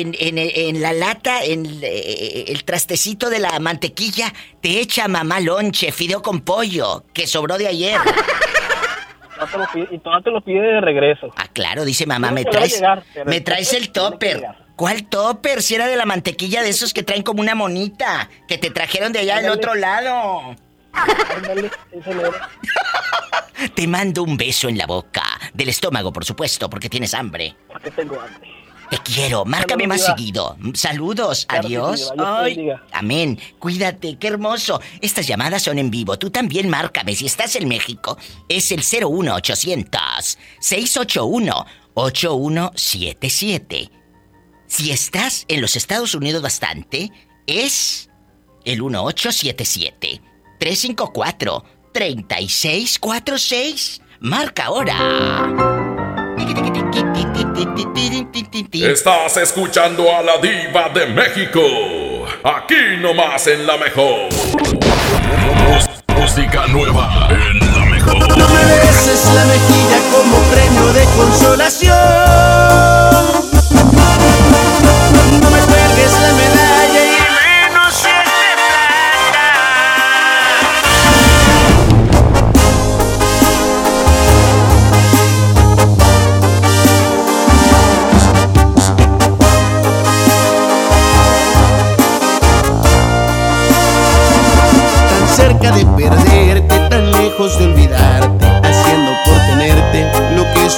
en, 0.00 0.16
en, 0.18 0.38
en 0.38 0.80
la 0.80 0.92
lata, 0.92 1.44
en 1.44 1.66
eh, 1.82 2.44
el, 2.48 2.64
trastecito 2.64 3.30
de 3.30 3.38
la 3.38 3.58
mantequilla, 3.58 4.32
te 4.60 4.80
echa 4.80 5.08
mamá 5.08 5.40
lonche, 5.40 5.92
fideo 5.92 6.22
con 6.22 6.40
pollo, 6.40 7.04
que 7.12 7.26
sobró 7.26 7.58
de 7.58 7.68
ayer. 7.68 8.00
y 9.90 9.98
todo 9.98 10.20
te 10.22 10.30
lo 10.30 10.40
pide 10.40 10.60
de 10.60 10.80
regreso. 10.80 11.30
Ah, 11.36 11.48
claro, 11.52 11.84
dice 11.84 12.06
mamá, 12.06 12.30
me 12.30 12.44
traes, 12.44 12.82
me 13.26 13.40
traes 13.40 13.72
el 13.72 13.90
topper. 13.90 14.42
¿Cuál 14.76 15.08
topper? 15.08 15.62
Si 15.62 15.74
era 15.74 15.86
de 15.86 15.96
la 15.96 16.06
mantequilla 16.06 16.62
de 16.62 16.70
esos 16.70 16.94
que 16.94 17.02
traen 17.02 17.22
como 17.22 17.40
una 17.40 17.54
monita, 17.54 18.30
que 18.48 18.58
te 18.58 18.70
trajeron 18.70 19.12
de 19.12 19.20
allá 19.20 19.40
del 19.40 19.50
otro 19.50 19.74
lado. 19.74 20.56
te 23.74 23.86
mando 23.86 24.22
un 24.22 24.36
beso 24.36 24.68
en 24.68 24.78
la 24.78 24.86
boca. 24.86 25.22
Del 25.54 25.68
estómago, 25.68 26.12
por 26.12 26.24
supuesto, 26.24 26.70
porque 26.70 26.88
tienes 26.88 27.14
hambre. 27.14 27.54
Porque 27.68 27.90
tengo 27.90 28.20
hambre. 28.20 28.61
Te 28.92 28.98
quiero, 28.98 29.44
márcame 29.46 29.86
más 29.86 30.04
seguido. 30.04 30.58
Saludos, 30.74 31.46
adiós. 31.48 32.12
amén. 32.92 33.40
Cuídate, 33.58 34.18
qué 34.18 34.28
hermoso. 34.28 34.82
Estas 35.00 35.26
llamadas 35.26 35.62
son 35.62 35.78
en 35.78 35.90
vivo. 35.90 36.18
Tú 36.18 36.28
también 36.28 36.68
márcame. 36.68 37.14
Si 37.14 37.24
estás 37.24 37.56
en 37.56 37.68
México, 37.68 38.18
es 38.50 38.70
el 38.70 38.80
01800 38.80 40.36
681 40.60 41.66
8177. 41.94 43.90
Si 44.66 44.90
estás 44.90 45.46
en 45.48 45.62
los 45.62 45.74
Estados 45.74 46.14
Unidos 46.14 46.42
bastante, 46.42 47.10
es 47.46 48.10
el 48.66 48.82
1877 48.82 50.20
354 50.58 51.64
3646. 51.94 54.02
Marca 54.20 54.66
ahora. 54.66 55.62
Estás 58.72 59.36
escuchando 59.36 60.04
a 60.14 60.22
la 60.22 60.38
diva 60.38 60.88
de 60.90 61.06
México. 61.06 61.60
Aquí 62.44 62.96
nomás 63.00 63.46
en 63.46 63.66
la 63.66 63.76
mejor. 63.76 64.28
Música 66.16 66.66
nueva 66.68 67.28
en 67.30 67.58
la 67.58 67.84
mejor. 67.86 68.36
No 68.36 68.48
me 68.48 68.64
beses 68.64 69.24
la 69.34 69.44
mejilla 69.44 69.98
como 70.12 70.36
premio 70.50 70.92
de 70.92 71.04
consolación. 71.16 73.11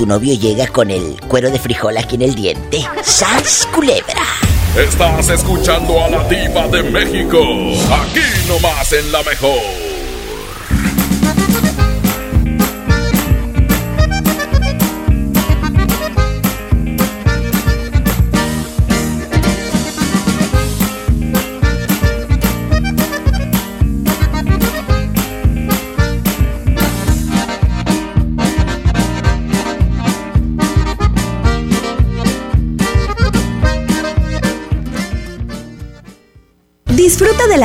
tu 0.00 0.06
novio 0.06 0.32
llega 0.32 0.66
con 0.66 0.90
el 0.90 1.20
cuero 1.28 1.50
de 1.50 1.58
frijol 1.58 1.98
aquí 1.98 2.14
en 2.14 2.22
el 2.22 2.34
diente. 2.34 2.82
¡Sas, 3.04 3.68
culebra! 3.70 4.24
Estás 4.74 5.28
escuchando 5.28 6.02
a 6.02 6.08
la 6.08 6.26
diva 6.26 6.66
de 6.68 6.82
México. 6.84 7.38
Aquí 7.92 8.48
nomás 8.48 8.94
en 8.94 9.12
la 9.12 9.22
mejor. 9.22 9.89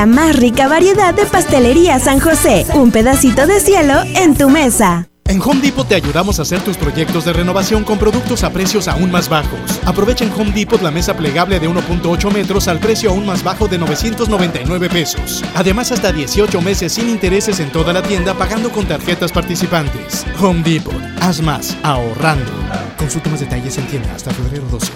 La 0.06 0.12
más 0.12 0.36
rica 0.36 0.68
variedad 0.68 1.16
de 1.16 1.26
pastelería 1.26 2.00
San 2.00 2.20
José. 2.20 2.66
Un 2.76 2.92
pedacito 2.92 3.48
de 3.48 3.60
cielo 3.60 3.94
en 4.16 4.36
tu 4.36 4.50
mesa. 4.50 5.08
En 5.28 5.42
Home 5.42 5.62
Depot 5.62 5.88
te 5.88 5.96
ayudamos 5.96 6.38
a 6.38 6.44
hacer 6.44 6.62
tus 6.62 6.78
proyectos 6.78 7.26
de 7.26 7.34
renovación 7.34 7.84
con 7.84 7.98
productos 7.98 8.44
a 8.44 8.52
precios 8.52 8.88
aún 8.88 9.10
más 9.10 9.30
bajos. 9.30 9.82
Aprovecha 9.84 10.24
en 10.24 10.32
Home 10.34 10.52
Depot 10.52 10.80
la 10.84 10.92
mesa 10.92 11.18
plegable 11.18 11.60
de 11.60 11.68
1.8 11.68 12.32
metros 12.32 12.68
al 12.68 12.80
precio 12.80 13.10
aún 13.10 13.26
más 13.26 13.44
bajo 13.44 13.68
de 13.68 13.80
999 13.80 14.90
pesos. 14.90 15.44
Además, 15.56 15.92
hasta 15.92 16.12
18 16.12 16.62
meses 16.62 16.94
sin 16.94 17.10
intereses 17.10 17.60
en 17.60 17.72
toda 17.72 17.92
la 17.92 18.04
tienda 18.04 18.36
pagando 18.36 18.70
con 18.70 18.86
tarjetas 18.88 19.32
participantes. 19.32 20.24
Home 20.40 20.62
Depot, 20.62 21.02
haz 21.20 21.42
más, 21.42 21.76
ahorrando. 21.82 22.52
Consulta 23.00 23.32
más 23.32 23.40
detalles 23.40 23.76
en 23.80 23.88
tienda 23.88 24.14
hasta 24.14 24.32
febrero 24.32 24.66
12. 24.70 24.92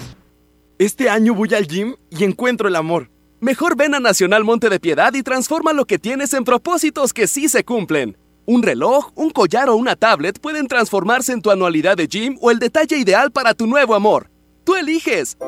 Este 0.78 1.10
año 1.10 1.34
voy 1.34 1.52
al 1.54 1.66
gym 1.66 1.96
y 2.10 2.22
encuentro 2.22 2.68
el 2.68 2.76
amor. 2.76 3.10
Mejor 3.42 3.74
ven 3.74 3.94
a 3.94 4.00
Nacional 4.00 4.44
Monte 4.44 4.68
de 4.68 4.78
Piedad 4.78 5.14
y 5.14 5.22
transforma 5.22 5.72
lo 5.72 5.86
que 5.86 5.98
tienes 5.98 6.34
en 6.34 6.44
propósitos 6.44 7.14
que 7.14 7.26
sí 7.26 7.48
se 7.48 7.64
cumplen. 7.64 8.18
Un 8.44 8.62
reloj, 8.62 9.12
un 9.14 9.30
collar 9.30 9.70
o 9.70 9.76
una 9.76 9.96
tablet 9.96 10.38
pueden 10.38 10.66
transformarse 10.66 11.32
en 11.32 11.40
tu 11.40 11.50
anualidad 11.50 11.96
de 11.96 12.06
gym 12.06 12.36
o 12.42 12.50
el 12.50 12.58
detalle 12.58 12.98
ideal 12.98 13.32
para 13.32 13.54
tu 13.54 13.66
nuevo 13.66 13.94
amor. 13.94 14.30
Tú 14.62 14.76
eliges. 14.76 15.38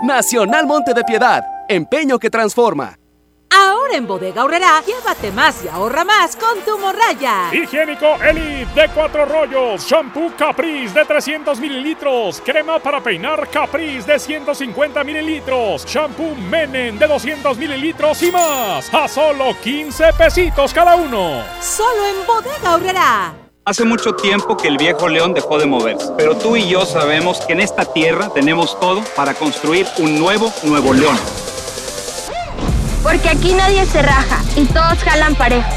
Nacional 0.00 0.68
Monte 0.68 0.94
de 0.94 1.02
Piedad, 1.02 1.42
empeño 1.68 2.20
que 2.20 2.30
transforma. 2.30 3.00
Ahora 3.50 3.96
en 3.96 4.06
Bodega 4.06 4.44
Horrera, 4.44 4.82
llévate 4.86 5.32
más 5.32 5.64
y 5.64 5.68
ahorra 5.68 6.04
más 6.04 6.36
con 6.36 6.60
tu 6.60 6.78
morraya. 6.78 7.50
Higiénico 7.52 8.16
Elite 8.22 8.68
de 8.74 8.88
cuatro 8.94 9.24
rollos, 9.24 9.86
shampoo 9.86 10.32
Caprice 10.36 10.98
de 10.98 11.04
300 11.04 11.58
mililitros, 11.58 12.42
crema 12.44 12.78
para 12.78 13.02
peinar 13.02 13.48
Caprice 13.48 14.12
de 14.12 14.18
150 14.18 15.02
mililitros, 15.02 15.84
shampoo 15.86 16.34
Menen 16.34 16.98
de 16.98 17.06
200 17.06 17.56
mililitros 17.56 18.22
y 18.22 18.30
más, 18.30 18.92
a 18.92 19.08
solo 19.08 19.56
15 19.62 20.12
pesitos 20.12 20.72
cada 20.74 20.96
uno. 20.96 21.42
Solo 21.60 22.06
en 22.06 22.26
Bodega 22.26 22.74
Horrera. 22.74 23.34
Hace 23.64 23.84
mucho 23.84 24.14
tiempo 24.14 24.56
que 24.56 24.68
el 24.68 24.78
viejo 24.78 25.08
león 25.08 25.34
dejó 25.34 25.58
de 25.58 25.66
moverse, 25.66 26.12
pero 26.16 26.36
tú 26.36 26.56
y 26.56 26.68
yo 26.68 26.86
sabemos 26.86 27.40
que 27.44 27.52
en 27.52 27.60
esta 27.60 27.84
tierra 27.84 28.30
tenemos 28.32 28.78
todo 28.80 29.02
para 29.14 29.34
construir 29.34 29.86
un 29.98 30.18
nuevo 30.18 30.50
Nuevo 30.62 30.94
León. 30.94 31.18
Porque 33.02 33.28
aquí 33.28 33.52
nadie 33.54 33.86
se 33.86 34.02
raja 34.02 34.42
y 34.56 34.64
todos 34.66 34.98
jalan 35.04 35.34
parejo. 35.34 35.68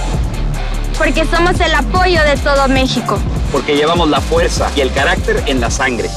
Porque 0.98 1.26
somos 1.26 1.60
el 1.60 1.74
apoyo 1.74 2.22
de 2.24 2.38
todo 2.38 2.68
México. 2.68 3.18
Porque 3.52 3.76
llevamos 3.76 4.10
la 4.10 4.22
fuerza 4.22 4.70
y 4.76 4.82
el 4.82 4.92
carácter 4.92 5.42
en 5.46 5.60
la 5.62 5.70
sangre. 5.70 6.10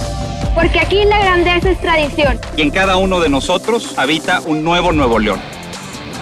Porque 0.55 0.81
aquí 0.81 1.05
la 1.05 1.19
grandeza 1.19 1.71
es 1.71 1.81
tradición. 1.81 2.39
Y 2.57 2.63
en 2.63 2.71
cada 2.71 2.97
uno 2.97 3.21
de 3.21 3.29
nosotros 3.29 3.95
habita 3.99 4.41
un 4.41 4.63
nuevo 4.63 4.93
Nuevo 4.93 5.19
León. 5.19 5.41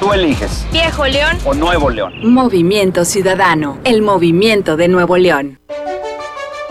Tú 0.00 0.12
eliges. 0.12 0.66
Viejo 0.72 1.06
León 1.06 1.38
o 1.44 1.54
Nuevo 1.54 1.90
León. 1.90 2.14
Movimiento 2.24 3.04
Ciudadano, 3.04 3.78
el 3.84 4.02
movimiento 4.02 4.76
de 4.76 4.88
Nuevo 4.88 5.16
León. 5.16 5.60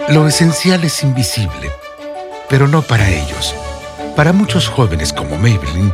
Lo 0.10 0.28
esencial 0.28 0.84
es 0.84 1.04
invisible, 1.04 1.72
pero 2.50 2.68
no 2.68 2.82
para 2.82 3.10
ellos. 3.10 3.56
Para 4.16 4.34
muchos 4.34 4.68
jóvenes 4.68 5.14
como 5.14 5.38
Maybelline, 5.38 5.94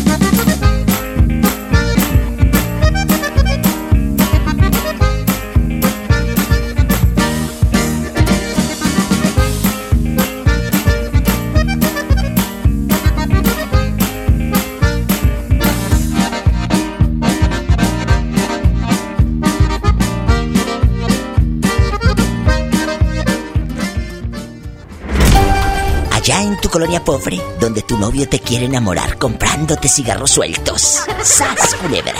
Tu 26.61 26.69
colonia 26.69 27.03
pobre, 27.03 27.41
donde 27.59 27.81
tu 27.81 27.97
novio 27.97 28.29
te 28.29 28.39
quiere 28.39 28.65
enamorar 28.65 29.17
comprándote 29.17 29.89
cigarros 29.89 30.31
sueltos. 30.31 31.01
¡Sas, 31.23 31.75
culebra! 31.75 32.13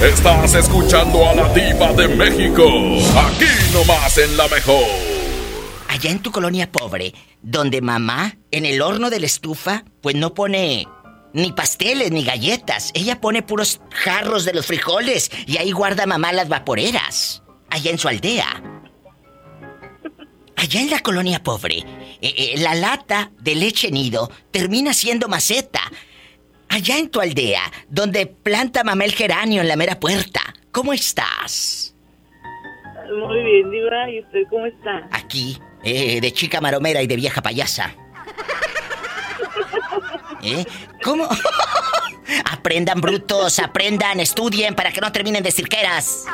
Estás 0.00 0.54
escuchando 0.54 1.28
a 1.28 1.34
la 1.34 1.48
diva 1.52 1.92
de 1.92 2.08
México. 2.08 2.64
Aquí 3.16 3.44
nomás 3.72 4.16
en 4.18 4.36
la 4.36 4.48
mejor. 4.48 4.84
Allá 5.88 6.10
en 6.10 6.20
tu 6.20 6.32
colonia 6.32 6.72
pobre, 6.72 7.12
donde 7.42 7.82
mamá, 7.82 8.38
en 8.50 8.64
el 8.64 8.80
horno 8.80 9.10
de 9.10 9.20
la 9.20 9.26
estufa, 9.26 9.84
pues 10.00 10.16
no 10.16 10.32
pone 10.32 10.88
ni 11.34 11.52
pasteles 11.52 12.10
ni 12.10 12.24
galletas. 12.24 12.90
Ella 12.94 13.20
pone 13.20 13.42
puros 13.42 13.80
jarros 13.90 14.44
de 14.46 14.54
los 14.54 14.66
frijoles 14.66 15.30
y 15.46 15.58
ahí 15.58 15.70
guarda 15.70 16.06
mamá 16.06 16.32
las 16.32 16.48
vaporeras. 16.48 17.42
Allá 17.68 17.90
en 17.90 17.98
su 17.98 18.08
aldea. 18.08 18.62
Allá 20.62 20.80
en 20.80 20.90
la 20.90 21.00
colonia 21.00 21.42
pobre, 21.42 21.78
eh, 21.78 21.84
eh, 22.20 22.54
la 22.58 22.76
lata 22.76 23.32
de 23.40 23.56
leche 23.56 23.90
nido 23.90 24.30
termina 24.52 24.94
siendo 24.94 25.26
maceta. 25.26 25.80
Allá 26.68 26.98
en 26.98 27.10
tu 27.10 27.20
aldea, 27.20 27.62
donde 27.88 28.26
planta 28.26 28.84
mamá 28.84 29.04
el 29.04 29.12
geranio 29.12 29.60
en 29.60 29.66
la 29.66 29.74
mera 29.74 29.98
puerta. 29.98 30.40
¿Cómo 30.70 30.92
estás? 30.92 31.96
Muy 33.26 33.42
bien, 33.42 33.72
Diva. 33.72 34.08
¿Y 34.08 34.20
usted 34.20 34.42
cómo 34.48 34.66
está? 34.66 35.08
Aquí, 35.10 35.58
eh, 35.82 36.20
de 36.20 36.32
chica 36.32 36.60
maromera 36.60 37.02
y 37.02 37.08
de 37.08 37.16
vieja 37.16 37.42
payasa. 37.42 37.92
¿Eh? 40.44 40.64
¿Cómo? 41.02 41.28
aprendan, 42.52 43.00
brutos, 43.00 43.58
aprendan, 43.58 44.20
estudien 44.20 44.76
para 44.76 44.92
que 44.92 45.00
no 45.00 45.10
terminen 45.10 45.42
de 45.42 45.50
cirqueras. 45.50 46.24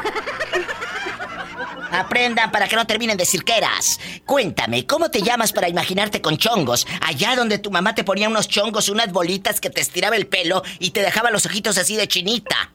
Aprendan 1.90 2.50
para 2.50 2.68
que 2.68 2.76
no 2.76 2.86
terminen 2.86 3.16
de 3.16 3.24
cirqueras. 3.24 3.98
Cuéntame, 4.26 4.86
¿cómo 4.86 5.10
te 5.10 5.22
llamas 5.22 5.52
para 5.52 5.68
imaginarte 5.68 6.20
con 6.20 6.36
chongos? 6.36 6.86
Allá 7.00 7.34
donde 7.36 7.58
tu 7.58 7.70
mamá 7.70 7.94
te 7.94 8.04
ponía 8.04 8.28
unos 8.28 8.48
chongos, 8.48 8.88
unas 8.88 9.12
bolitas 9.12 9.60
que 9.60 9.70
te 9.70 9.80
estiraba 9.80 10.16
el 10.16 10.26
pelo 10.26 10.62
y 10.78 10.90
te 10.90 11.02
dejaba 11.02 11.30
los 11.30 11.46
ojitos 11.46 11.78
así 11.78 11.96
de 11.96 12.08
chinita. 12.08 12.72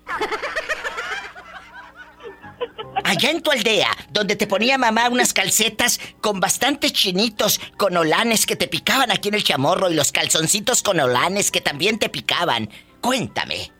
Allá 3.04 3.32
en 3.32 3.42
tu 3.42 3.52
aldea, 3.52 3.90
donde 4.12 4.36
te 4.36 4.48
ponía 4.48 4.78
mamá 4.78 5.10
unas 5.10 5.34
calcetas 5.34 6.00
con 6.22 6.40
bastantes 6.40 6.94
chinitos, 6.94 7.60
con 7.78 7.98
olanes 7.98 8.46
que 8.46 8.56
te 8.56 8.68
picaban 8.68 9.12
aquí 9.12 9.28
en 9.28 9.36
el 9.36 9.44
chamorro 9.44 9.92
y 9.92 9.94
los 9.94 10.12
calzoncitos 10.12 10.82
con 10.82 11.00
olanes 11.00 11.52
que 11.52 11.60
también 11.60 12.00
te 12.00 12.10
picaban. 12.10 12.70
Cuéntame. 13.02 13.72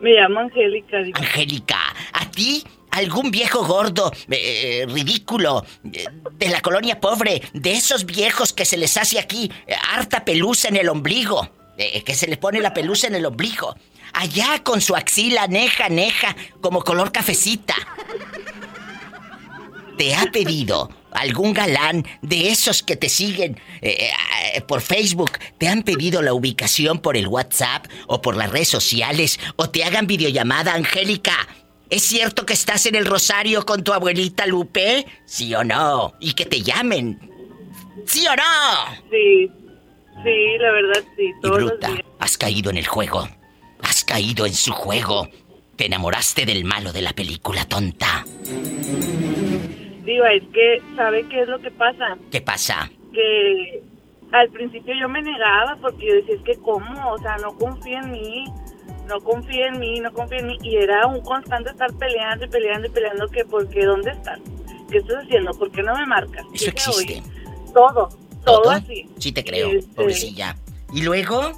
Me 0.00 0.10
llamo 0.12 0.40
Angélica. 0.40 0.96
Angélica, 1.14 1.78
¿a 2.12 2.30
ti 2.30 2.64
algún 2.90 3.30
viejo 3.30 3.64
gordo, 3.64 4.12
eh, 4.30 4.86
ridículo, 4.88 5.64
eh, 5.92 6.06
de 6.32 6.48
la 6.48 6.60
colonia 6.60 7.00
pobre, 7.00 7.42
de 7.52 7.72
esos 7.72 8.04
viejos 8.04 8.52
que 8.52 8.64
se 8.64 8.76
les 8.76 8.96
hace 8.96 9.18
aquí 9.18 9.50
eh, 9.66 9.74
harta 9.92 10.24
pelusa 10.24 10.68
en 10.68 10.76
el 10.76 10.88
ombligo, 10.88 11.48
eh, 11.76 12.02
que 12.02 12.14
se 12.14 12.26
le 12.26 12.36
pone 12.36 12.60
la 12.60 12.74
pelusa 12.74 13.06
en 13.06 13.14
el 13.14 13.24
ombligo, 13.24 13.74
allá 14.12 14.62
con 14.62 14.80
su 14.80 14.94
axila 14.94 15.46
neja, 15.46 15.88
neja, 15.88 16.36
como 16.60 16.82
color 16.82 17.10
cafecita. 17.10 17.74
¿Te 19.96 20.14
ha 20.14 20.24
pedido 20.32 20.90
algún 21.12 21.52
galán 21.52 22.06
de 22.22 22.48
esos 22.48 22.82
que 22.82 22.96
te 22.96 23.08
siguen 23.08 23.60
eh, 23.82 24.10
eh, 24.54 24.60
por 24.62 24.80
Facebook? 24.80 25.32
¿Te 25.58 25.68
han 25.68 25.82
pedido 25.82 26.22
la 26.22 26.32
ubicación 26.32 27.00
por 27.00 27.16
el 27.16 27.28
WhatsApp 27.28 27.86
o 28.06 28.22
por 28.22 28.36
las 28.36 28.50
redes 28.50 28.68
sociales 28.68 29.38
o 29.56 29.68
te 29.70 29.84
hagan 29.84 30.06
videollamada, 30.06 30.74
Angélica? 30.74 31.48
¿Es 31.90 32.02
cierto 32.04 32.46
que 32.46 32.52
estás 32.52 32.86
en 32.86 32.94
el 32.94 33.04
Rosario 33.04 33.66
con 33.66 33.82
tu 33.82 33.92
abuelita 33.92 34.46
Lupe? 34.46 35.06
¿Sí 35.24 35.54
o 35.54 35.64
no? 35.64 36.14
Y 36.20 36.34
que 36.34 36.46
te 36.46 36.62
llamen. 36.62 37.18
¿Sí 38.06 38.24
o 38.28 38.36
no? 38.36 38.42
Sí, 39.10 39.50
sí, 40.22 40.58
la 40.58 40.70
verdad 40.70 41.02
sí, 41.16 41.32
Y 41.36 41.40
todos 41.40 41.60
los 41.60 41.70
bruta, 41.72 41.88
días. 41.88 42.02
has 42.20 42.38
caído 42.38 42.70
en 42.70 42.76
el 42.76 42.86
juego. 42.86 43.28
Has 43.82 44.04
caído 44.04 44.46
en 44.46 44.54
su 44.54 44.72
juego. 44.72 45.28
Te 45.76 45.86
enamoraste 45.86 46.46
del 46.46 46.64
malo 46.64 46.92
de 46.92 47.02
la 47.02 47.12
película, 47.12 47.64
tonta. 47.64 48.24
Diva, 50.04 50.32
es 50.32 50.42
que, 50.52 50.82
¿sabe 50.96 51.26
qué 51.28 51.42
es 51.42 51.48
lo 51.48 51.58
que 51.60 51.70
pasa? 51.72 52.16
¿Qué 52.30 52.40
pasa? 52.40 52.90
Que 53.12 53.82
al 54.32 54.48
principio 54.50 54.94
yo 55.00 55.08
me 55.08 55.22
negaba 55.22 55.76
porque 55.80 56.06
yo 56.06 56.14
decía, 56.14 56.36
es 56.36 56.42
que 56.42 56.56
cómo, 56.62 57.12
o 57.12 57.18
sea, 57.18 57.36
no 57.38 57.56
confía 57.58 57.98
en 58.00 58.12
mí, 58.12 58.44
no 59.10 59.20
confía 59.20 59.66
en 59.66 59.78
mí, 59.78 60.00
no 60.00 60.12
confía 60.12 60.38
en 60.38 60.46
mí. 60.46 60.58
Y 60.62 60.76
era 60.76 61.06
un 61.06 61.20
constante 61.20 61.70
estar 61.70 61.92
peleando 61.94 62.46
y 62.46 62.48
peleando 62.48 62.86
y 62.86 62.90
peleando 62.90 63.28
que, 63.28 63.44
¿por 63.44 63.68
qué? 63.68 63.84
¿Dónde 63.84 64.12
estás? 64.12 64.38
¿Qué 64.90 64.98
estás 64.98 65.24
haciendo? 65.24 65.52
¿Por 65.52 65.70
qué 65.70 65.82
no 65.82 65.94
me 65.96 66.06
marcas? 66.06 66.44
Eso 66.54 66.66
¿Qué 66.66 66.72
te 66.72 66.78
existe. 66.78 67.12
oye? 67.14 67.22
Todo, 67.74 68.08
todo, 68.44 68.62
¿Todo? 68.62 68.70
así. 68.70 69.08
Sí 69.18 69.32
te 69.32 69.44
creo, 69.44 69.68
Este, 69.70 69.94
pobrecilla. 69.94 70.56
¿Y 70.92 71.02
luego? 71.02 71.52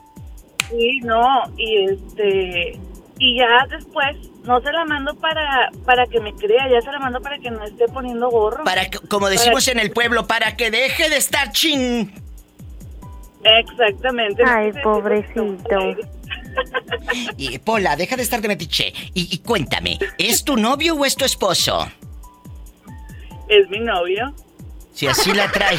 Sí, 0.70 1.00
no, 1.02 1.42
y 1.56 1.84
este, 1.90 2.78
y 3.18 3.38
ya 3.38 3.66
después 3.70 4.16
no 4.44 4.60
se 4.60 4.72
la 4.72 4.84
mando 4.84 5.14
para 5.14 5.70
para 5.84 6.06
que 6.06 6.18
me 6.20 6.34
crea, 6.34 6.68
ya 6.70 6.80
se 6.80 6.90
la 6.90 6.98
mando 6.98 7.20
para 7.20 7.38
que 7.38 7.50
no 7.50 7.62
esté 7.64 7.86
poniendo 7.88 8.28
gorro. 8.30 8.64
Para 8.64 8.86
que, 8.88 8.98
como 9.08 9.28
decimos 9.28 9.68
en 9.68 9.78
el 9.78 9.90
pueblo, 9.92 10.26
para 10.26 10.56
que 10.56 10.70
deje 10.70 11.08
de 11.10 11.16
estar 11.16 11.52
chin. 11.52 12.12
Exactamente. 13.44 14.42
Ay, 14.46 14.72
pobrecito. 14.82 15.96
Y 17.36 17.58
Pola, 17.58 17.96
deja 17.96 18.16
de 18.16 18.22
estar 18.22 18.40
de 18.40 18.48
metiche. 18.48 18.92
Y, 19.14 19.34
y 19.34 19.38
cuéntame, 19.38 19.98
¿es 20.18 20.44
tu 20.44 20.56
novio 20.56 20.94
o 20.94 21.04
es 21.04 21.16
tu 21.16 21.24
esposo? 21.24 21.90
Es 23.48 23.68
mi 23.68 23.80
novio. 23.80 24.34
Si 24.94 25.06
así 25.06 25.32
la 25.32 25.50
trae. 25.50 25.78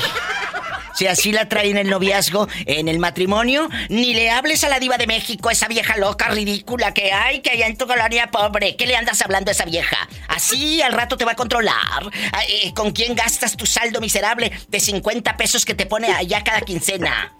Si 0.94 1.08
así 1.08 1.32
la 1.32 1.50
trae 1.50 1.72
en 1.72 1.78
el 1.78 1.90
noviazgo, 1.90 2.48
en 2.66 2.88
el 2.88 3.00
matrimonio, 3.00 3.68
ni 3.90 4.14
le 4.14 4.30
hables 4.30 4.64
a 4.64 4.70
la 4.70 4.80
diva 4.80 4.98
de 4.98 5.08
México, 5.08 5.50
esa 5.50 5.68
vieja 5.68 5.98
loca, 5.98 6.28
ridícula 6.30 6.94
que 6.94 7.12
hay, 7.12 7.42
que 7.42 7.50
allá 7.50 7.66
en 7.66 7.78
tu 7.78 7.88
colonia 7.88 8.30
pobre. 8.30 8.76
¿Qué 8.76 8.86
le 8.86 8.96
andas 8.96 9.22
hablando 9.24 9.50
a 9.50 9.54
esa 9.54 9.66
vieja? 9.66 10.08
Así 10.28 10.82
al 10.84 10.94
rato 10.94 11.18
te 11.18 11.26
va 11.26 11.32
a 11.32 11.36
controlar. 11.36 12.12
Eh, 12.48 12.74
¿Con 12.76 12.92
quién 12.92 13.16
gastas 13.16 13.58
tu 13.58 13.66
saldo 13.66 14.02
miserable 14.02 14.52
de 14.68 14.80
50 14.80 15.36
pesos 15.36 15.66
que 15.66 15.74
te 15.74 15.88
pone 15.88 16.12
allá 16.12 16.44
cada 16.44 16.62
quincena? 16.62 17.34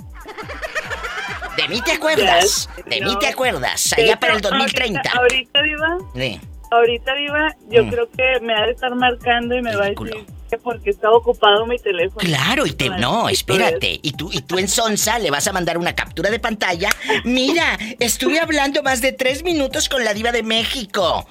De 1.58 1.68
mí 1.68 1.82
te 1.82 1.92
acuerdas. 1.94 2.70
De 2.88 3.02
mí 3.02 3.18
te 3.20 3.28
acuerdas. 3.28 3.94
Allá 3.98 4.20
para 4.20 4.34
el 4.34 4.42
2030. 4.42 5.02
Ahorita, 5.12 5.60
ahorita 5.60 5.62
Diva, 5.64 5.98
Sí. 6.16 6.40
ahorita 6.72 7.16
Diva, 7.16 7.56
yo 7.70 7.84
Mm. 7.86 7.90
creo 7.90 8.10
que 8.10 8.40
me 8.42 8.54
ha 8.54 8.66
de 8.66 8.72
estar 8.72 8.94
marcando 8.96 9.56
y 9.56 9.62
me 9.62 9.76
va 9.76 9.86
a 9.86 9.90
decir 9.90 10.26
que 10.50 10.58
porque 10.60 10.92
está 10.92 11.10
ocupado 11.12 11.66
mi 11.66 11.78
teléfono. 11.80 12.18
Claro, 12.20 12.66
y 12.68 12.72
te. 12.74 12.90
No, 12.90 13.28
espérate. 13.30 14.00
Y 14.04 14.12
tú, 14.14 14.30
y 14.32 14.42
tú 14.42 14.60
en 14.60 14.68
Sonsa 14.68 15.18
le 15.20 15.32
vas 15.32 15.48
a 15.48 15.54
mandar 15.54 15.78
una 15.80 15.96
captura 15.96 16.30
de 16.30 16.40
pantalla. 16.40 16.90
Mira, 17.24 17.78
estuve 18.00 18.40
hablando 18.40 18.84
más 18.84 19.02
de 19.02 19.14
tres 19.14 19.44
minutos 19.44 19.90
con 19.90 20.04
la 20.04 20.14
diva 20.14 20.32
de 20.32 20.44
México. 20.44 21.28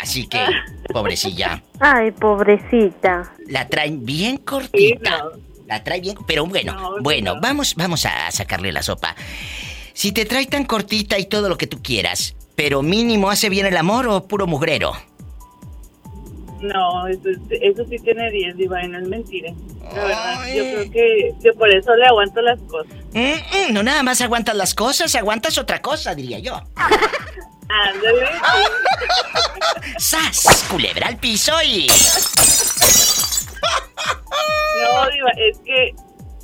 Así 0.00 0.26
que, 0.26 0.44
pobrecilla. 0.92 1.62
Ay, 1.80 2.10
pobrecita. 2.10 3.32
La 3.46 3.66
traen 3.68 4.04
bien 4.04 4.36
cortita. 4.36 5.24
La 5.68 5.84
trae 5.84 6.00
bien, 6.00 6.16
pero 6.26 6.46
bueno, 6.46 6.96
bueno, 7.02 7.36
vamos, 7.42 7.74
vamos 7.74 8.06
a 8.06 8.30
sacarle 8.30 8.72
la 8.72 8.82
sopa. 8.82 9.14
Si 9.92 10.12
te 10.12 10.24
trae 10.24 10.46
tan 10.46 10.64
cortita 10.64 11.18
y 11.18 11.26
todo 11.26 11.50
lo 11.50 11.58
que 11.58 11.66
tú 11.66 11.82
quieras, 11.82 12.34
pero 12.56 12.80
mínimo 12.80 13.28
hace 13.28 13.50
bien 13.50 13.66
el 13.66 13.76
amor 13.76 14.08
o 14.08 14.26
puro 14.26 14.46
mugrero. 14.46 14.94
No, 16.62 17.06
eso, 17.06 17.28
eso 17.50 17.84
sí 17.84 17.98
tiene 17.98 18.30
10, 18.30 18.56
Diva, 18.56 18.82
y 18.82 18.88
no 18.88 18.98
es 18.98 19.06
mentira. 19.06 19.52
La 19.94 20.04
verdad, 20.04 20.46
yo 20.46 20.64
creo 20.64 20.90
que, 20.90 21.34
que 21.42 21.52
por 21.52 21.68
eso 21.68 21.94
le 21.96 22.06
aguanto 22.06 22.40
las 22.40 22.58
cosas. 22.62 22.94
Mm, 23.12 23.20
mm, 23.20 23.72
no 23.74 23.82
nada 23.82 24.02
más 24.02 24.22
aguantas 24.22 24.56
las 24.56 24.74
cosas, 24.74 25.14
aguantas 25.14 25.58
otra 25.58 25.82
cosa, 25.82 26.14
diría 26.14 26.38
yo. 26.38 26.62
Ándale. 27.68 28.26
¡Sas! 29.98 30.64
Culebra 30.70 31.08
al 31.08 31.18
piso 31.18 31.52
y. 31.62 31.86
No, 34.80 35.10
Diva, 35.10 35.30
es 35.36 35.58
que 35.58 35.94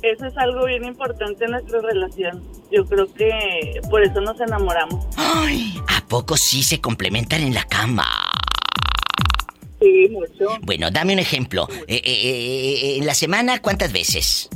eso 0.01 0.25
es 0.25 0.37
algo 0.37 0.65
bien 0.65 0.83
importante 0.85 1.45
en 1.45 1.51
nuestra 1.51 1.81
relación. 1.81 2.43
Yo 2.71 2.85
creo 2.85 3.11
que 3.13 3.79
por 3.89 4.03
eso 4.03 4.21
nos 4.21 4.39
enamoramos. 4.39 5.05
¡Ay! 5.17 5.79
¿A 5.87 6.05
poco 6.07 6.37
sí 6.37 6.63
se 6.63 6.81
complementan 6.81 7.41
en 7.41 7.53
la 7.53 7.63
cama? 7.63 8.05
Sí, 9.79 10.09
mucho. 10.11 10.57
Bueno, 10.61 10.91
dame 10.91 11.13
un 11.13 11.19
ejemplo. 11.19 11.67
Eh, 11.87 12.01
eh, 12.03 12.03
eh, 12.05 12.97
en 12.97 13.05
la 13.05 13.13
semana, 13.13 13.61
¿cuántas 13.61 13.91
veces? 13.91 14.49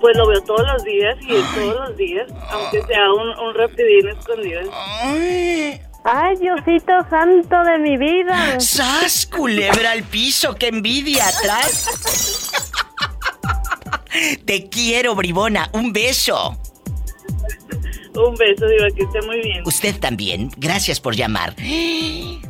Pues 0.00 0.16
lo 0.16 0.28
veo 0.28 0.40
todos 0.42 0.66
los 0.66 0.84
días 0.84 1.16
y 1.22 1.34
es 1.34 1.54
todos 1.54 1.88
los 1.88 1.96
días, 1.96 2.30
aunque 2.50 2.82
sea 2.82 3.12
un, 3.12 3.28
un 3.28 3.54
rapidín 3.54 4.08
escondido. 4.08 4.60
Ay, 5.02 5.80
Diosito 6.40 6.92
santo 7.10 7.64
de 7.64 7.78
mi 7.78 7.98
vida. 7.98 8.58
¡Sas! 8.60 9.26
Culebra 9.26 9.90
al 9.90 10.04
piso, 10.04 10.54
qué 10.54 10.68
envidia 10.68 11.28
atrás. 11.28 12.50
Te 14.46 14.68
quiero, 14.70 15.14
bribona. 15.14 15.68
Un 15.72 15.92
beso. 15.92 16.56
Un 18.18 18.34
beso, 18.34 18.66
Diva, 18.66 18.88
que 18.94 19.02
esté 19.04 19.22
muy 19.22 19.40
bien. 19.40 19.62
Usted 19.64 19.98
también. 19.98 20.50
Gracias 20.56 21.00
por 21.00 21.14
llamar. 21.14 21.54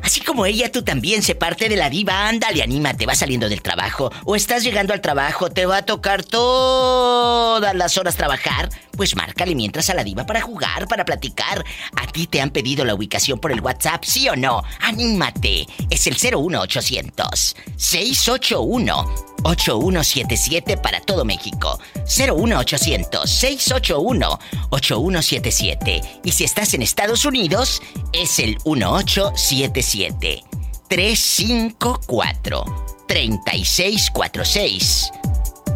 Así 0.03 0.21
como 0.21 0.47
ella, 0.47 0.73
tú 0.73 0.83
también 0.83 1.23
se 1.23 1.35
parte 1.35 1.69
de 1.69 1.77
la 1.77 1.91
diva. 1.91 2.29
Ándale, 2.29 2.63
anímate. 2.63 3.05
Va 3.05 3.15
saliendo 3.15 3.49
del 3.49 3.61
trabajo. 3.61 4.11
O 4.25 4.35
estás 4.35 4.63
llegando 4.63 4.95
al 4.95 5.01
trabajo. 5.01 5.51
Te 5.51 5.67
va 5.67 5.79
a 5.79 5.85
tocar 5.85 6.23
todas 6.23 7.75
las 7.75 7.99
horas 7.99 8.17
trabajar. 8.17 8.71
Pues 8.97 9.15
márcale 9.15 9.55
mientras 9.55 9.91
a 9.91 9.95
la 9.95 10.03
diva 10.03 10.27
para 10.27 10.41
jugar, 10.41 10.89
para 10.89 11.05
platicar. 11.05 11.65
A 11.97 12.07
ti 12.07 12.27
te 12.27 12.41
han 12.41 12.51
pedido 12.51 12.85
la 12.85 12.95
ubicación 12.95 13.39
por 13.39 13.53
el 13.53 13.61
WhatsApp, 13.61 14.05
¿sí 14.05 14.29
o 14.29 14.35
no? 14.37 14.63
Anímate. 14.81 15.67
Es 15.91 16.07
el 16.07 16.15
01800 16.15 17.57
681 17.77 19.29
8177 19.45 20.79
para 20.79 21.01
todo 21.01 21.25
México. 21.25 21.79
01800 22.07 23.31
681 23.31 24.39
8177. 24.71 25.58
Y 25.61 26.33
si 26.33 26.45
estás 26.45 26.73
en 26.75 26.83
Estados 26.83 27.25
Unidos, 27.25 27.83
es 28.13 28.39
el 28.39 28.59
1877 28.65 30.45
354 30.89 32.65
3646. 33.09 35.11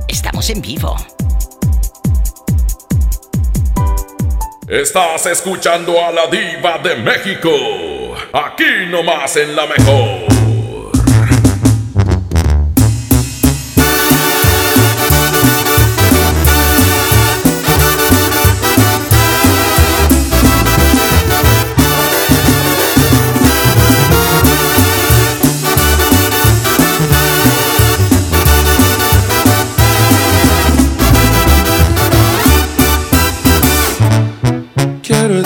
Estamos 0.09 0.48
en 0.50 0.62
vivo. 0.62 0.94
Estás 4.68 5.26
escuchando 5.26 6.00
a 6.00 6.12
la 6.12 6.28
diva 6.28 6.78
de 6.78 6.94
México. 6.96 7.50
Aquí 8.32 8.86
nomás 8.88 9.36
en 9.36 9.56
la 9.56 9.66
mejor. 9.66 10.41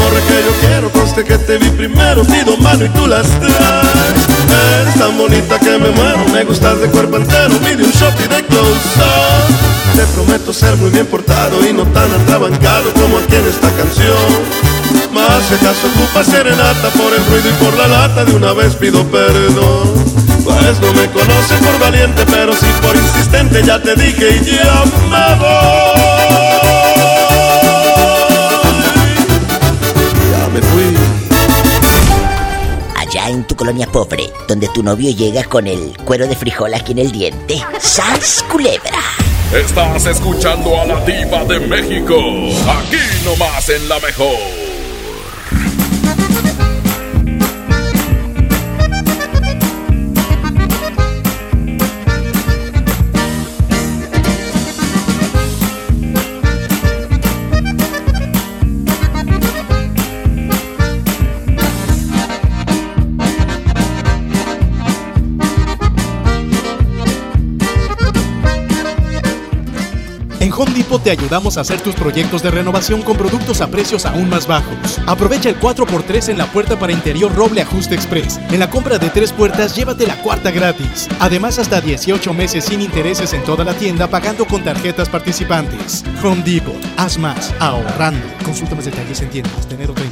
Morra 0.00 0.20
que 0.28 0.38
yo 0.46 0.52
quiero, 0.66 0.90
conste 0.90 1.24
que 1.24 1.36
te 1.38 1.58
vi 1.58 1.68
primero, 1.70 2.24
pido 2.24 2.56
mano 2.58 2.84
y 2.84 2.88
tú 2.90 3.06
las 3.06 3.26
traes. 3.38 4.20
Eres 4.80 4.94
tan 4.94 5.16
bonita 5.16 5.58
que 5.58 5.78
me 5.78 5.90
muero, 5.90 6.24
me 6.32 6.44
gustas 6.44 6.80
de 6.80 6.88
cuerpo 6.88 7.16
entero, 7.16 7.54
mide 7.60 7.84
un 7.84 7.92
shot 7.92 8.14
y 8.24 8.28
de 8.28 8.44
close 8.46 8.98
up. 8.98 9.70
Te 9.96 10.06
prometo 10.14 10.52
ser 10.52 10.76
muy 10.76 10.90
bien 10.90 11.06
portado 11.06 11.66
y 11.68 11.72
no 11.72 11.84
tan 11.86 12.10
atrabancado 12.12 12.92
como 12.94 13.18
aquí 13.18 13.36
en 13.36 13.46
esta 13.46 13.70
canción. 13.72 14.70
Más 15.12 15.44
si 15.48 15.54
acaso 15.54 15.86
ocupa 15.94 16.24
serenata 16.24 16.88
por 16.96 17.12
el 17.12 17.24
ruido 17.26 17.50
y 17.50 17.64
por 17.64 17.76
la 17.76 17.88
lata, 17.88 18.24
de 18.24 18.34
una 18.34 18.52
vez 18.52 18.74
pido 18.76 19.04
perdón. 19.06 19.92
Pues 20.44 20.80
no 20.80 20.92
me 20.94 21.06
conoce 21.10 21.54
por 21.58 21.78
valiente, 21.80 22.24
pero 22.30 22.54
sí 22.54 22.66
por 22.80 22.96
insistente, 22.96 23.62
ya 23.64 23.82
te 23.82 23.94
dije 23.94 24.40
y 24.40 24.44
ya 24.44 24.84
me 25.10 25.34
voy. 25.38 26.19
En 33.30 33.46
tu 33.46 33.56
colonia 33.56 33.86
pobre, 33.86 34.30
donde 34.48 34.68
tu 34.68 34.82
novio 34.82 35.10
llega 35.10 35.44
con 35.44 35.66
el 35.66 35.96
cuero 36.04 36.26
de 36.26 36.36
frijol 36.36 36.74
aquí 36.74 36.92
en 36.92 36.98
el 36.98 37.12
diente. 37.12 37.62
¡Sans 37.80 38.44
culebra! 38.50 39.00
Estás 39.52 40.06
escuchando 40.06 40.80
a 40.80 40.84
la 40.84 41.04
diva 41.04 41.44
de 41.44 41.60
México. 41.60 42.16
Aquí 42.68 42.98
nomás 43.24 43.68
en 43.68 43.88
la 43.88 43.98
mejor. 43.98 44.59
Home 70.60 70.74
Depot 70.74 71.02
te 71.02 71.10
ayudamos 71.10 71.56
a 71.56 71.62
hacer 71.62 71.80
tus 71.80 71.94
proyectos 71.94 72.42
de 72.42 72.50
renovación 72.50 73.00
con 73.00 73.16
productos 73.16 73.62
a 73.62 73.68
precios 73.68 74.04
aún 74.04 74.28
más 74.28 74.46
bajos. 74.46 75.00
Aprovecha 75.06 75.48
el 75.48 75.58
4x3 75.58 76.28
en 76.28 76.36
la 76.36 76.52
puerta 76.52 76.78
para 76.78 76.92
interior 76.92 77.34
roble 77.34 77.62
ajuste 77.62 77.94
express. 77.94 78.38
En 78.50 78.60
la 78.60 78.68
compra 78.68 78.98
de 78.98 79.08
tres 79.08 79.32
puertas, 79.32 79.74
llévate 79.74 80.06
la 80.06 80.20
cuarta 80.20 80.50
gratis. 80.50 81.08
Además, 81.18 81.58
hasta 81.58 81.80
18 81.80 82.34
meses 82.34 82.66
sin 82.66 82.82
intereses 82.82 83.32
en 83.32 83.42
toda 83.44 83.64
la 83.64 83.72
tienda 83.72 84.06
pagando 84.08 84.44
con 84.44 84.62
tarjetas 84.62 85.08
participantes. 85.08 86.04
Home 86.22 86.42
Depot, 86.42 86.76
haz 86.98 87.16
más, 87.16 87.54
ahorrando. 87.58 88.26
Consulta 88.44 88.74
más 88.74 88.84
detalles 88.84 89.18
en 89.22 89.30
tiendas 89.30 89.66
enero 89.70 89.94
30. 89.94 90.09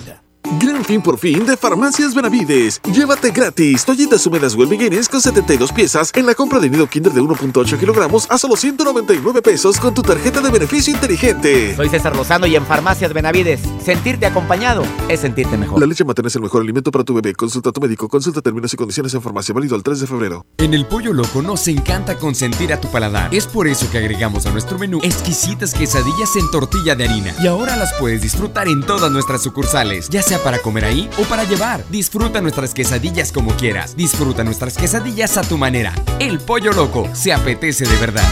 Gran 0.61 0.85
fin 0.85 1.01
por 1.01 1.19
fin 1.19 1.47
de 1.47 1.57
Farmacias 1.57 2.15
Benavides. 2.15 2.81
Llévate 2.93 3.31
gratis 3.31 3.85
toallitas 3.85 4.27
húmedas 4.27 4.57
Well 4.57 4.69
Beginnings 4.69 5.09
con 5.09 5.21
72 5.21 5.71
piezas 5.71 6.11
en 6.17 6.27
la 6.27 6.35
compra 6.35 6.59
de 6.59 6.69
nido 6.69 6.89
Kinder 6.89 7.13
de 7.13 7.21
1.8 7.21 7.79
kilogramos 7.79 8.27
a 8.29 8.39
solo 8.39 8.57
199 8.57 9.41
pesos 9.41 9.79
con 9.79 9.95
tu 9.95 10.03
tarjeta 10.03 10.41
de 10.41 10.51
beneficio 10.51 10.93
inteligente. 10.93 11.77
Soy 11.77 11.89
César 11.89 12.17
Lozano 12.17 12.47
y 12.47 12.57
en 12.57 12.67
Farmacias 12.67 13.13
Benavides, 13.13 13.61
sentirte 13.85 14.27
acompañado 14.27 14.83
es 15.09 15.21
sentirte 15.21 15.57
mejor. 15.57 15.79
La 15.79 15.87
leche 15.87 16.05
materna 16.05 16.27
es 16.27 16.35
el 16.35 16.43
mejor 16.43 16.63
alimento 16.63 16.91
para 16.91 17.05
tu 17.05 17.15
bebé. 17.15 17.35
Consulta 17.35 17.71
a 17.71 17.73
tu 17.73 17.81
médico. 17.81 18.09
Consulta 18.09 18.43
términos 18.43 18.73
y 18.75 18.77
condiciones 18.77 19.15
en 19.15 19.23
farmacia. 19.23 19.55
Válido 19.55 19.77
al 19.77 19.85
3 19.85 20.01
de 20.01 20.07
febrero. 20.09 20.45
En 20.59 20.75
el 20.75 20.87
Pollo 20.87 21.13
Loco 21.13 21.41
nos 21.41 21.69
encanta 21.69 22.17
consentir 22.17 22.73
a 22.73 22.81
tu 22.81 22.89
paladar. 22.91 23.33
Es 23.33 23.47
por 23.47 23.69
eso 23.69 23.89
que 23.91 23.99
agregamos 23.99 24.47
a 24.47 24.51
nuestro 24.51 24.77
menú 24.77 24.99
exquisitas 25.05 25.73
quesadillas 25.73 26.35
en 26.35 26.51
tortilla 26.51 26.97
de 26.97 27.05
harina. 27.05 27.35
Y 27.41 27.47
ahora 27.47 27.77
las 27.77 27.93
puedes 27.95 28.23
disfrutar 28.23 28.67
en 28.67 28.83
todas 28.83 29.13
nuestras 29.13 29.43
sucursales, 29.43 30.09
ya 30.09 30.23
sea 30.23 30.39
para 30.39 30.48
comer 30.57 30.87
ahí 30.87 31.11
o 31.19 31.25
para 31.25 31.45
llevar. 31.45 31.85
Disfruta 31.91 32.41
nuestras 32.41 32.73
quesadillas 32.73 33.31
como 33.31 33.55
quieras. 33.57 33.95
Disfruta 33.95 34.43
nuestras 34.43 34.79
quesadillas 34.79 35.37
a 35.37 35.43
tu 35.43 35.59
manera. 35.59 35.93
El 36.19 36.41
Pollo 36.41 36.73
Loco 36.73 37.07
se 37.13 37.35
apetece 37.35 37.85
de 37.85 37.97
verdad. 37.97 38.25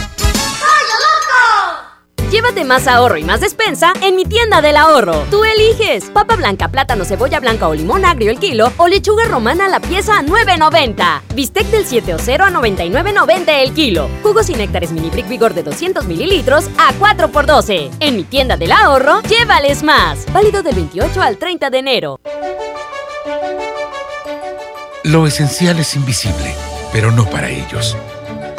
Llévate 2.31 2.65
más 2.65 2.87
ahorro 2.87 3.15
y 3.15 3.23
más 3.23 3.39
despensa 3.39 3.93
en 4.01 4.17
mi 4.17 4.25
tienda 4.25 4.61
del 4.61 4.75
ahorro. 4.75 5.23
Tú 5.31 5.45
eliges 5.45 6.09
papa 6.09 6.35
blanca, 6.35 6.67
plátano, 6.67 7.05
cebolla 7.05 7.39
blanca 7.39 7.69
o 7.69 7.73
limón 7.73 8.03
agrio 8.03 8.31
el 8.31 8.37
kilo 8.37 8.73
o 8.75 8.89
lechuga 8.89 9.25
romana 9.25 9.69
la 9.69 9.79
pieza 9.79 10.19
a 10.19 10.23
9.90. 10.23 11.21
Bistec 11.33 11.67
del 11.67 11.85
7 11.85 12.15
o 12.15 12.19
0 12.19 12.43
a 12.43 12.49
99.90 12.49 13.43
el 13.47 13.73
kilo. 13.73 14.09
Jugos 14.23 14.49
y 14.49 14.55
néctares 14.55 14.91
mini 14.91 15.09
brick 15.09 15.29
vigor 15.29 15.53
de 15.53 15.63
200 15.63 16.05
mililitros 16.05 16.69
a 16.77 16.91
4 16.99 17.29
por 17.29 17.45
12. 17.45 17.91
En 18.01 18.17
mi 18.17 18.25
tienda 18.25 18.57
del 18.57 18.73
ahorro, 18.73 19.21
llévales 19.21 19.81
más. 19.81 20.25
Válido 20.33 20.63
del 20.63 20.75
28 20.75 21.21
al 21.21 21.37
30 21.37 21.69
de 21.69 21.77
enero. 21.77 22.19
Lo 25.03 25.25
esencial 25.25 25.79
es 25.79 25.95
invisible, 25.95 26.53
pero 26.91 27.09
no 27.09 27.25
para 27.29 27.49
ellos. 27.49 27.95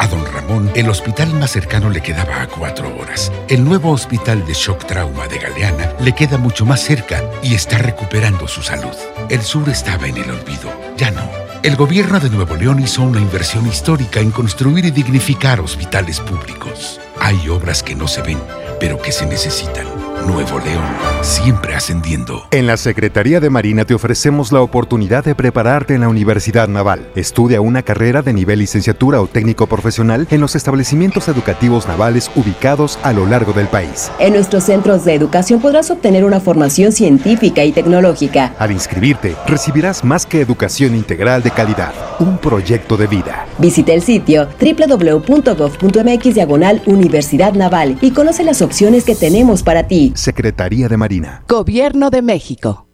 A 0.01 0.07
don 0.07 0.25
Ramón, 0.25 0.71
el 0.77 0.89
hospital 0.89 1.35
más 1.35 1.51
cercano 1.51 1.91
le 1.91 2.01
quedaba 2.01 2.41
a 2.41 2.47
cuatro 2.47 2.97
horas. 2.97 3.33
El 3.49 3.65
nuevo 3.65 3.91
hospital 3.91 4.47
de 4.47 4.55
shock 4.55 4.87
trauma 4.87 5.27
de 5.27 5.39
Galeana 5.39 5.93
le 5.99 6.15
queda 6.15 6.39
mucho 6.39 6.65
más 6.65 6.81
cerca 6.81 7.21
y 7.43 7.55
está 7.55 7.79
recuperando 7.79 8.47
su 8.47 8.63
salud. 8.63 8.95
El 9.29 9.43
sur 9.43 9.69
estaba 9.69 10.07
en 10.07 10.17
el 10.17 10.31
olvido, 10.31 10.73
ya 10.97 11.11
no. 11.11 11.29
El 11.65 11.75
gobierno 11.75 12.21
de 12.21 12.31
Nuevo 12.31 12.55
León 12.55 12.81
hizo 12.81 13.03
una 13.03 13.21
inversión 13.21 13.67
histórica 13.67 14.21
en 14.21 14.31
construir 14.31 14.85
y 14.85 14.93
dignificar 14.93 15.61
hospitales 15.61 16.21
públicos. 16.21 17.01
Hay 17.21 17.49
obras 17.49 17.83
que 17.83 17.95
no 17.95 18.07
se 18.07 18.23
ven, 18.23 18.39
pero 18.81 19.01
que 19.01 19.13
se 19.13 19.27
necesitan. 19.27 19.87
Nuevo 20.27 20.59
León, 20.59 20.85
siempre 21.23 21.75
ascendiendo. 21.75 22.43
En 22.51 22.67
la 22.67 22.77
Secretaría 22.77 23.41
de 23.41 23.51
Marina 23.51 23.85
te 23.85 23.95
ofrecemos 23.95 24.53
la 24.53 24.61
oportunidad 24.61 25.25
de 25.25 25.35
prepararte 25.35 25.95
en 25.95 26.03
la 26.03 26.09
Universidad 26.09 26.69
Naval. 26.69 27.09
Estudia 27.15 27.61
una 27.61 27.83
carrera 27.83 28.21
de 28.21 28.33
nivel 28.33 28.59
licenciatura 28.59 29.23
o 29.23 29.27
técnico 29.27 29.67
profesional 29.67 30.27
en 30.31 30.41
los 30.41 30.55
establecimientos 30.55 31.29
educativos 31.29 31.87
navales 31.89 32.31
ubicados 32.35 32.99
a 33.03 33.13
lo 33.13 33.27
largo 33.27 33.53
del 33.53 33.69
país. 33.69 34.11
En 34.19 34.35
nuestros 34.35 34.65
centros 34.65 35.05
de 35.05 35.15
educación 35.15 35.61
podrás 35.61 35.91
obtener 35.91 36.25
una 36.25 36.41
formación 36.41 36.93
científica 36.93 37.65
y 37.65 37.73
tecnológica. 37.73 38.55
Al 38.59 38.73
inscribirte, 38.73 39.35
recibirás 39.47 40.05
más 40.05 40.27
que 40.27 40.41
educación 40.41 40.95
integral 40.95 41.43
de 41.43 41.53
calidad, 41.53 41.95
un 42.19 42.39
proyecto 42.39 42.97
de 42.97 43.07
vida. 43.07 43.47
Visita 43.59 43.93
el 43.93 44.03
sitio 44.03 44.49
www.gov.mx 44.61 46.35
diagonal 46.35 46.83
Universidad 47.09 47.55
Naval 47.55 47.97
y 48.03 48.11
conoce 48.11 48.45
las 48.45 48.61
opciones 48.61 49.05
que 49.05 49.15
tenemos 49.15 49.63
para 49.63 49.85
ti. 49.85 50.13
Secretaría 50.15 50.89
de 50.89 50.99
Marina. 50.99 51.43
Gobierno 51.49 52.11
de 52.11 52.21
México. 52.21 52.87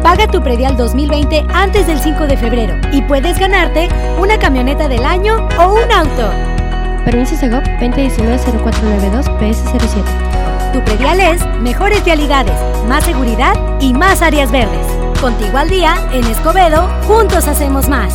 Paga 0.00 0.28
tu 0.28 0.40
predial 0.40 0.76
2020 0.76 1.44
antes 1.52 1.88
del 1.88 1.98
5 1.98 2.28
de 2.28 2.36
febrero 2.36 2.76
y 2.92 3.02
puedes 3.02 3.36
ganarte 3.36 3.88
una 4.20 4.38
camioneta 4.38 4.86
del 4.86 5.04
año 5.04 5.48
o 5.58 5.74
un 5.74 5.90
auto. 5.90 6.30
Permiso 7.04 7.34
Segov 7.34 7.64
2019-0492-PS07. 7.80 10.04
Tu 10.72 10.80
predial 10.84 11.18
es 11.18 11.44
mejores 11.60 12.04
vialidades, 12.04 12.54
más 12.86 13.02
seguridad 13.04 13.54
y 13.80 13.92
más 13.92 14.22
áreas 14.22 14.52
verdes. 14.52 14.86
Contigo 15.20 15.58
al 15.58 15.68
día, 15.68 15.96
en 16.12 16.24
Escobedo, 16.26 16.88
juntos 17.08 17.48
hacemos 17.48 17.88
más. 17.88 18.14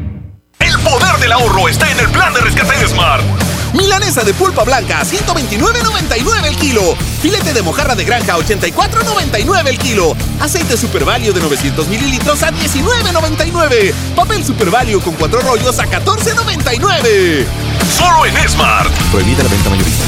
El 0.71 0.79
poder 0.79 1.17
del 1.19 1.33
ahorro 1.33 1.67
está 1.67 1.91
en 1.91 1.99
el 1.99 2.09
plan 2.11 2.33
de 2.33 2.39
rescate 2.39 2.77
de 2.77 2.87
Smart. 2.87 3.21
Milanesa 3.73 4.23
de 4.23 4.33
pulpa 4.33 4.63
blanca 4.63 5.01
a 5.01 5.03
129.99 5.03 6.45
el 6.45 6.55
kilo. 6.55 6.95
Filete 7.21 7.53
de 7.53 7.61
mojarra 7.61 7.93
de 7.93 8.05
granja 8.05 8.35
a 8.35 8.37
84.99 8.37 9.67
el 9.67 9.77
kilo. 9.77 10.15
Aceite 10.39 10.77
Super 10.77 11.03
Value 11.03 11.33
de 11.33 11.41
900 11.41 11.89
mililitros 11.89 12.41
a 12.43 12.51
19.99. 12.51 13.93
Papel 14.15 14.45
Super 14.45 14.69
Value 14.69 15.01
con 15.01 15.13
cuatro 15.15 15.41
rollos 15.41 15.77
a 15.79 15.85
14.99. 15.87 17.45
Solo 17.97 18.25
en 18.25 18.49
Smart. 18.49 18.91
Prohibida 19.11 19.43
la 19.43 19.49
venta 19.49 19.69
mayorista. 19.69 20.05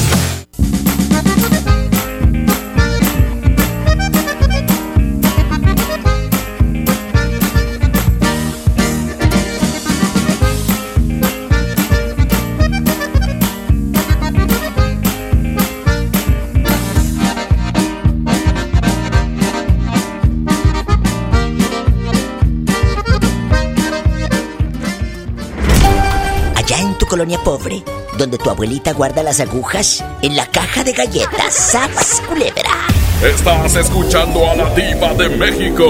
Colonia 27.24 27.41
pobre, 27.41 27.82
donde 28.18 28.38
tu 28.38 28.50
abuelita 28.50 28.91
guarda 28.91 29.24
las 29.24 29.40
agujas 29.40 30.04
en 30.22 30.36
la 30.36 30.45
caja 30.45 30.84
de 30.84 30.91
galletas, 30.91 31.54
¡Sas, 31.54 32.22
culebra! 32.28 32.88
Estás 33.24 33.76
escuchando 33.76 34.50
a 34.50 34.56
la 34.56 34.70
diva 34.76 35.14
de 35.14 35.30
México. 35.30 35.86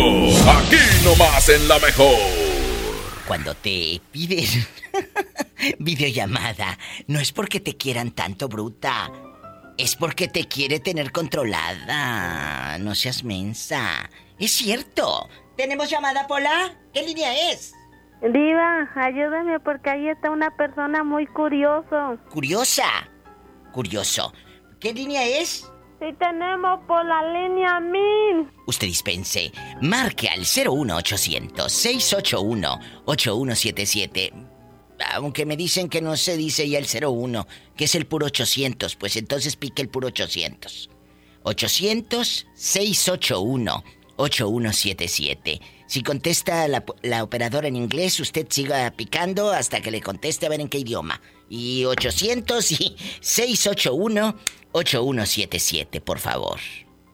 Aquí 0.48 0.78
nomás 1.04 1.50
en 1.50 1.68
la 1.68 1.80
mejor. 1.80 2.20
Cuando 3.28 3.56
te 3.56 4.00
piden 4.12 4.46
videollamada, 5.80 6.78
no 7.08 7.20
es 7.20 7.32
porque 7.32 7.60
te 7.60 7.78
quieran 7.78 8.12
tanto, 8.12 8.48
bruta. 8.48 9.12
Es 9.76 9.96
porque 9.96 10.28
te 10.28 10.48
quiere 10.48 10.80
tener 10.80 11.12
controlada. 11.12 12.78
No 12.78 12.94
seas 12.94 13.24
mensa. 13.24 14.08
Es 14.38 14.52
cierto. 14.52 15.28
¿Tenemos 15.58 15.90
llamada, 15.90 16.28
Pola? 16.28 16.76
¿Qué 16.94 17.02
línea 17.02 17.52
es? 17.52 17.74
Diva, 18.24 18.90
ayúdame 18.95 19.60
porque 19.60 19.90
ahí 19.90 20.08
está 20.08 20.32
una 20.32 20.50
persona 20.56 21.04
muy 21.04 21.28
curioso. 21.28 22.18
¿Curiosa? 22.30 22.86
curioso. 23.74 24.32
¿Qué 24.80 24.94
línea 24.94 25.26
es? 25.26 25.70
Sí 26.00 26.14
tenemos 26.18 26.80
por 26.88 27.04
la 27.06 27.22
línea 27.34 27.80
1000. 27.82 28.50
Usted 28.68 28.88
dispense. 28.88 29.52
Marque 29.82 30.30
al 30.30 30.41
01800 30.41 31.72
681 31.72 32.80
8177. 33.06 34.34
Aunque 35.16 35.45
me 35.45 35.58
dicen 35.58 35.90
que 35.90 36.02
no 36.02 36.16
se 36.16 36.38
dice 36.38 36.70
ya 36.70 36.80
el 36.80 36.86
01, 36.86 37.45
que 37.76 37.86
es 37.86 37.95
el 37.95 38.06
puro 38.06 38.28
800, 38.28 38.95
pues 38.95 39.18
entonces 39.18 39.58
pique 39.58 39.82
el 39.82 39.90
puro 39.90 40.08
800. 40.08 40.90
800 41.44 42.48
681 42.54 43.84
8177. 44.16 45.60
Si 45.94 46.02
contesta 46.02 46.68
la, 46.68 47.24
operadora 47.24 47.68
en 47.68 47.76
inglés, 47.76 48.20
usted 48.20 48.48
siga 48.49 48.91
picando 48.98 49.52
hasta 49.52 49.80
que 49.80 49.91
le 49.91 50.02
conteste 50.02 50.48
a 50.48 50.49
ver 50.49 50.60
en 50.60 50.68
qué 50.68 50.80
idioma. 50.80 51.22
Y 51.52 51.86
800 51.86 52.72
y 52.72 52.95
681-8177, 53.22 56.02
por 56.02 56.18
favor. 56.18 56.57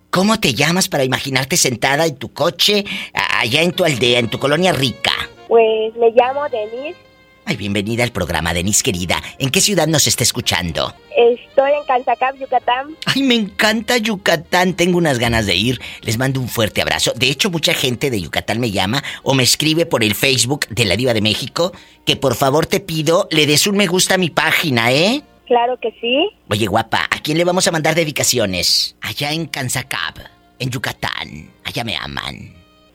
¿Cómo 0.09 0.39
te 0.39 0.53
llamas 0.53 0.87
para 0.87 1.03
imaginarte 1.03 1.57
sentada 1.57 2.05
en 2.05 2.15
tu 2.15 2.31
coche, 2.31 2.85
allá 3.13 3.63
en 3.63 3.73
tu 3.73 3.83
aldea, 3.83 4.19
en 4.19 4.29
tu 4.29 4.39
colonia 4.39 4.71
rica? 4.71 5.11
Pues 5.49 5.93
me 5.97 6.11
llamo 6.11 6.47
Denise 6.47 7.08
Ay, 7.49 7.57
bienvenida 7.57 8.03
al 8.03 8.11
programa, 8.11 8.53
Denise 8.53 8.83
querida. 8.83 9.23
¿En 9.39 9.49
qué 9.49 9.59
ciudad 9.59 9.87
nos 9.87 10.05
está 10.05 10.21
escuchando? 10.21 10.93
Estoy 11.17 11.71
en 11.71 11.83
Canzacap, 11.87 12.35
Yucatán. 12.37 12.95
Ay, 13.07 13.23
me 13.23 13.33
encanta 13.33 13.97
Yucatán. 13.97 14.75
Tengo 14.75 14.99
unas 14.99 15.17
ganas 15.17 15.47
de 15.47 15.55
ir. 15.55 15.81
Les 16.03 16.19
mando 16.19 16.39
un 16.39 16.47
fuerte 16.47 16.83
abrazo. 16.83 17.11
De 17.15 17.27
hecho, 17.27 17.49
mucha 17.49 17.73
gente 17.73 18.11
de 18.11 18.21
Yucatán 18.21 18.59
me 18.59 18.69
llama 18.69 19.03
o 19.23 19.33
me 19.33 19.41
escribe 19.41 19.87
por 19.87 20.03
el 20.03 20.13
Facebook 20.13 20.67
de 20.67 20.85
la 20.85 20.95
Diva 20.95 21.15
de 21.15 21.21
México 21.21 21.71
que 22.05 22.15
por 22.15 22.35
favor 22.35 22.67
te 22.67 22.81
pido 22.81 23.27
le 23.31 23.47
des 23.47 23.65
un 23.65 23.77
me 23.77 23.87
gusta 23.87 24.13
a 24.13 24.19
mi 24.19 24.29
página, 24.29 24.91
¿eh? 24.91 25.23
Claro 25.47 25.79
que 25.79 25.89
sí. 25.99 26.29
Oye, 26.51 26.67
guapa, 26.67 27.07
¿a 27.09 27.19
quién 27.23 27.39
le 27.39 27.45
vamos 27.45 27.67
a 27.67 27.71
mandar 27.71 27.95
dedicaciones? 27.95 28.95
Allá 29.01 29.31
en 29.31 29.47
Canzacap, 29.47 30.19
en 30.59 30.69
Yucatán. 30.69 31.49
Allá 31.63 31.83
me 31.83 31.97
aman. 31.97 32.53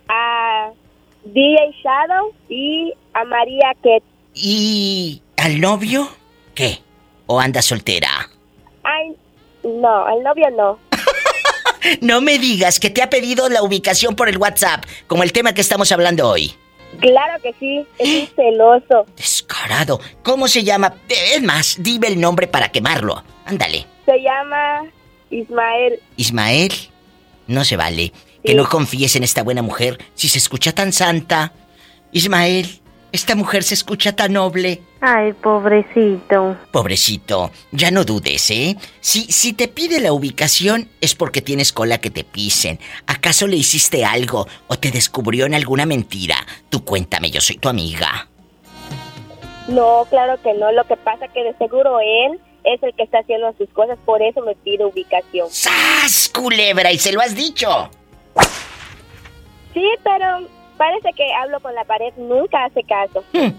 A 0.09 0.71
DJ 1.25 1.57
Shadow 1.83 2.33
y 2.49 2.93
a 3.15 3.25
María 3.25 3.75
Ket. 3.83 4.14
¿Y 4.35 5.23
al 5.37 5.61
novio? 5.61 6.09
¿Qué? 6.55 6.81
¿O 7.27 7.41
anda 7.41 7.63
soltera? 7.63 8.29
Ay, 8.83 9.15
no, 9.63 10.05
al 10.05 10.23
novio 10.23 10.51
no. 10.51 10.79
no 12.01 12.21
me 12.21 12.39
digas 12.39 12.81
que 12.81 12.91
te 12.91 13.03
ha 13.03 13.09
pedido 13.09 13.49
la 13.49 13.63
ubicación 13.63 14.17
por 14.17 14.29
el 14.29 14.39
WhatsApp, 14.39 14.85
como 15.07 15.23
el 15.23 15.33
tema 15.33 15.55
que 15.55 15.61
estamos 15.61 15.93
hablando 15.93 16.29
hoy. 16.29 16.55
Claro 17.01 17.43
que 17.43 17.55
sí, 17.59 17.87
es 17.99 18.09
un 18.09 18.37
celoso. 18.37 19.07
Descarado. 19.17 20.01
¿Cómo 20.23 20.49
se 20.49 20.65
llama? 20.65 20.95
Es 21.09 21.43
más, 21.43 21.77
dime 21.79 22.09
el 22.09 22.21
nombre 22.21 22.47
para 22.47 22.71
quemarlo. 22.71 23.23
Ándale. 23.47 23.87
Se 24.05 24.21
llama 24.21 24.85
Ismael. 25.31 26.01
¿Ismael? 26.17 26.73
No 27.47 27.65
se 27.65 27.77
vale. 27.77 28.13
Que 28.45 28.55
no 28.55 28.69
confíes 28.69 29.17
en 29.17 29.25
esta 29.25 29.43
buena 29.43 29.63
mujer 29.63 29.99
si 30.15 30.29
se 30.29 30.39
escucha 30.39 30.73
tan 30.73 30.93
santa. 30.93 31.53
Ismael, 32.13 32.81
esta 33.15 33.37
mujer 33.37 33.63
se 33.63 33.75
escucha 33.75 34.17
tan 34.17 34.33
noble. 34.33 34.83
Ay, 35.01 35.33
pobrecito. 35.35 36.57
Pobrecito, 36.73 37.53
ya 37.71 37.93
no 37.93 38.05
dudes, 38.05 38.51
¿eh? 38.51 38.77
Si, 39.01 39.31
si 39.31 39.53
te 39.53 39.69
pide 39.69 40.01
la 40.01 40.13
ubicación 40.13 40.89
es 41.01 41.15
porque 41.15 41.41
tienes 41.41 41.73
cola 41.73 41.99
que 41.99 42.11
te 42.11 42.25
pisen. 42.25 42.81
¿Acaso 43.07 43.47
le 43.47 43.55
hiciste 43.55 44.05
algo 44.05 44.49
o 44.67 44.77
te 44.77 44.91
descubrió 44.91 45.47
en 45.47 45.55
alguna 45.55 45.87
mentira? 45.87 46.45
Tú 46.71 46.85
cuéntame, 46.85 47.31
yo 47.31 47.41
soy 47.41 47.57
tu 47.59 47.69
amiga. 47.69 48.27
No, 49.69 50.05
claro 50.11 50.37
que 50.43 50.53
no. 50.55 50.73
Lo 50.73 50.83
que 50.85 50.97
pasa 50.97 51.29
que 51.29 51.45
de 51.45 51.57
seguro 51.57 52.01
él 52.01 52.41
es 52.65 52.83
el 52.83 52.93
que 52.97 53.05
está 53.05 53.21
haciendo 53.21 53.55
sus 53.57 53.69
cosas, 53.69 53.97
por 54.05 54.23
eso 54.23 54.41
me 54.41 54.57
pide 54.57 54.85
ubicación. 54.85 55.49
¡Sas, 55.53 56.29
culebra! 56.35 56.91
¿Y 56.91 56.99
se 56.99 57.13
lo 57.13 57.21
has 57.21 57.37
dicho? 57.37 57.91
Sí, 59.73 59.87
pero 60.03 60.49
Parece 60.77 61.11
que 61.17 61.33
hablo 61.35 61.61
con 61.61 61.75
la 61.75 61.85
pared, 61.85 62.13
nunca 62.17 62.65
hace 62.65 62.83
caso. 62.83 63.25
Hmm. 63.33 63.53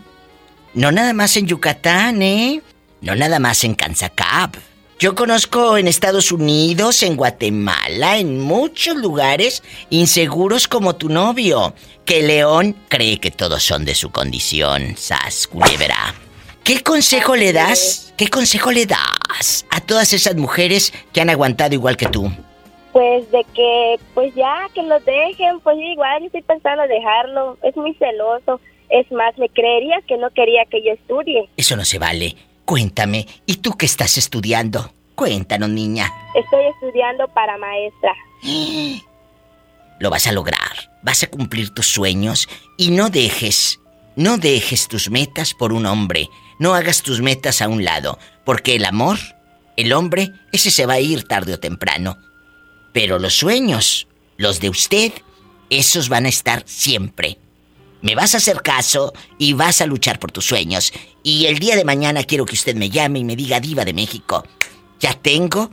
No 0.73 0.91
nada 0.91 1.13
más 1.13 1.37
en 1.37 1.47
Yucatán, 1.47 2.21
¿eh? 2.21 2.61
No 3.01 3.15
nada 3.15 3.39
más 3.39 3.63
en 3.63 3.75
Kanzakap. 3.75 4.55
Yo 4.97 5.13
conozco 5.13 5.77
en 5.77 5.87
Estados 5.89 6.31
Unidos, 6.31 7.03
en 7.03 7.17
Guatemala, 7.17 8.17
en 8.17 8.39
muchos 8.39 8.95
lugares 8.95 9.61
inseguros 9.89 10.69
como 10.69 10.95
tu 10.95 11.09
novio, 11.09 11.73
que 12.05 12.23
León 12.23 12.75
cree 12.87 13.19
que 13.19 13.29
todos 13.29 13.61
son 13.61 13.83
de 13.83 13.93
su 13.93 14.11
condición, 14.11 14.95
sas 14.97 15.47
culebra. 15.47 16.15
¿Qué 16.63 16.81
consejo 16.81 17.35
le 17.35 17.51
das? 17.51 18.13
¿Qué 18.17 18.29
consejo 18.29 18.71
le 18.71 18.85
das 18.85 19.65
a 19.69 19.81
todas 19.81 20.13
esas 20.13 20.35
mujeres 20.35 20.93
que 21.11 21.19
han 21.19 21.29
aguantado 21.29 21.73
igual 21.73 21.97
que 21.97 22.07
tú? 22.07 22.31
Pues 22.95 23.29
de 23.29 23.45
que, 23.53 23.99
pues 24.13 24.33
ya, 24.35 24.69
que 24.73 24.81
lo 24.81 24.97
dejen, 25.01 25.59
pues 25.59 25.75
igual 25.77 26.21
yo 26.21 26.27
estoy 26.27 26.43
pensando 26.43 26.81
dejarlo, 26.87 27.57
es 27.61 27.75
muy 27.75 27.93
celoso. 27.95 28.61
Es 28.89 29.11
más, 29.11 29.37
me 29.37 29.49
creería 29.49 29.97
que 30.07 30.15
no 30.15 30.29
quería 30.29 30.63
que 30.63 30.81
yo 30.81 30.93
estudie. 30.93 31.49
Eso 31.57 31.75
no 31.75 31.83
se 31.83 31.99
vale. 31.99 32.37
Cuéntame, 32.63 33.27
¿y 33.45 33.57
tú 33.57 33.73
qué 33.73 33.85
estás 33.85 34.17
estudiando? 34.17 34.93
Cuéntanos, 35.13 35.67
niña. 35.71 36.09
Estoy 36.35 36.67
estudiando 36.67 37.27
para 37.33 37.57
maestra. 37.57 38.13
Lo 39.99 40.09
vas 40.09 40.27
a 40.27 40.31
lograr. 40.31 40.89
Vas 41.01 41.21
a 41.21 41.27
cumplir 41.27 41.71
tus 41.71 41.87
sueños 41.87 42.47
y 42.77 42.91
no 42.91 43.09
dejes, 43.09 43.81
no 44.15 44.37
dejes 44.37 44.87
tus 44.87 45.09
metas 45.09 45.53
por 45.53 45.73
un 45.73 45.85
hombre. 45.85 46.29
No 46.59 46.73
hagas 46.73 47.01
tus 47.01 47.19
metas 47.19 47.61
a 47.61 47.67
un 47.67 47.83
lado, 47.83 48.19
porque 48.45 48.77
el 48.77 48.85
amor, 48.85 49.17
el 49.75 49.91
hombre, 49.91 50.31
ese 50.53 50.71
se 50.71 50.85
va 50.85 50.93
a 50.93 51.01
ir 51.01 51.27
tarde 51.27 51.55
o 51.55 51.59
temprano. 51.59 52.15
Pero 52.95 53.19
los 53.19 53.33
sueños, 53.33 54.07
los 54.37 54.61
de 54.61 54.69
usted, 54.69 55.11
esos 55.69 56.07
van 56.07 56.25
a 56.25 56.29
estar 56.29 56.63
siempre. 56.65 57.37
Me 58.01 58.15
vas 58.15 58.33
a 58.33 58.37
hacer 58.37 58.61
caso 58.61 59.11
y 59.37 59.51
vas 59.51 59.81
a 59.81 59.85
luchar 59.85 60.17
por 60.17 60.31
tus 60.31 60.45
sueños. 60.45 60.93
Y 61.21 61.47
el 61.47 61.59
día 61.59 61.75
de 61.75 61.83
mañana 61.83 62.23
quiero 62.23 62.45
que 62.45 62.53
usted 62.53 62.73
me 62.73 62.89
llame 62.89 63.19
y 63.19 63.25
me 63.25 63.35
diga 63.35 63.59
diva 63.59 63.83
de 63.83 63.93
México. 63.93 64.45
Ya 65.01 65.13
tengo 65.13 65.71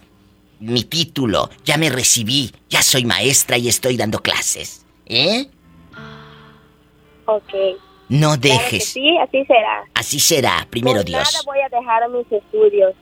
mi 0.58 0.82
título, 0.82 1.48
ya 1.64 1.76
me 1.76 1.90
recibí, 1.90 2.50
ya 2.68 2.82
soy 2.82 3.04
maestra 3.04 3.56
y 3.56 3.68
estoy 3.68 3.96
dando 3.96 4.18
clases. 4.18 4.84
¿Eh? 5.06 5.46
Ok. 7.26 7.52
No 8.08 8.36
dejes. 8.36 8.88
sí, 8.88 9.16
así 9.18 9.44
será. 9.44 9.84
Así 9.94 10.18
será, 10.18 10.66
primero 10.68 10.96
por 10.96 11.04
Dios. 11.04 11.22
Nada 11.22 11.38
voy 11.46 11.58
a 11.60 11.68
dejar 11.68 12.10
mis 12.10 12.32
estudios. 12.32 12.94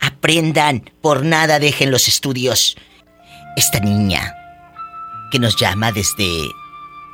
Aprendan, 0.00 0.84
por 1.00 1.24
nada 1.24 1.58
dejen 1.58 1.90
los 1.90 2.08
estudios 2.08 2.76
esta 3.56 3.80
niña 3.80 4.34
que 5.30 5.38
nos 5.38 5.56
llama 5.56 5.92
desde 5.92 6.48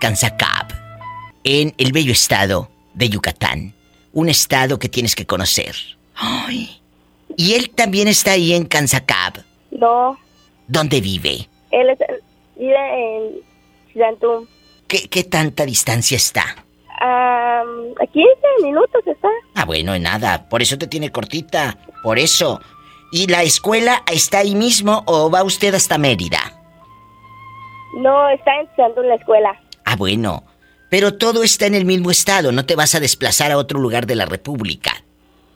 Kanzacab, 0.00 0.66
en 1.44 1.74
el 1.78 1.92
bello 1.92 2.12
estado 2.12 2.70
de 2.94 3.08
Yucatán, 3.08 3.74
un 4.12 4.28
estado 4.28 4.78
que 4.78 4.88
tienes 4.88 5.14
que 5.14 5.26
conocer. 5.26 5.74
Ay. 6.14 6.80
Y 7.36 7.54
él 7.54 7.70
también 7.70 8.08
está 8.08 8.32
ahí 8.32 8.52
en 8.54 8.66
Kanzacab. 8.66 9.44
No. 9.70 10.18
¿Dónde 10.66 11.00
vive? 11.00 11.48
Él 11.70 11.90
es, 11.90 11.98
vive 12.56 12.76
en 12.76 13.40
Chilantún. 13.92 14.48
¿Qué, 14.88 15.08
¿Qué 15.08 15.24
tanta 15.24 15.64
distancia 15.64 16.16
está? 16.16 16.64
Um, 17.00 17.94
a 18.00 18.06
15 18.06 18.28
minutos 18.62 19.06
está. 19.06 19.28
Ah, 19.54 19.64
bueno, 19.64 19.96
nada. 19.98 20.48
Por 20.48 20.62
eso 20.62 20.76
te 20.76 20.88
tiene 20.88 21.12
cortita. 21.12 21.78
Por 22.02 22.18
eso. 22.18 22.60
¿Y 23.10 23.26
la 23.26 23.42
escuela 23.42 24.02
está 24.10 24.38
ahí 24.38 24.54
mismo 24.54 25.02
o 25.06 25.30
va 25.30 25.42
usted 25.42 25.74
hasta 25.74 25.98
Mérida? 25.98 26.54
No, 27.96 28.28
está 28.28 28.60
entrando 28.60 29.02
en 29.02 29.08
la 29.08 29.14
escuela. 29.14 29.60
Ah, 29.84 29.96
bueno. 29.96 30.44
Pero 30.90 31.14
todo 31.14 31.42
está 31.42 31.66
en 31.66 31.74
el 31.74 31.84
mismo 31.84 32.10
estado, 32.10 32.50
no 32.52 32.64
te 32.64 32.74
vas 32.74 32.94
a 32.94 33.00
desplazar 33.00 33.52
a 33.52 33.58
otro 33.58 33.78
lugar 33.78 34.06
de 34.06 34.14
la 34.14 34.24
República. 34.24 35.04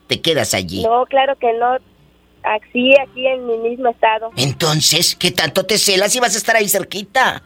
Te 0.07 0.21
quedas 0.21 0.53
allí. 0.53 0.83
No, 0.83 1.07
claro 1.07 1.37
que 1.39 1.53
no. 1.55 1.77
Aquí, 2.45 2.93
aquí 2.99 3.27
en 3.27 3.47
mi 3.47 3.57
mismo 3.59 3.89
estado. 3.89 4.31
Entonces, 4.37 5.15
¿qué 5.15 5.31
tanto 5.31 5.65
te 5.65 5.79
celas 5.79 6.15
y 6.17 6.21
vas 6.21 6.35
a 6.35 6.39
estar 6.39 6.57
ahí 6.57 6.69
cerquita? 6.69 7.43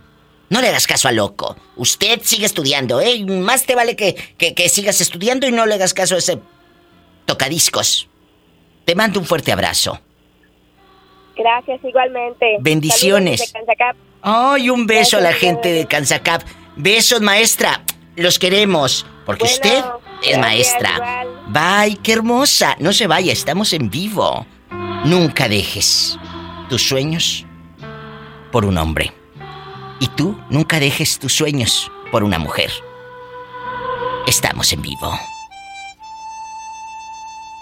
No 0.48 0.60
le 0.60 0.68
hagas 0.68 0.86
caso 0.86 1.06
a 1.06 1.12
loco. 1.12 1.56
Usted 1.76 2.20
sigue 2.22 2.46
estudiando, 2.46 3.00
¿eh? 3.00 3.24
Más 3.24 3.66
te 3.66 3.74
vale 3.74 3.94
que, 3.94 4.14
que, 4.38 4.54
que 4.54 4.68
sigas 4.68 5.00
estudiando 5.00 5.46
y 5.46 5.52
no 5.52 5.66
le 5.66 5.74
hagas 5.74 5.92
caso 5.94 6.14
a 6.14 6.18
ese 6.18 6.40
tocadiscos. 7.26 8.08
Te 8.86 8.94
mando 8.94 9.18
un 9.18 9.26
fuerte 9.26 9.50
abrazo. 9.50 10.00
Gracias, 11.36 11.80
igualmente. 11.84 12.56
Bendiciones. 12.60 13.52
Ay, 14.22 14.70
un 14.70 14.86
beso 14.86 15.18
a 15.18 15.20
la 15.20 15.32
gente 15.32 15.72
de 15.72 15.86
Kanzacap. 15.86 16.42
Besos, 16.76 17.20
maestra. 17.20 17.82
Los 18.14 18.38
queremos. 18.38 19.04
Porque 19.26 19.44
usted 19.44 19.84
es 20.22 20.38
maestra. 20.38 21.26
Bye, 21.48 21.98
qué 22.00 22.12
hermosa. 22.12 22.76
No 22.78 22.92
se 22.92 23.08
vaya, 23.08 23.32
estamos 23.32 23.72
en 23.72 23.90
vivo. 23.90 24.46
Nunca 25.04 25.48
dejes 25.48 26.16
tus 26.68 26.86
sueños 26.86 27.44
por 28.52 28.64
un 28.64 28.78
hombre. 28.78 29.12
Y 29.98 30.06
tú 30.08 30.38
nunca 30.48 30.78
dejes 30.78 31.18
tus 31.18 31.32
sueños 31.34 31.90
por 32.12 32.22
una 32.22 32.38
mujer. 32.38 32.70
Estamos 34.28 34.72
en 34.72 34.82
vivo. 34.82 35.18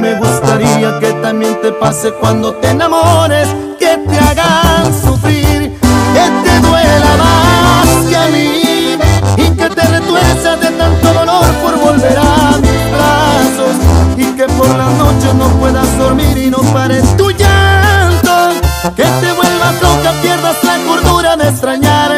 Me 0.00 0.14
gustaría 0.14 0.98
que 1.00 1.12
también 1.22 1.60
te 1.60 1.72
pase 1.72 2.12
cuando 2.12 2.54
te 2.54 2.68
enamores, 2.68 3.48
que 3.78 3.98
te 4.08 4.18
hagan 4.18 4.86
sufrir, 5.02 5.78
que 6.14 6.26
te 6.44 6.60
duela 6.60 7.16
más 7.18 8.06
que 8.08 8.16
a 8.16 8.26
mí 8.28 8.96
y 9.36 9.50
que 9.56 9.68
te 9.68 9.82
retuerzas 9.82 10.60
de 10.60 10.70
tanto 10.70 11.12
dolor 11.12 11.46
por 11.62 11.78
volver 11.78 12.18
a 12.18 12.56
mis 12.58 12.92
brazos 12.92 13.76
y 14.16 14.24
que 14.36 14.46
por 14.46 14.68
las 14.76 14.92
noches 14.92 15.34
no 15.34 15.48
puedas 15.58 15.98
dormir 15.98 16.38
y 16.38 16.50
no 16.50 16.58
pares 16.72 17.16
tu 17.16 17.30
llanto, 17.30 18.50
que 18.94 19.02
te 19.02 19.32
vuelvas 19.32 19.82
loca, 19.82 20.12
pierdas 20.22 20.56
la 20.62 20.78
cordura 20.86 21.36
de 21.36 21.48
extrañarme 21.48 22.17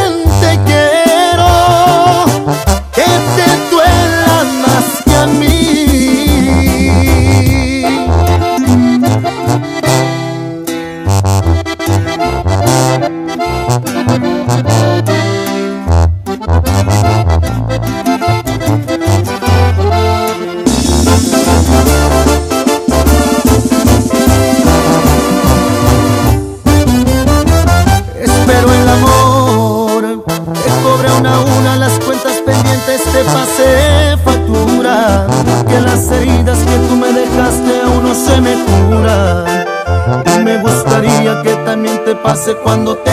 cuando 42.55 42.97
te 42.97 43.10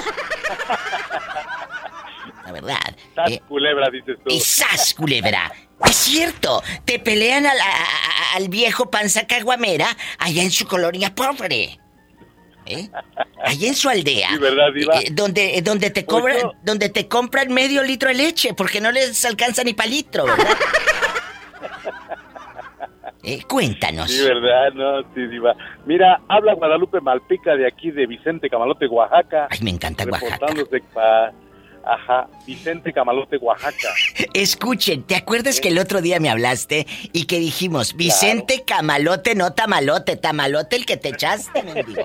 Verdad. 2.61 2.95
Sas 3.15 3.31
Eh, 3.31 3.41
culebra, 3.47 3.89
dices 3.89 4.17
tú. 4.23 4.33
y 4.33 4.39
sas, 4.39 4.93
culebra. 4.93 5.51
Es 5.85 5.95
cierto, 5.95 6.61
te 6.85 6.99
pelean 6.99 7.45
al, 7.45 7.59
a- 7.59 7.63
a- 7.63 8.35
al 8.35 8.49
viejo 8.49 8.89
panza 8.91 9.25
caguamera 9.27 9.87
allá 10.19 10.43
en 10.43 10.51
su 10.51 10.67
colonia 10.67 11.13
pobre. 11.15 11.79
¿Eh? 12.65 12.87
Allá 13.43 13.67
en 13.67 13.73
su 13.75 13.89
aldea. 13.89 14.29
Sí, 14.29 14.37
¿verdad, 14.37 14.67
Diva? 14.75 14.99
Eh, 14.99 15.07
donde, 15.11 15.57
eh, 15.57 15.61
donde 15.63 15.89
te 15.89 16.03
Pues 16.03 16.21
cobran, 16.21 16.51
donde 16.63 16.89
te 16.89 17.07
compran 17.07 17.51
medio 17.51 17.81
litro 17.81 18.09
de 18.09 18.15
leche, 18.15 18.53
porque 18.53 18.79
no 18.81 18.91
les 18.91 19.25
alcanza 19.25 19.63
ni 19.63 19.73
para 19.73 19.89
litro, 19.89 20.25
¿verdad? 20.25 20.45
Eh, 23.21 23.43
cuéntanos. 23.47 24.09
Sí, 24.09 24.23
¿verdad? 24.23 24.71
No, 24.73 25.01
sí, 25.13 25.27
diva. 25.27 25.53
Mira, 25.85 26.21
habla 26.29 26.53
Guadalupe 26.53 27.01
Malpica 27.01 27.53
de 27.55 27.67
aquí, 27.67 27.91
de 27.91 28.07
Vicente 28.07 28.49
Camalote, 28.49 28.87
Oaxaca. 28.87 29.47
Ay, 29.51 29.59
me 29.61 29.71
encanta 29.71 30.05
Oaxaca. 30.05 30.25
Reportándose 30.47 30.81
pa... 30.93 31.31
Ajá, 31.89 32.27
Vicente 32.45 32.93
Camalote, 32.93 33.37
Oaxaca. 33.37 33.89
Escuchen, 34.33 35.01
¿te 35.03 35.15
acuerdas 35.15 35.59
que 35.59 35.69
el 35.69 35.79
otro 35.79 36.01
día 36.01 36.19
me 36.19 36.29
hablaste 36.29 36.85
y 37.13 37.25
que 37.25 37.39
dijimos, 37.39 37.95
Vicente 37.95 38.63
Camalote, 38.65 39.33
no 39.33 39.53
tamalote, 39.53 40.15
tamalote 40.15 40.75
el 40.75 40.85
que 40.85 40.97
te 40.97 41.09
echaste, 41.09 41.63
mendigo? 41.63 42.03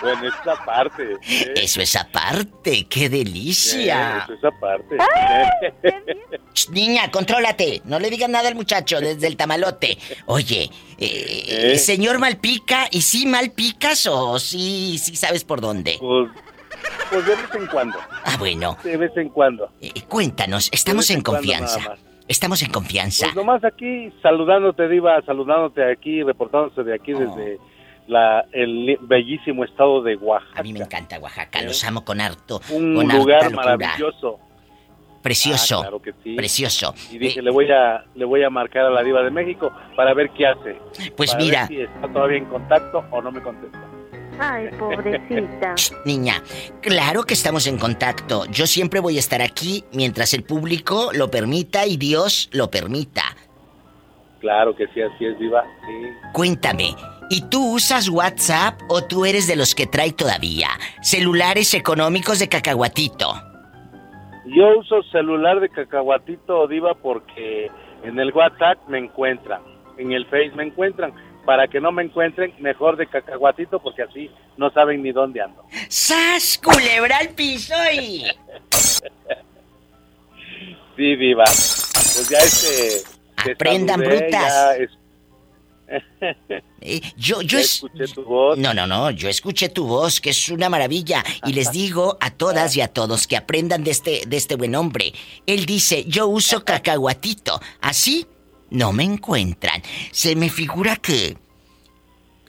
Bueno, 0.00 0.22
esa 0.26 0.64
parte. 0.64 1.12
¿eh? 1.12 1.52
Eso 1.54 1.80
es 1.80 1.94
aparte, 1.94 2.86
qué 2.88 3.08
delicia. 3.08 4.18
Eh, 4.18 4.22
Eso 4.24 4.34
es 4.34 4.44
aparte. 4.44 4.96
Ch, 6.54 6.70
Niña, 6.70 7.08
contrólate. 7.12 7.82
No 7.84 8.00
le 8.00 8.10
digas 8.10 8.28
nada 8.28 8.48
al 8.48 8.56
muchacho 8.56 9.00
desde 9.00 9.28
el 9.28 9.36
tamalote. 9.36 9.96
Oye, 10.26 10.70
eh, 10.98 11.72
¿Eh? 11.74 11.78
señor 11.78 12.18
Malpica, 12.18 12.88
¿y 12.90 13.02
sí 13.02 13.26
Malpicas 13.26 14.06
o 14.06 14.40
sí, 14.40 14.98
sí 14.98 15.14
sabes 15.14 15.44
por 15.44 15.60
dónde? 15.60 15.98
Pues, 16.00 16.30
pues 17.12 17.26
de 17.26 17.34
vez 17.36 17.54
en 17.54 17.66
cuando. 17.66 17.98
Ah, 18.24 18.36
bueno. 18.38 18.76
De 18.82 18.96
vez 18.96 19.16
en 19.16 19.28
cuando. 19.28 19.70
Eh, 19.80 19.92
cuéntanos, 20.08 20.68
estamos 20.72 21.10
en 21.10 21.18
en 21.18 21.22
confianza. 21.22 21.96
Estamos 22.28 22.62
en 22.62 22.70
confianza. 22.70 23.26
Pues 23.26 23.36
nomás 23.36 23.62
aquí, 23.64 24.10
saludándote, 24.22 24.88
Diva, 24.88 25.20
saludándote 25.22 25.90
aquí, 25.90 26.22
reportándose 26.22 26.82
de 26.82 26.94
aquí 26.94 27.12
desde 27.12 27.58
la, 28.06 28.44
el 28.52 28.96
bellísimo 29.02 29.64
estado 29.64 30.02
de 30.02 30.16
Oaxaca. 30.16 30.60
A 30.60 30.62
mí 30.62 30.72
me 30.72 30.80
encanta 30.80 31.18
Oaxaca, 31.18 31.62
los 31.62 31.84
amo 31.84 32.04
con 32.04 32.20
harto. 32.20 32.60
Un 32.70 32.94
con 32.94 33.08
lugar 33.08 33.52
maravilloso. 33.52 34.38
Precioso. 35.22 35.78
Ah, 35.78 35.82
claro 35.82 36.02
que 36.02 36.12
sí. 36.24 36.34
Precioso. 36.34 36.94
Y 37.10 37.18
dije, 37.18 37.42
le 37.42 37.50
voy 37.50 37.70
a 37.70 38.04
le 38.14 38.24
voy 38.24 38.42
a 38.42 38.50
marcar 38.50 38.86
a 38.86 38.90
la 38.90 39.02
diva 39.02 39.22
de 39.22 39.30
México 39.30 39.70
para 39.94 40.14
ver 40.14 40.30
qué 40.30 40.46
hace. 40.46 40.78
Pues 41.16 41.30
Para 41.30 41.44
mira. 41.44 41.60
ver 41.60 41.68
si 41.68 41.80
está 41.82 42.08
todavía 42.12 42.38
en 42.38 42.46
contacto 42.46 43.04
o 43.10 43.22
no 43.22 43.30
me 43.30 43.40
contesta. 43.40 43.78
Ay, 44.38 44.68
pobrecita. 44.78 45.74
Niña, 46.04 46.42
claro 46.80 47.22
que 47.24 47.34
estamos 47.34 47.66
en 47.66 47.78
contacto. 47.78 48.46
Yo 48.46 48.66
siempre 48.66 49.00
voy 49.00 49.16
a 49.16 49.20
estar 49.20 49.42
aquí 49.42 49.84
mientras 49.92 50.34
el 50.34 50.42
público 50.44 51.10
lo 51.12 51.30
permita 51.30 51.86
y 51.86 51.96
Dios 51.96 52.48
lo 52.52 52.70
permita. 52.70 53.22
Claro 54.40 54.74
que 54.74 54.86
sí, 54.88 55.00
así 55.00 55.24
es, 55.24 55.38
diva. 55.38 55.62
Sí. 55.86 56.08
Cuéntame, 56.32 56.96
¿y 57.30 57.48
tú 57.48 57.74
usas 57.74 58.08
WhatsApp 58.08 58.80
o 58.88 59.04
tú 59.04 59.24
eres 59.24 59.46
de 59.46 59.54
los 59.54 59.74
que 59.74 59.86
trae 59.86 60.12
todavía 60.12 60.68
celulares 61.00 61.74
económicos 61.74 62.40
de 62.40 62.48
cacahuatito? 62.48 63.34
Yo 64.46 64.78
uso 64.78 65.02
celular 65.04 65.60
de 65.60 65.68
cacahuatito, 65.68 66.66
diva, 66.66 66.94
porque 66.94 67.70
en 68.02 68.18
el 68.18 68.32
WhatsApp 68.32 68.78
me 68.88 68.98
encuentran, 68.98 69.62
en 69.96 70.10
el 70.10 70.26
Face 70.26 70.50
me 70.56 70.64
encuentran. 70.64 71.12
Para 71.44 71.66
que 71.68 71.80
no 71.80 71.90
me 71.90 72.02
encuentren, 72.04 72.54
mejor 72.60 72.96
de 72.96 73.06
cacahuatito, 73.08 73.80
porque 73.80 74.02
así 74.02 74.30
no 74.56 74.70
saben 74.70 75.02
ni 75.02 75.10
dónde 75.12 75.40
ando. 75.42 75.64
¡Sas, 75.88 76.60
culebra 76.62 77.18
al 77.18 77.30
piso 77.30 77.74
y... 77.92 78.24
Sí, 80.96 81.16
diva. 81.16 81.44
Pues 81.44 82.28
ya 82.28 82.38
este... 82.38 83.02
te 83.44 83.52
Aprendan, 83.52 84.00
brutas. 84.00 84.30
ya 84.30 84.76
es- 84.76 84.90
Eh, 86.80 87.00
yo, 87.16 87.42
yo 87.42 87.58
Ya 87.58 87.60
es- 87.60 87.74
escuché 87.74 88.06
tu 88.14 88.24
voz. 88.24 88.56
No, 88.58 88.72
no, 88.72 88.86
no, 88.86 89.10
yo 89.10 89.28
escuché 89.28 89.68
tu 89.68 89.86
voz, 89.86 90.20
que 90.20 90.30
es 90.30 90.48
una 90.48 90.68
maravilla. 90.68 91.22
Y 91.44 91.52
les 91.52 91.70
digo 91.72 92.16
a 92.20 92.30
todas 92.30 92.76
y 92.76 92.80
a 92.80 92.88
todos 92.88 93.26
que 93.26 93.36
aprendan 93.36 93.84
de 93.84 93.90
este, 93.90 94.22
de 94.26 94.36
este 94.36 94.54
buen 94.56 94.74
hombre. 94.74 95.12
Él 95.46 95.66
dice, 95.66 96.04
yo 96.04 96.28
uso 96.28 96.64
cacahuatito. 96.64 97.60
Así 97.80 98.26
no 98.72 98.92
me 98.92 99.04
encuentran. 99.04 99.82
Se 100.10 100.34
me 100.34 100.48
figura 100.48 100.96
que 100.96 101.36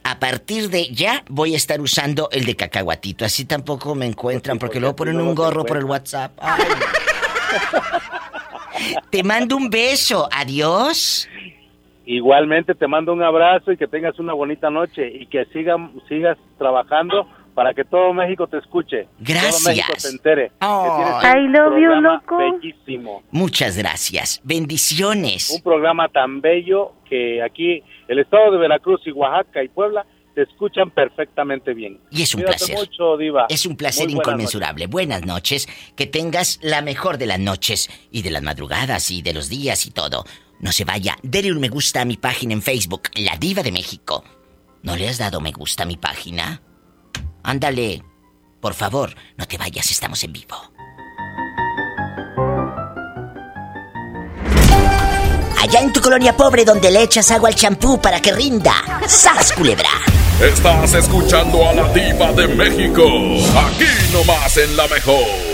a 0.02 0.18
partir 0.18 0.68
de 0.70 0.88
ya 0.88 1.24
voy 1.28 1.54
a 1.54 1.56
estar 1.56 1.80
usando 1.80 2.28
el 2.32 2.44
de 2.44 2.56
cacahuatito. 2.56 3.24
Así 3.24 3.44
tampoco 3.44 3.94
me 3.94 4.06
encuentran, 4.06 4.58
porque 4.58 4.80
luego 4.80 4.96
ponen 4.96 5.20
un 5.20 5.34
gorro 5.34 5.64
por 5.64 5.76
el 5.76 5.84
WhatsApp. 5.84 6.38
Te 9.10 9.22
mando 9.22 9.56
un 9.56 9.70
beso. 9.70 10.28
Adiós. 10.30 11.28
Igualmente 12.06 12.74
te 12.74 12.86
mando 12.86 13.14
un 13.14 13.22
abrazo 13.22 13.72
y 13.72 13.78
que 13.78 13.86
tengas 13.86 14.18
una 14.18 14.34
bonita 14.34 14.68
noche 14.68 15.08
y 15.08 15.26
que 15.26 15.46
sigas 15.46 16.36
trabajando 16.58 17.26
para 17.54 17.72
que 17.72 17.84
todo 17.84 18.12
México 18.12 18.46
te 18.46 18.58
escuche. 18.58 19.08
Gracias. 19.18 19.62
Todo 19.62 19.70
México 19.70 19.92
te 20.02 20.08
entere. 20.08 20.48
que 20.48 20.90
tienes 20.96 21.14
un 21.14 21.24
Ay. 21.24 21.44
I 21.44 21.48
love 21.48 21.74
you, 21.74 21.80
programa 21.88 22.14
loco. 22.14 22.36
Bellísimo. 22.36 23.22
Muchas 23.30 23.78
gracias. 23.78 24.40
Bendiciones. 24.44 25.50
Un 25.50 25.62
programa 25.62 26.08
tan 26.08 26.40
bello 26.40 26.92
que 27.08 27.42
aquí 27.42 27.82
el 28.08 28.18
estado 28.18 28.52
de 28.52 28.58
Veracruz 28.58 29.00
y 29.06 29.12
Oaxaca 29.12 29.62
y 29.62 29.68
Puebla 29.68 30.04
te 30.34 30.42
escuchan 30.42 30.90
perfectamente 30.90 31.74
bien. 31.74 32.00
Y 32.10 32.22
es 32.22 32.34
un 32.34 32.42
Cuídate 32.42 32.58
placer. 32.66 32.76
mucho, 32.76 33.16
Diva. 33.16 33.46
Es 33.48 33.66
un 33.66 33.76
placer 33.76 34.06
buenas 34.06 34.26
inconmensurable. 34.26 34.86
Buenas 34.88 35.24
noches. 35.24 35.68
Que 35.94 36.06
tengas 36.06 36.58
la 36.60 36.82
mejor 36.82 37.18
de 37.18 37.26
las 37.26 37.38
noches 37.38 37.88
y 38.10 38.22
de 38.22 38.32
las 38.32 38.42
madrugadas 38.42 39.12
y 39.12 39.22
de 39.22 39.32
los 39.32 39.48
días 39.48 39.86
y 39.86 39.92
todo. 39.92 40.24
No 40.58 40.72
se 40.72 40.84
vaya. 40.84 41.16
Dele 41.22 41.52
un 41.52 41.60
me 41.60 41.68
gusta 41.68 42.00
a 42.00 42.04
mi 42.04 42.16
página 42.16 42.52
en 42.52 42.62
Facebook, 42.62 43.02
La 43.14 43.36
Diva 43.36 43.62
de 43.62 43.70
México. 43.70 44.24
¿No 44.82 44.96
le 44.96 45.08
has 45.08 45.18
dado 45.18 45.40
me 45.40 45.52
gusta 45.52 45.84
a 45.84 45.86
mi 45.86 45.96
página? 45.96 46.60
Ándale. 47.44 48.02
Por 48.60 48.74
favor, 48.74 49.14
no 49.36 49.46
te 49.46 49.58
vayas, 49.58 49.90
estamos 49.90 50.24
en 50.24 50.32
vivo. 50.32 50.56
Allá 55.60 55.80
en 55.80 55.92
tu 55.92 56.00
colonia 56.00 56.36
pobre 56.36 56.64
donde 56.64 56.90
le 56.90 57.02
echas 57.02 57.30
agua 57.30 57.48
al 57.48 57.54
champú 57.54 58.00
para 58.00 58.20
que 58.20 58.32
rinda. 58.32 58.74
¡Sas, 59.06 59.52
culebra! 59.52 59.88
Estás 60.40 60.94
escuchando 60.94 61.68
a 61.68 61.74
la 61.74 61.92
diva 61.92 62.32
de 62.32 62.48
México. 62.48 63.04
Aquí 63.56 64.12
nomás 64.12 64.56
en 64.56 64.76
la 64.76 64.86
mejor. 64.88 65.53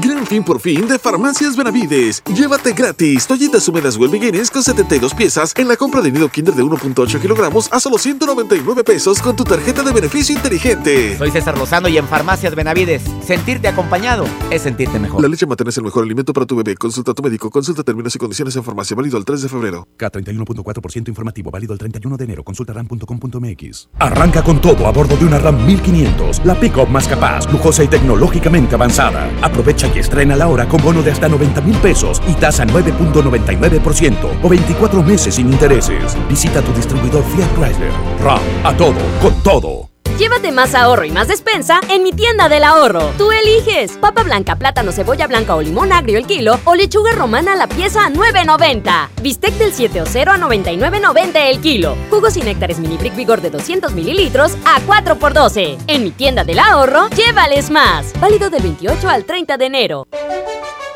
Gran 0.00 0.26
fin 0.26 0.42
por 0.42 0.60
fin 0.60 0.88
de 0.88 0.98
Farmacias 0.98 1.56
Benavides. 1.56 2.22
Llévate 2.34 2.72
gratis 2.72 3.26
toallitas 3.26 3.68
húmedas 3.68 3.96
Well 3.96 4.10
Beginnings 4.10 4.50
con 4.50 4.62
72 4.62 5.12
piezas 5.14 5.52
en 5.56 5.68
la 5.68 5.76
compra 5.76 6.00
de 6.00 6.10
nido 6.10 6.28
Kinder 6.28 6.54
de 6.54 6.62
1.8 6.64 7.20
kilogramos 7.20 7.70
a 7.70 7.78
solo 7.80 7.98
199 7.98 8.82
pesos 8.82 9.20
con 9.20 9.36
tu 9.36 9.44
tarjeta 9.44 9.82
de 9.82 9.92
beneficio 9.92 10.34
inteligente. 10.34 11.18
Soy 11.18 11.30
César 11.30 11.58
Lozano 11.58 11.88
y 11.88 11.98
en 11.98 12.08
Farmacias 12.08 12.54
Benavides, 12.54 13.02
sentirte 13.24 13.68
acompañado 13.68 14.26
es 14.50 14.62
sentirte 14.62 14.98
mejor. 14.98 15.20
La 15.20 15.28
leche 15.28 15.46
materna 15.46 15.68
es 15.68 15.76
el 15.76 15.84
mejor 15.84 16.04
alimento 16.04 16.32
para 16.32 16.46
tu 16.46 16.56
bebé. 16.56 16.76
Consulta 16.76 17.12
a 17.12 17.14
tu 17.14 17.22
médico. 17.22 17.50
Consulta 17.50 17.82
términos 17.82 18.14
y 18.16 18.18
condiciones 18.18 18.56
en 18.56 18.64
farmacia. 18.64 18.96
Válido 18.96 19.18
el 19.18 19.24
3 19.24 19.42
de 19.42 19.48
febrero. 19.48 19.86
K31.4% 19.98 21.08
informativo. 21.08 21.50
Válido 21.50 21.72
el 21.72 21.78
31 21.78 22.16
de 22.16 22.24
enero. 22.24 22.42
Consulta 22.42 22.72
ram.com.mx. 22.72 23.88
Arranca 23.98 24.42
con 24.42 24.60
todo 24.60 24.86
a 24.86 24.92
bordo 24.92 25.16
de 25.16 25.24
una 25.24 25.38
RAM 25.38 25.64
1500. 25.66 26.44
La 26.44 26.58
pick-up 26.58 26.88
más 26.88 27.06
capaz, 27.06 27.50
lujosa 27.52 27.84
y 27.84 27.88
tecnológicamente 27.88 28.74
avanzada. 28.74 29.30
Aprovecha 29.42 29.73
y 29.94 29.98
estrena 29.98 30.36
la 30.36 30.48
hora 30.48 30.66
con 30.68 30.82
bono 30.82 31.02
de 31.02 31.10
hasta 31.10 31.28
90 31.28 31.60
mil 31.62 31.76
pesos 31.78 32.22
y 32.28 32.34
tasa 32.34 32.64
9.99% 32.64 34.40
o 34.42 34.48
24 34.48 35.02
meses 35.02 35.34
sin 35.34 35.52
intereses. 35.52 36.16
Visita 36.28 36.62
tu 36.62 36.72
distribuidor 36.72 37.24
Fiat 37.24 37.52
Chrysler. 37.54 37.92
RAM. 38.22 38.40
A 38.64 38.76
todo, 38.76 39.00
con 39.20 39.34
todo. 39.42 39.93
Llévate 40.18 40.52
más 40.52 40.76
ahorro 40.76 41.04
y 41.04 41.10
más 41.10 41.26
despensa 41.26 41.80
en 41.88 42.04
mi 42.04 42.12
tienda 42.12 42.48
del 42.48 42.62
ahorro. 42.62 43.10
Tú 43.18 43.32
eliges 43.32 43.92
papa 43.98 44.22
blanca, 44.22 44.54
plátano, 44.54 44.92
cebolla 44.92 45.26
blanca 45.26 45.56
o 45.56 45.60
limón 45.60 45.92
agrio 45.92 46.18
el 46.18 46.26
kilo 46.26 46.60
o 46.64 46.76
lechuga 46.76 47.10
romana 47.12 47.56
la 47.56 47.66
pieza 47.66 48.06
a 48.06 48.10
9.90. 48.10 49.08
Bistec 49.22 49.54
del 49.54 49.74
7 49.74 50.02
o 50.02 50.06
0 50.06 50.30
a 50.30 50.38
99.90 50.38 51.30
el 51.34 51.60
kilo. 51.60 51.96
Jugos 52.10 52.36
y 52.36 52.42
néctares 52.42 52.78
mini 52.78 52.96
brick 52.96 53.16
vigor 53.16 53.40
de 53.40 53.50
200 53.50 53.92
mililitros 53.92 54.52
a 54.64 54.80
4 54.86 55.18
por 55.18 55.34
12. 55.34 55.78
En 55.88 56.04
mi 56.04 56.12
tienda 56.12 56.44
del 56.44 56.60
ahorro, 56.60 57.10
llévales 57.10 57.70
más. 57.70 58.12
Válido 58.20 58.50
del 58.50 58.62
28 58.62 59.08
al 59.08 59.24
30 59.24 59.56
de 59.56 59.66
enero. 59.66 60.06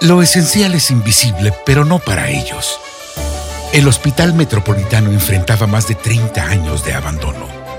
Lo 0.01 0.23
esencial 0.23 0.75
es 0.75 0.93
invisible, 0.93 1.53
pero 1.67 1.85
no 1.85 1.99
para 1.99 2.31
ellos. 2.31 2.79
El 3.73 3.89
Hospital 3.89 4.35
Metropolitano 4.35 5.11
enfrentaba 5.11 5.67
más 5.67 5.89
de 5.89 5.97
30 5.97 6.41
años 6.41 6.85
de 6.85 6.95
abandono. 6.95 7.58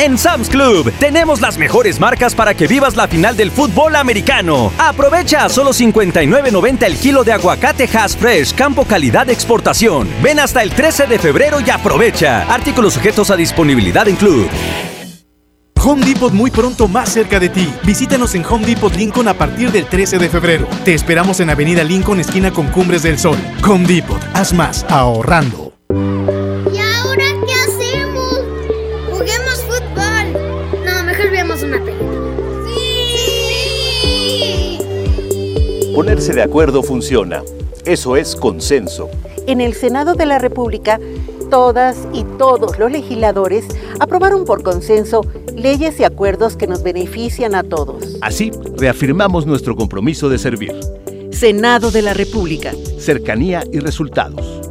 En 0.00 0.16
Sam's 0.16 0.48
Club 0.48 0.90
tenemos 0.98 1.42
las 1.42 1.58
mejores 1.58 2.00
marcas 2.00 2.34
para 2.34 2.54
que 2.54 2.66
vivas 2.66 2.96
la 2.96 3.06
final 3.06 3.36
del 3.36 3.50
fútbol 3.50 3.96
americano. 3.96 4.72
Aprovecha 4.78 5.44
a 5.44 5.50
solo 5.50 5.72
59.90 5.74 6.84
el 6.84 6.96
kilo 6.96 7.22
de 7.22 7.34
aguacate 7.34 7.84
Hass 7.84 8.16
Fresh, 8.16 8.54
campo 8.54 8.86
calidad 8.86 9.26
de 9.26 9.34
exportación. 9.34 10.08
Ven 10.22 10.40
hasta 10.40 10.62
el 10.62 10.70
13 10.70 11.06
de 11.06 11.18
febrero 11.18 11.60
y 11.60 11.68
aprovecha. 11.68 12.50
Artículos 12.50 12.94
sujetos 12.94 13.30
a 13.30 13.36
disponibilidad 13.36 14.08
en 14.08 14.16
Club. 14.16 14.48
Home 15.84 16.06
Depot 16.06 16.32
muy 16.32 16.50
pronto 16.50 16.88
más 16.88 17.10
cerca 17.10 17.38
de 17.38 17.50
ti. 17.50 17.70
Visítanos 17.84 18.34
en 18.34 18.46
Home 18.46 18.64
Depot 18.64 18.94
Lincoln 18.96 19.28
a 19.28 19.34
partir 19.34 19.70
del 19.70 19.84
13 19.84 20.16
de 20.16 20.30
febrero. 20.30 20.66
Te 20.82 20.94
esperamos 20.94 21.40
en 21.40 21.50
Avenida 21.50 21.84
Lincoln, 21.84 22.20
esquina 22.20 22.50
con 22.50 22.68
Cumbres 22.68 23.02
del 23.02 23.18
Sol. 23.18 23.36
Home 23.68 23.86
Depot, 23.86 24.22
haz 24.32 24.54
más 24.54 24.86
ahorrando. 24.88 25.69
Ponerse 36.00 36.32
de 36.32 36.40
acuerdo 36.40 36.82
funciona. 36.82 37.42
Eso 37.84 38.16
es 38.16 38.34
consenso. 38.34 39.10
En 39.46 39.60
el 39.60 39.74
Senado 39.74 40.14
de 40.14 40.24
la 40.24 40.38
República, 40.38 40.98
todas 41.50 42.08
y 42.14 42.24
todos 42.38 42.78
los 42.78 42.90
legisladores 42.90 43.66
aprobaron 43.98 44.46
por 44.46 44.62
consenso 44.62 45.20
leyes 45.54 46.00
y 46.00 46.04
acuerdos 46.04 46.56
que 46.56 46.66
nos 46.66 46.82
benefician 46.82 47.54
a 47.54 47.64
todos. 47.64 48.16
Así, 48.22 48.50
reafirmamos 48.78 49.44
nuestro 49.44 49.76
compromiso 49.76 50.30
de 50.30 50.38
servir. 50.38 50.74
Senado 51.32 51.90
de 51.90 52.00
la 52.00 52.14
República. 52.14 52.72
Cercanía 52.98 53.62
y 53.70 53.80
resultados. 53.80 54.62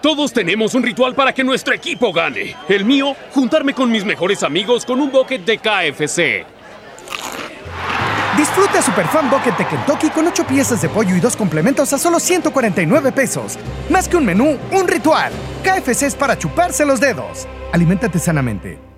Todos 0.00 0.32
tenemos 0.32 0.76
un 0.76 0.84
ritual 0.84 1.16
para 1.16 1.34
que 1.34 1.42
nuestro 1.42 1.74
equipo 1.74 2.12
gane. 2.12 2.54
El 2.68 2.84
mío, 2.84 3.16
juntarme 3.32 3.74
con 3.74 3.90
mis 3.90 4.04
mejores 4.04 4.44
amigos 4.44 4.84
con 4.84 5.00
un 5.00 5.10
bucket 5.10 5.44
de 5.44 5.58
KFC. 5.58 6.54
Disfruta 8.36 8.82
Super 8.82 9.06
Fan 9.06 9.30
Bucket 9.30 9.56
de 9.56 9.64
Kentucky 9.64 10.10
con 10.10 10.26
8 10.26 10.44
piezas 10.44 10.82
de 10.82 10.88
pollo 10.88 11.14
y 11.14 11.20
2 11.20 11.36
complementos 11.36 11.92
a 11.92 11.98
solo 11.98 12.18
149 12.18 13.12
pesos. 13.12 13.56
Más 13.88 14.08
que 14.08 14.16
un 14.16 14.24
menú, 14.24 14.58
un 14.72 14.88
ritual. 14.88 15.32
KFC 15.62 16.02
es 16.02 16.16
para 16.16 16.36
chuparse 16.36 16.84
los 16.84 16.98
dedos. 16.98 17.46
Aliméntate 17.72 18.18
sanamente. 18.18 18.93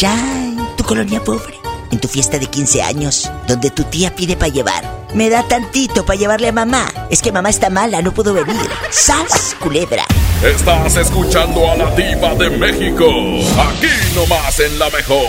Allá 0.00 0.16
en 0.34 0.56
tu 0.76 0.84
colonia 0.84 1.22
pobre, 1.22 1.60
en 1.90 2.00
tu 2.00 2.08
fiesta 2.08 2.38
de 2.38 2.46
15 2.46 2.80
años, 2.80 3.30
donde 3.46 3.70
tu 3.70 3.84
tía 3.84 4.16
pide 4.16 4.34
para 4.34 4.50
llevar. 4.50 5.06
Me 5.12 5.28
da 5.28 5.46
tantito 5.46 6.06
para 6.06 6.18
llevarle 6.18 6.48
a 6.48 6.52
mamá. 6.52 6.90
Es 7.10 7.20
que 7.20 7.30
mamá 7.30 7.50
está 7.50 7.68
mala, 7.68 8.00
no 8.00 8.10
pudo 8.10 8.32
venir. 8.32 8.70
¡Sas, 8.88 9.54
culebra! 9.60 10.06
Estás 10.42 10.96
escuchando 10.96 11.70
a 11.70 11.76
la 11.76 11.94
diva 11.94 12.34
de 12.34 12.48
México. 12.48 13.04
Aquí 13.60 13.90
nomás 14.14 14.58
en 14.60 14.78
la 14.78 14.88
mejor. 14.88 15.28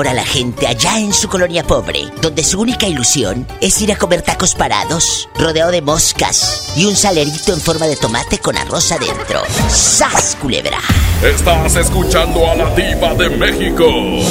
¿Cómo 0.00 0.08
se 0.08 0.12
enamora 0.12 0.24
la 0.24 0.32
gente 0.32 0.66
allá 0.66 0.98
en 0.98 1.12
su 1.12 1.28
colonia 1.28 1.62
pobre, 1.62 2.10
donde 2.22 2.42
su 2.42 2.58
única 2.58 2.86
ilusión 2.86 3.46
es 3.60 3.82
ir 3.82 3.92
a 3.92 3.98
comer 3.98 4.22
tacos 4.22 4.54
parados, 4.54 5.28
rodeado 5.34 5.70
de 5.70 5.82
moscas 5.82 6.72
y 6.74 6.86
un 6.86 6.96
salerito 6.96 7.52
en 7.52 7.60
forma 7.60 7.86
de 7.86 7.96
tomate 7.96 8.38
con 8.38 8.56
arroz 8.56 8.92
adentro? 8.92 9.42
¡Sas, 9.68 10.38
culebra! 10.40 10.78
Estás 11.22 11.76
escuchando 11.76 12.50
a 12.50 12.54
la 12.54 12.74
diva 12.74 13.12
de 13.14 13.28
México, 13.28 13.84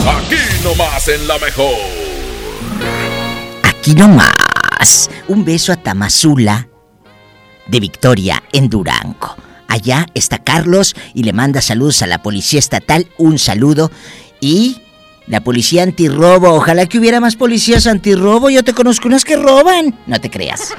aquí 0.09 0.41
nomás 0.63 1.07
en 1.07 1.27
la 1.27 1.37
mejor. 1.37 1.75
Aquí 3.61 3.93
nomás. 3.93 5.11
Un 5.27 5.45
beso 5.45 5.71
a 5.71 5.75
Tamazula 5.75 6.67
de 7.67 7.79
Victoria 7.79 8.41
en 8.53 8.69
Durango. 8.69 9.35
Allá 9.67 10.07
está 10.15 10.39
Carlos 10.39 10.95
y 11.13 11.23
le 11.23 11.33
manda 11.33 11.61
saludos 11.61 12.01
a 12.01 12.07
la 12.07 12.23
policía 12.23 12.57
estatal. 12.57 13.07
Un 13.19 13.37
saludo. 13.37 13.91
Y 14.41 14.81
la 15.29 15.41
policía 15.41 15.83
antirrobo. 15.83 16.49
Ojalá 16.53 16.87
que 16.87 16.99
hubiera 16.99 17.21
más 17.21 17.37
policías 17.37 17.87
antirrobo. 17.87 18.49
Yo 18.49 18.63
te 18.63 18.73
conozco 18.73 19.07
unas 19.07 19.23
que 19.23 19.37
roban. 19.37 19.97
No 20.07 20.19
te 20.19 20.29
creas. 20.29 20.73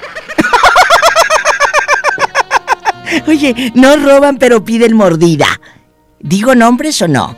Oye, 3.26 3.72
no 3.74 3.96
roban 3.96 4.36
pero 4.36 4.64
piden 4.64 4.94
mordida. 4.94 5.46
¿Digo 6.18 6.54
nombres 6.54 7.00
o 7.00 7.08
no? 7.08 7.34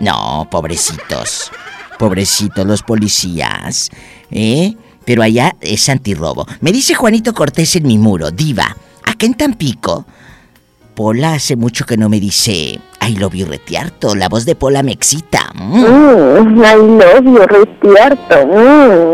No, 0.00 0.48
pobrecitos. 0.50 1.52
Pobrecitos 1.98 2.66
los 2.66 2.82
policías. 2.82 3.90
¿Eh? 4.30 4.74
Pero 5.04 5.22
allá 5.22 5.54
es 5.60 5.88
antirrobo. 5.88 6.46
Me 6.60 6.72
dice 6.72 6.94
Juanito 6.94 7.32
Cortés 7.32 7.76
en 7.76 7.86
mi 7.86 7.96
muro, 7.96 8.30
diva. 8.30 8.76
Acá 9.04 9.26
en 9.26 9.34
Tampico. 9.34 10.06
Pola 10.96 11.34
hace 11.34 11.56
mucho 11.56 11.84
que 11.84 11.98
no 11.98 12.08
me 12.08 12.18
dice 12.18 12.80
I 13.06 13.16
love 13.18 13.34
you 13.34 13.44
retiarto. 13.44 14.14
La 14.14 14.30
voz 14.30 14.46
de 14.46 14.56
Pola 14.56 14.82
me 14.82 14.92
excita. 14.92 15.52
Mm. 15.54 15.84
Mm, 15.84 16.64
I 16.64 16.74
love 16.74 17.24
you 17.24 17.46
retiarto. 17.46 18.46
Mm, 18.46 19.06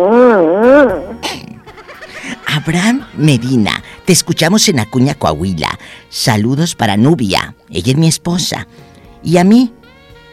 Abraham 2.47 3.05
Medina, 3.17 3.83
te 4.05 4.13
escuchamos 4.13 4.69
en 4.69 4.79
Acuña, 4.79 5.15
Coahuila. 5.17 5.77
Saludos 6.09 6.77
para 6.77 6.97
Nubia, 6.97 7.57
ella 7.69 7.93
es 7.93 7.99
mi 7.99 8.07
esposa. 8.07 8.69
Y 9.25 9.39
a 9.39 9.45
mí, 9.45 9.73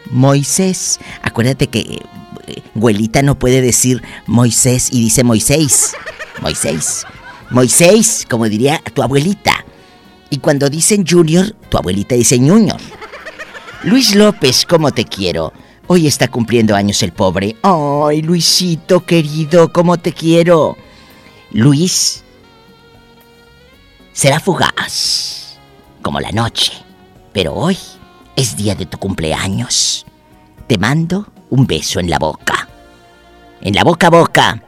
Moisés. 0.08 1.00
Acuérdate 1.22 1.66
que 1.66 2.00
eh, 2.46 2.62
Güelita 2.76 3.22
no 3.22 3.38
puede 3.38 3.60
decir 3.60 4.02
Moisés 4.26 4.88
y 4.92 5.00
dice 5.00 5.24
Moisés. 5.24 5.94
Moisés. 6.40 7.04
Moisés, 7.50 8.24
como 8.30 8.48
diría 8.48 8.80
tu 8.94 9.02
abuelita. 9.02 9.59
Y 10.30 10.38
cuando 10.38 10.70
dicen 10.70 11.04
Junior, 11.06 11.50
tu 11.68 11.76
abuelita 11.76 12.14
dice 12.14 12.38
Junior. 12.38 12.80
Luis 13.82 14.14
López, 14.14 14.64
¿cómo 14.64 14.92
te 14.92 15.04
quiero? 15.04 15.52
Hoy 15.88 16.06
está 16.06 16.28
cumpliendo 16.28 16.76
años 16.76 17.02
el 17.02 17.12
pobre. 17.12 17.56
Ay, 17.62 18.22
Luisito 18.22 19.04
querido, 19.04 19.72
¿cómo 19.72 19.96
te 19.96 20.12
quiero? 20.12 20.76
Luis 21.50 22.22
será 24.12 24.38
fugaz, 24.38 25.58
como 26.00 26.20
la 26.20 26.30
noche, 26.30 26.72
pero 27.32 27.54
hoy 27.54 27.76
es 28.36 28.56
día 28.56 28.76
de 28.76 28.86
tu 28.86 28.98
cumpleaños. 28.98 30.06
Te 30.68 30.78
mando 30.78 31.26
un 31.48 31.66
beso 31.66 31.98
en 31.98 32.08
la 32.08 32.20
boca. 32.20 32.68
En 33.60 33.74
la 33.74 33.82
boca 33.82 34.06
a 34.06 34.10
boca, 34.10 34.62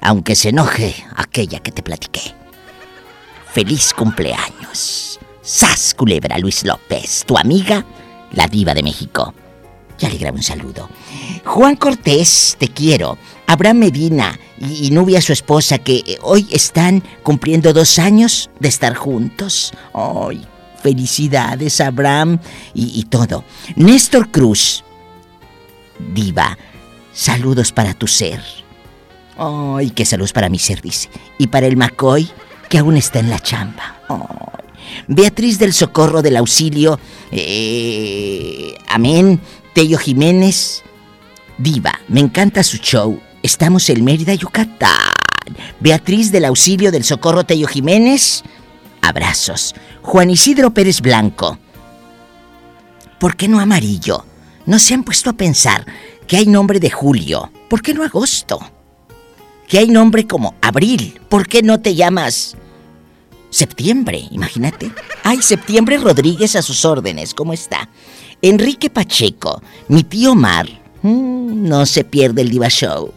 aunque 0.00 0.34
se 0.34 0.48
enoje 0.48 0.94
aquella 1.14 1.60
que 1.60 1.72
te 1.72 1.82
platiqué. 1.82 2.37
Feliz 3.52 3.94
cumpleaños. 3.94 5.18
Sas 5.40 5.94
Culebra 5.94 6.38
Luis 6.38 6.64
López, 6.64 7.24
tu 7.26 7.38
amiga, 7.38 7.84
la 8.32 8.46
diva 8.46 8.74
de 8.74 8.82
México. 8.82 9.32
Ya 9.98 10.08
le 10.08 10.18
grabo 10.18 10.36
un 10.36 10.42
saludo. 10.42 10.88
Juan 11.44 11.76
Cortés, 11.76 12.56
te 12.58 12.68
quiero. 12.68 13.18
Abraham 13.46 13.78
Medina 13.78 14.38
y, 14.60 14.90
Nubia, 14.90 15.20
su 15.22 15.32
esposa, 15.32 15.78
que 15.78 16.04
eh, 16.06 16.18
hoy 16.22 16.46
están 16.52 17.02
cumpliendo 17.22 17.72
dos 17.72 17.98
años 17.98 18.50
de 18.60 18.68
estar 18.68 18.94
juntos. 18.94 19.72
¡Ay! 19.94 20.46
Felicidades, 20.82 21.80
Abraham 21.80 22.38
y, 22.74 23.00
y 23.00 23.04
todo. 23.04 23.44
Néstor 23.74 24.30
Cruz, 24.30 24.84
diva, 26.12 26.56
saludos 27.12 27.72
para 27.72 27.94
tu 27.94 28.06
ser. 28.06 28.40
¡Ay! 29.36 29.90
qué 29.90 30.04
saludos 30.04 30.32
para 30.32 30.48
mi 30.48 30.58
ser, 30.58 30.82
dice. 30.82 31.08
Y 31.38 31.46
para 31.48 31.66
el 31.66 31.76
McCoy, 31.76 32.30
que 32.68 32.78
aún 32.78 32.96
está 32.96 33.18
en 33.18 33.30
la 33.30 33.38
chamba. 33.38 34.00
Beatriz 35.06 35.58
del 35.58 35.72
Socorro 35.72 36.22
del 36.22 36.36
Auxilio, 36.36 36.98
eh, 37.30 38.74
amén. 38.88 39.40
Tello 39.74 39.98
Jiménez, 39.98 40.82
diva, 41.56 42.00
me 42.08 42.20
encanta 42.20 42.62
su 42.62 42.78
show. 42.78 43.20
Estamos 43.42 43.88
en 43.90 44.04
Mérida, 44.04 44.34
Yucatán. 44.34 45.12
Beatriz 45.80 46.32
del 46.32 46.44
Auxilio 46.44 46.90
del 46.90 47.04
Socorro 47.04 47.44
Tello 47.44 47.68
Jiménez, 47.68 48.42
abrazos. 49.00 49.74
Juan 50.02 50.30
Isidro 50.30 50.72
Pérez 50.72 51.00
Blanco, 51.00 51.58
¿por 53.18 53.36
qué 53.36 53.48
no 53.48 53.60
amarillo? 53.60 54.24
¿No 54.66 54.78
se 54.78 54.94
han 54.94 55.04
puesto 55.04 55.30
a 55.30 55.34
pensar 55.34 55.86
que 56.26 56.36
hay 56.36 56.46
nombre 56.46 56.80
de 56.80 56.90
julio? 56.90 57.50
¿Por 57.70 57.82
qué 57.82 57.94
no 57.94 58.04
agosto? 58.04 58.58
Que 59.68 59.78
hay 59.78 59.88
nombre 59.88 60.26
como 60.26 60.54
abril. 60.62 61.20
¿Por 61.28 61.46
qué 61.46 61.62
no 61.62 61.80
te 61.80 61.94
llamas 61.94 62.56
septiembre? 63.50 64.24
Imagínate. 64.30 64.90
Ay, 65.22 65.42
septiembre 65.42 65.98
Rodríguez 65.98 66.56
a 66.56 66.62
sus 66.62 66.84
órdenes. 66.84 67.34
¿Cómo 67.34 67.52
está? 67.52 67.88
Enrique 68.40 68.88
Pacheco, 68.88 69.62
mi 69.88 70.04
tío 70.04 70.32
Omar. 70.32 70.66
mm, 71.02 71.68
no 71.68 71.84
se 71.86 72.04
pierde 72.04 72.42
el 72.42 72.50
Diva 72.50 72.68
Show. 72.68 73.12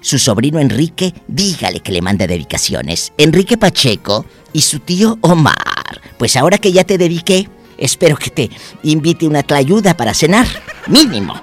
Su 0.00 0.18
sobrino 0.18 0.60
Enrique, 0.60 1.12
dígale 1.26 1.80
que 1.80 1.92
le 1.92 2.02
manda 2.02 2.26
dedicaciones. 2.26 3.12
Enrique 3.18 3.56
Pacheco 3.58 4.24
y 4.52 4.62
su 4.62 4.78
tío 4.78 5.18
Omar. 5.22 6.00
Pues 6.18 6.36
ahora 6.36 6.58
que 6.58 6.70
ya 6.70 6.84
te 6.84 6.98
dediqué, 6.98 7.48
espero 7.78 8.16
que 8.16 8.30
te 8.30 8.50
invite 8.84 9.26
una 9.26 9.42
tlayuda 9.42 9.96
para 9.96 10.14
cenar. 10.14 10.46
Mínimo, 10.86 11.34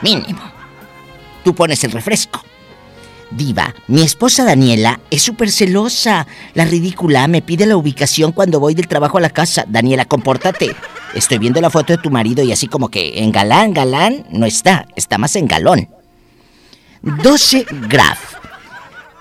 mínimo. 0.00 0.40
Tú 1.42 1.54
pones 1.54 1.82
el 1.82 1.90
refresco. 1.90 2.40
Diva, 3.36 3.74
mi 3.88 4.02
esposa 4.02 4.44
Daniela 4.44 5.00
es 5.10 5.22
súper 5.22 5.50
celosa. 5.50 6.26
La 6.54 6.64
ridícula 6.64 7.26
me 7.26 7.42
pide 7.42 7.66
la 7.66 7.76
ubicación 7.76 8.32
cuando 8.32 8.60
voy 8.60 8.74
del 8.74 8.88
trabajo 8.88 9.18
a 9.18 9.20
la 9.20 9.30
casa. 9.30 9.64
Daniela, 9.68 10.04
compórtate. 10.04 10.74
Estoy 11.14 11.38
viendo 11.38 11.60
la 11.60 11.70
foto 11.70 11.92
de 11.92 12.02
tu 12.02 12.10
marido 12.10 12.44
y 12.44 12.52
así 12.52 12.66
como 12.68 12.88
que 12.88 13.20
en 13.20 13.32
galán, 13.32 13.72
galán, 13.72 14.26
no 14.30 14.46
está. 14.46 14.86
Está 14.96 15.18
más 15.18 15.36
en 15.36 15.46
galón. 15.46 15.88
12 17.02 17.66
Graf. 17.88 18.34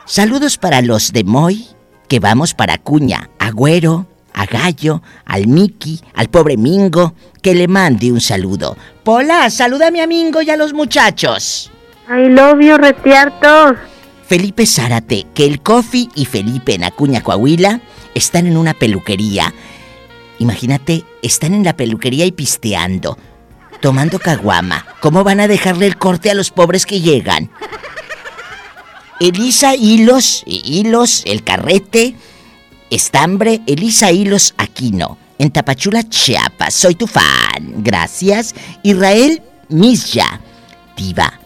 Saludos 0.05 0.57
para 0.57 0.81
los 0.81 1.11
de 1.11 1.23
Moy, 1.23 1.67
que 2.07 2.19
vamos 2.19 2.53
para 2.53 2.77
Cuña, 2.77 3.29
Agüero, 3.39 4.07
a 4.33 4.45
Gallo, 4.45 5.01
al 5.25 5.47
Miki, 5.47 6.01
al 6.15 6.29
pobre 6.29 6.57
Mingo, 6.57 7.13
que 7.41 7.55
le 7.55 7.67
mande 7.67 8.11
un 8.11 8.21
saludo. 8.21 8.77
Pola, 9.03 9.49
saluda 9.49 9.87
a 9.87 9.91
mi 9.91 10.01
amigo 10.01 10.41
y 10.41 10.49
a 10.49 10.57
los 10.57 10.73
muchachos. 10.73 11.71
I 12.09 12.29
love 12.29 12.59
you 12.61 12.77
retiarto. 12.77 13.75
Felipe 14.33 14.65
Zárate, 14.65 15.27
que 15.35 15.45
el 15.45 15.61
Coffee 15.61 16.09
y 16.15 16.25
Felipe 16.25 16.73
en 16.73 16.83
Acuña, 16.83 17.21
Coahuila, 17.21 17.81
están 18.15 18.47
en 18.47 18.57
una 18.57 18.73
peluquería. 18.73 19.53
Imagínate, 20.39 21.05
están 21.21 21.53
en 21.53 21.63
la 21.63 21.77
peluquería 21.77 22.25
y 22.25 22.31
pisteando, 22.31 23.15
tomando 23.79 24.17
caguama. 24.17 24.87
¿Cómo 25.01 25.23
van 25.23 25.39
a 25.39 25.47
dejarle 25.47 25.85
el 25.85 25.99
corte 25.99 26.31
a 26.31 26.33
los 26.33 26.49
pobres 26.49 26.87
que 26.87 26.99
llegan? 26.99 27.51
Elisa 29.19 29.75
Hilos, 29.75 30.41
Hilos, 30.47 31.21
el 31.27 31.43
carrete, 31.43 32.15
estambre, 32.89 33.61
Elisa 33.67 34.11
Hilos 34.11 34.55
Aquino, 34.57 35.19
en 35.37 35.51
Tapachula, 35.51 36.09
Chiapas. 36.09 36.73
Soy 36.73 36.95
tu 36.95 37.05
fan. 37.05 37.83
Gracias. 37.83 38.55
Israel 38.81 39.43
Misya, 39.69 40.41
diva. 40.97 41.39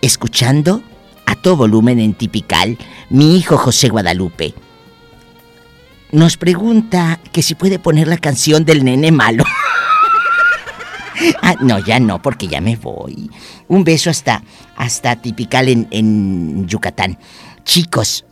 Escuchando 0.00 0.82
a 1.30 1.36
todo 1.36 1.56
volumen 1.56 2.00
en 2.00 2.14
Tipical, 2.14 2.76
mi 3.08 3.36
hijo 3.36 3.56
José 3.56 3.88
Guadalupe. 3.88 4.52
Nos 6.10 6.36
pregunta 6.36 7.20
que 7.30 7.42
si 7.42 7.54
puede 7.54 7.78
poner 7.78 8.08
la 8.08 8.18
canción 8.18 8.64
del 8.64 8.84
nene 8.84 9.12
malo. 9.12 9.44
Ah, 11.42 11.54
no, 11.60 11.78
ya 11.78 12.00
no, 12.00 12.22
porque 12.22 12.48
ya 12.48 12.62
me 12.62 12.76
voy. 12.76 13.30
Un 13.68 13.84
beso 13.84 14.08
hasta, 14.08 14.42
hasta 14.74 15.16
Tipical 15.16 15.68
en, 15.68 15.86
en 15.90 16.66
Yucatán. 16.66 17.18
Chicos, 17.62 18.24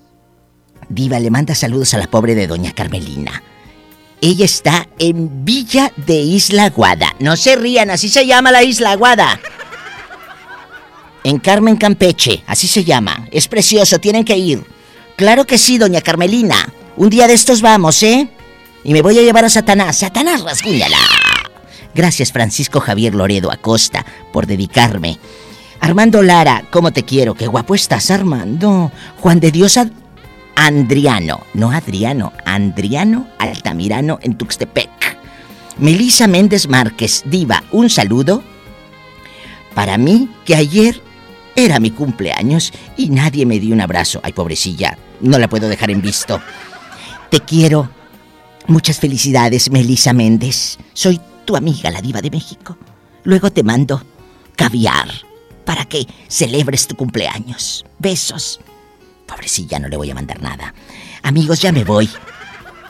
Diva 0.89 1.21
le 1.21 1.31
manda 1.31 1.55
saludos 1.55 1.93
a 1.93 1.99
la 1.99 2.07
pobre 2.07 2.35
de 2.35 2.47
Doña 2.47 2.73
Carmelina. 2.73 3.43
Ella 4.23 4.47
está 4.47 4.89
en 4.99 5.45
Villa 5.45 5.93
de 5.99 6.15
Isla 6.15 6.65
Aguada. 6.65 7.15
No 7.21 7.37
se 7.37 7.57
rían, 7.57 7.91
así 7.91 8.09
se 8.09 8.27
llama 8.27 8.53
la 8.53 8.63
Isla 8.63 8.93
Aguada. 8.93 9.39
En 11.25 11.39
Carmen 11.39 11.77
Campeche, 11.77 12.43
así 12.47 12.67
se 12.67 12.85
llama. 12.85 13.27
Es 13.31 13.49
precioso, 13.49 13.99
tienen 13.99 14.25
que 14.25 14.37
ir. 14.37 14.65
Claro 15.17 15.45
que 15.45 15.59
sí, 15.59 15.79
doña 15.79 16.01
Carmelina. 16.01 16.73
Un 16.97 17.11
día 17.11 17.27
de 17.27 17.35
estos 17.35 17.61
vamos, 17.61 18.03
¿eh? 18.03 18.29
Y 18.85 18.93
me 18.93 19.03
voy 19.03 19.19
a 19.19 19.23
llevar 19.23 19.45
a 19.45 19.51
Satanás. 19.51 19.99
Satanás, 19.99 20.43
rasguñala. 20.43 20.99
Gracias 21.95 22.33
Francisco 22.33 22.81
Javier 22.81 23.15
Loredo 23.15 23.51
Acosta 23.51 24.07
por 24.33 24.47
dedicarme. 24.47 25.19
Armando 25.81 26.23
Lara, 26.23 26.65
¿cómo 26.71 26.93
te 26.93 27.05
quiero? 27.05 27.35
Qué 27.35 27.47
guapo 27.47 27.75
estás, 27.75 28.11
Armando. 28.11 28.93
Juan 29.21 29.41
de 29.41 29.51
Dios 29.51 29.79
Andriano, 30.55 31.41
no 31.55 31.71
Adriano, 31.71 32.33
Andriano 32.45 33.29
Altamirano 33.39 34.19
en 34.23 34.37
Tuxtepec. 34.37 35.19
Melisa 35.79 36.27
Méndez 36.27 36.69
Márquez, 36.69 37.23
diva, 37.27 37.63
un 37.71 37.89
saludo. 37.89 38.43
Para 39.75 39.99
mí, 39.99 40.29
que 40.45 40.57
ayer 40.57 41.01
era 41.59 41.81
mi 41.81 41.91
cumpleaños 41.91 42.73
y 42.97 43.09
nadie 43.11 43.45
me 43.45 43.59
dio 43.59 43.75
un 43.75 43.81
abrazo. 43.81 44.21
Ay, 44.23 44.33
pobrecilla, 44.33 44.97
no 45.21 45.39
la 45.39 45.49
puedo 45.49 45.69
dejar 45.69 45.91
en 45.91 46.01
visto. 46.01 46.41
Te 47.31 47.41
quiero. 47.41 47.91
Muchas 48.69 49.01
felicidades, 49.01 49.71
Melisa 49.71 50.13
Méndez. 50.13 50.79
Soy 50.93 51.21
tu 51.45 51.57
amiga, 51.57 51.91
la 51.91 52.01
diva 52.01 52.21
de 52.21 52.31
México. 52.31 52.79
Luego 53.25 53.51
te 53.51 53.65
mando 53.65 54.05
caviar 54.55 55.09
para 55.65 55.85
que 55.87 56.07
celebres 56.29 56.87
tu 56.87 56.95
cumpleaños. 56.95 57.85
Besos. 57.99 58.61
Pobrecilla, 59.27 59.79
no 59.79 59.89
le 59.89 59.97
voy 59.97 60.11
a 60.11 60.15
mandar 60.15 60.41
nada. 60.41 60.75
Amigos, 61.23 61.61
ya 61.61 61.73
me 61.73 61.83
voy. 61.83 62.09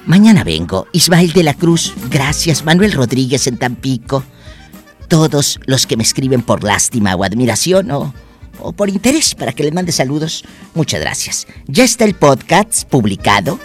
Mañana 0.05 0.45
vengo. 0.45 0.89
Ismael 0.93 1.32
de 1.32 1.43
la 1.43 1.55
Cruz, 1.55 1.95
gracias. 2.11 2.65
Manuel 2.65 2.93
Rodríguez 2.93 3.47
en 3.47 3.57
Tampico. 3.57 4.24
Todos 5.09 5.59
los 5.65 5.86
que 5.86 5.97
me 5.97 6.03
escriben 6.03 6.43
por 6.43 6.65
lástima 6.65 7.15
o 7.15 7.24
admiración 7.24 7.90
o, 7.93 8.12
o 8.61 8.73
por 8.73 8.89
interés 8.89 9.35
para 9.35 9.53
que 9.53 9.63
les 9.63 9.73
mande 9.73 9.93
saludos, 9.93 10.45
muchas 10.75 11.01
gracias. 11.01 11.47
Ya 11.67 11.85
está 11.85 12.05
el 12.05 12.15
podcast 12.15 12.85
publicado 12.85 13.59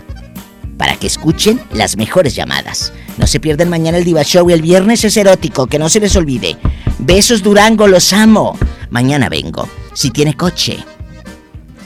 para 0.78 0.95
que 0.95 1.07
escuchen 1.07 1.61
las 1.72 1.98
mejores 1.98 2.36
llamadas. 2.36 2.94
No 3.18 3.28
se 3.28 3.40
pierdan 3.40 3.70
mañana 3.70 3.98
el 3.98 4.03
Diva 4.03 4.24
Show 4.24 4.49
y 4.49 4.53
el 4.53 4.61
viernes 4.61 5.03
es 5.03 5.15
erótico, 5.18 5.68
que 5.68 5.80
no 5.80 5.90
se 5.90 5.99
les 5.99 6.15
olvide. 6.15 6.57
Besos 6.99 7.44
Durango, 7.44 7.88
los 7.88 8.11
amo. 8.14 8.57
Mañana 8.90 9.30
vengo. 9.30 9.68
Si 9.94 10.10
tiene 10.10 10.36
coche, 10.36 10.84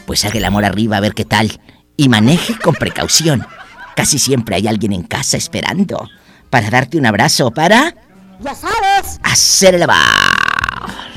pues 0.05 0.23
haga 0.25 0.37
el 0.37 0.45
amor 0.45 0.65
arriba 0.65 0.97
a 0.97 1.01
ver 1.01 1.13
qué 1.13 1.25
tal 1.25 1.59
y 1.97 2.09
maneje 2.09 2.57
con 2.57 2.75
precaución. 2.75 3.45
Casi 3.95 4.19
siempre 4.19 4.55
hay 4.55 4.67
alguien 4.67 4.93
en 4.93 5.03
casa 5.03 5.37
esperando 5.37 6.07
para 6.49 6.69
darte 6.69 6.97
un 6.97 7.05
abrazo, 7.05 7.51
para... 7.51 7.93
Ya 8.39 8.53
sabes. 8.53 9.19
Hacer 9.23 9.75
el 9.75 9.83
amor. 9.83 11.16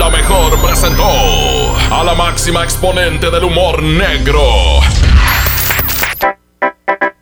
La 0.00 0.08
mejor 0.08 0.58
presentó 0.62 1.76
a 1.90 2.02
la 2.02 2.14
máxima 2.14 2.64
exponente 2.64 3.30
del 3.30 3.44
humor 3.44 3.82
negro. 3.82 4.80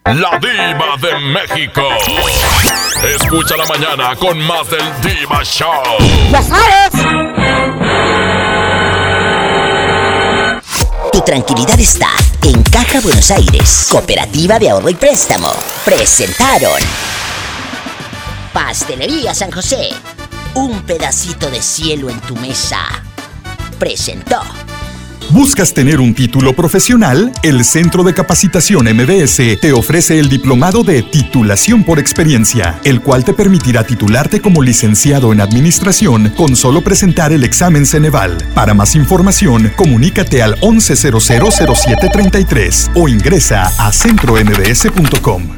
La 0.05 0.39
diva 0.39 0.97
de 1.01 1.19
México. 1.19 1.83
Escucha 3.03 3.57
la 3.57 3.67
mañana 3.67 4.15
con 4.15 4.39
más 4.39 4.71
del 4.71 4.81
Diva 5.03 5.43
Show. 5.43 5.83
Ya 6.31 6.41
sabes. 6.41 6.93
Tu 11.11 11.21
tranquilidad 11.23 11.81
está 11.81 12.11
en 12.45 12.63
Caja 12.63 13.01
Buenos 13.01 13.29
Aires, 13.33 13.89
Cooperativa 13.91 14.61
de 14.61 14.71
Ahorro 14.71 14.89
y 14.89 14.95
Préstamo. 14.95 15.51
Presentaron 15.85 16.81
Pastelería 18.53 19.35
San 19.35 19.51
José. 19.51 19.91
Un 20.55 20.83
pedacito 20.83 21.51
de 21.51 21.62
cielo 21.62 22.11
en 22.11 22.20
tu 22.20 22.37
mesa. 22.37 22.79
Presentó. 23.79 24.43
¿Buscas 25.31 25.73
tener 25.75 26.01
un 26.01 26.15
título 26.15 26.55
profesional? 26.55 27.31
El 27.43 27.62
Centro 27.65 28.03
de 28.03 28.15
Capacitación 28.15 28.87
MBS 28.87 29.61
te 29.61 29.73
ofrece 29.73 30.19
el 30.19 30.31
diplomado 30.31 30.83
de 30.83 31.03
titulación 31.03 31.85
por 31.85 31.99
experiencia, 31.99 32.81
el 32.85 33.03
cual 33.03 33.25
te 33.25 33.35
permitirá 33.35 33.85
titularte 33.85 34.41
como 34.41 34.62
licenciado 34.62 35.35
en 35.35 35.43
administración 35.43 36.33
con 36.35 36.57
solo 36.57 36.81
presentar 36.81 37.31
el 37.33 37.45
examen 37.45 37.85
Ceneval. 37.85 38.39
Para 38.55 38.73
más 38.73 38.95
información, 38.95 39.70
comunícate 39.77 40.43
al 40.43 40.59
11000733 40.62 42.93
o 42.95 43.07
ingresa 43.07 43.70
a 43.77 43.93
centrombs.com. 43.93 45.58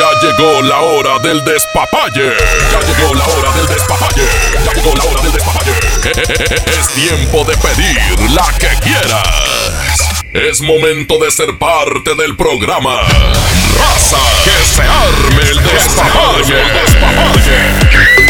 Ya 0.00 0.28
llegó 0.28 0.62
la 0.62 0.80
hora 0.80 1.18
del 1.18 1.44
despapalle. 1.44 2.32
Ya 2.72 2.80
llegó 2.80 3.14
la 3.14 3.26
hora 3.26 3.52
del 3.52 3.66
despapalle. 3.66 4.22
Ya 4.64 4.72
llegó 4.72 4.94
la 4.96 5.04
hora 5.04 5.20
del 5.20 5.32
despapalle. 5.32 5.72
Es 6.80 6.88
tiempo 6.94 7.44
de 7.44 7.54
pedir 7.58 8.30
la 8.30 8.46
que 8.58 8.68
quieras. 8.82 10.24
Es 10.32 10.62
momento 10.62 11.18
de 11.18 11.30
ser 11.30 11.58
parte 11.58 12.14
del 12.14 12.34
programa. 12.34 13.02
Raza, 13.78 14.16
que 14.42 14.74
se 14.74 14.80
arme 14.80 15.50
el 15.50 15.62
despapalle. 15.64 16.62
El 16.62 16.72
despapalle. 16.72 18.29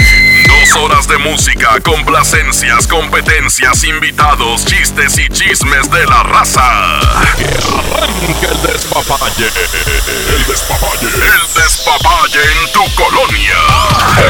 Dos 0.70 0.82
horas 0.84 1.08
de 1.08 1.18
música, 1.18 1.80
complacencias, 1.80 2.86
competencias, 2.86 3.82
invitados, 3.82 4.64
chistes 4.64 5.18
y 5.18 5.28
chismes 5.28 5.90
de 5.90 6.06
la 6.06 6.22
raza. 6.22 6.62
Que 7.36 7.44
arranque 7.44 8.46
el 8.46 8.62
despapalle. 8.62 9.46
El 9.46 10.44
despapalle. 10.46 11.06
El 11.06 11.62
despapalle 11.62 12.40
en 12.40 12.72
tu 12.72 12.84
colonia. 12.94 13.58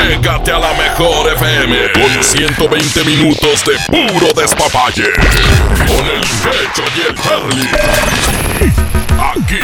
Pégate 0.08 0.52
a 0.52 0.58
la 0.58 0.72
mejor 0.72 1.30
FM 1.30 1.92
con 1.92 2.24
120 2.24 3.04
minutos 3.04 3.64
de 3.66 3.78
puro 3.88 4.32
despapalle. 4.34 5.12
Con 5.12 6.06
el 6.06 6.20
pecho 6.20 6.84
y 6.96 7.00
el 7.06 7.14
Charlie. 7.22 7.68
Aquí 9.34 9.60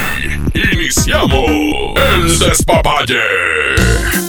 iniciamos 0.75 1.51
el 1.97 2.39
despapalle. 2.39 4.26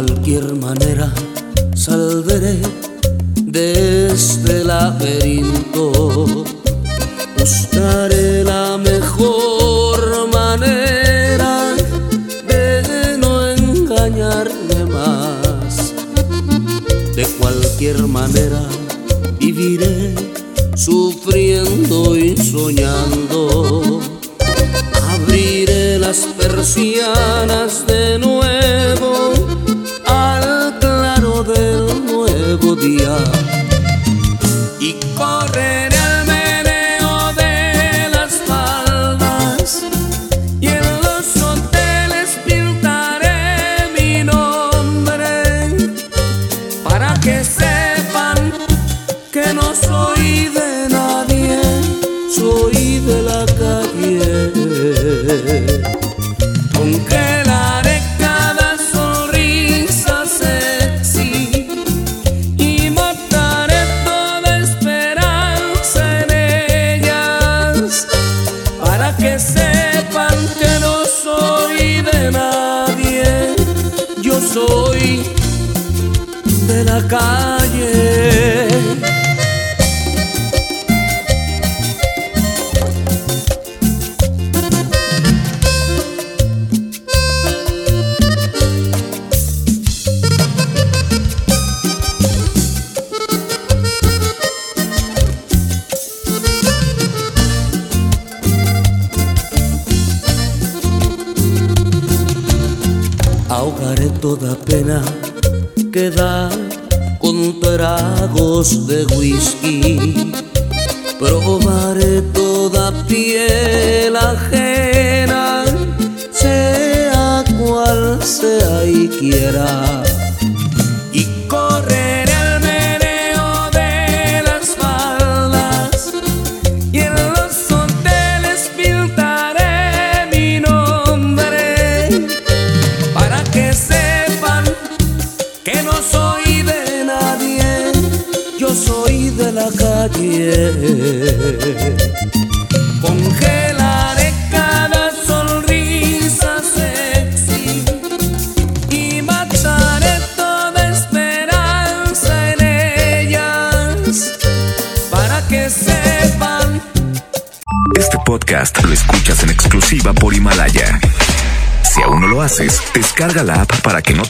Cualquier 0.00 0.54
manera 0.54 1.12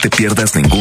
te 0.01 0.09
pierdas 0.09 0.55
ningún 0.55 0.80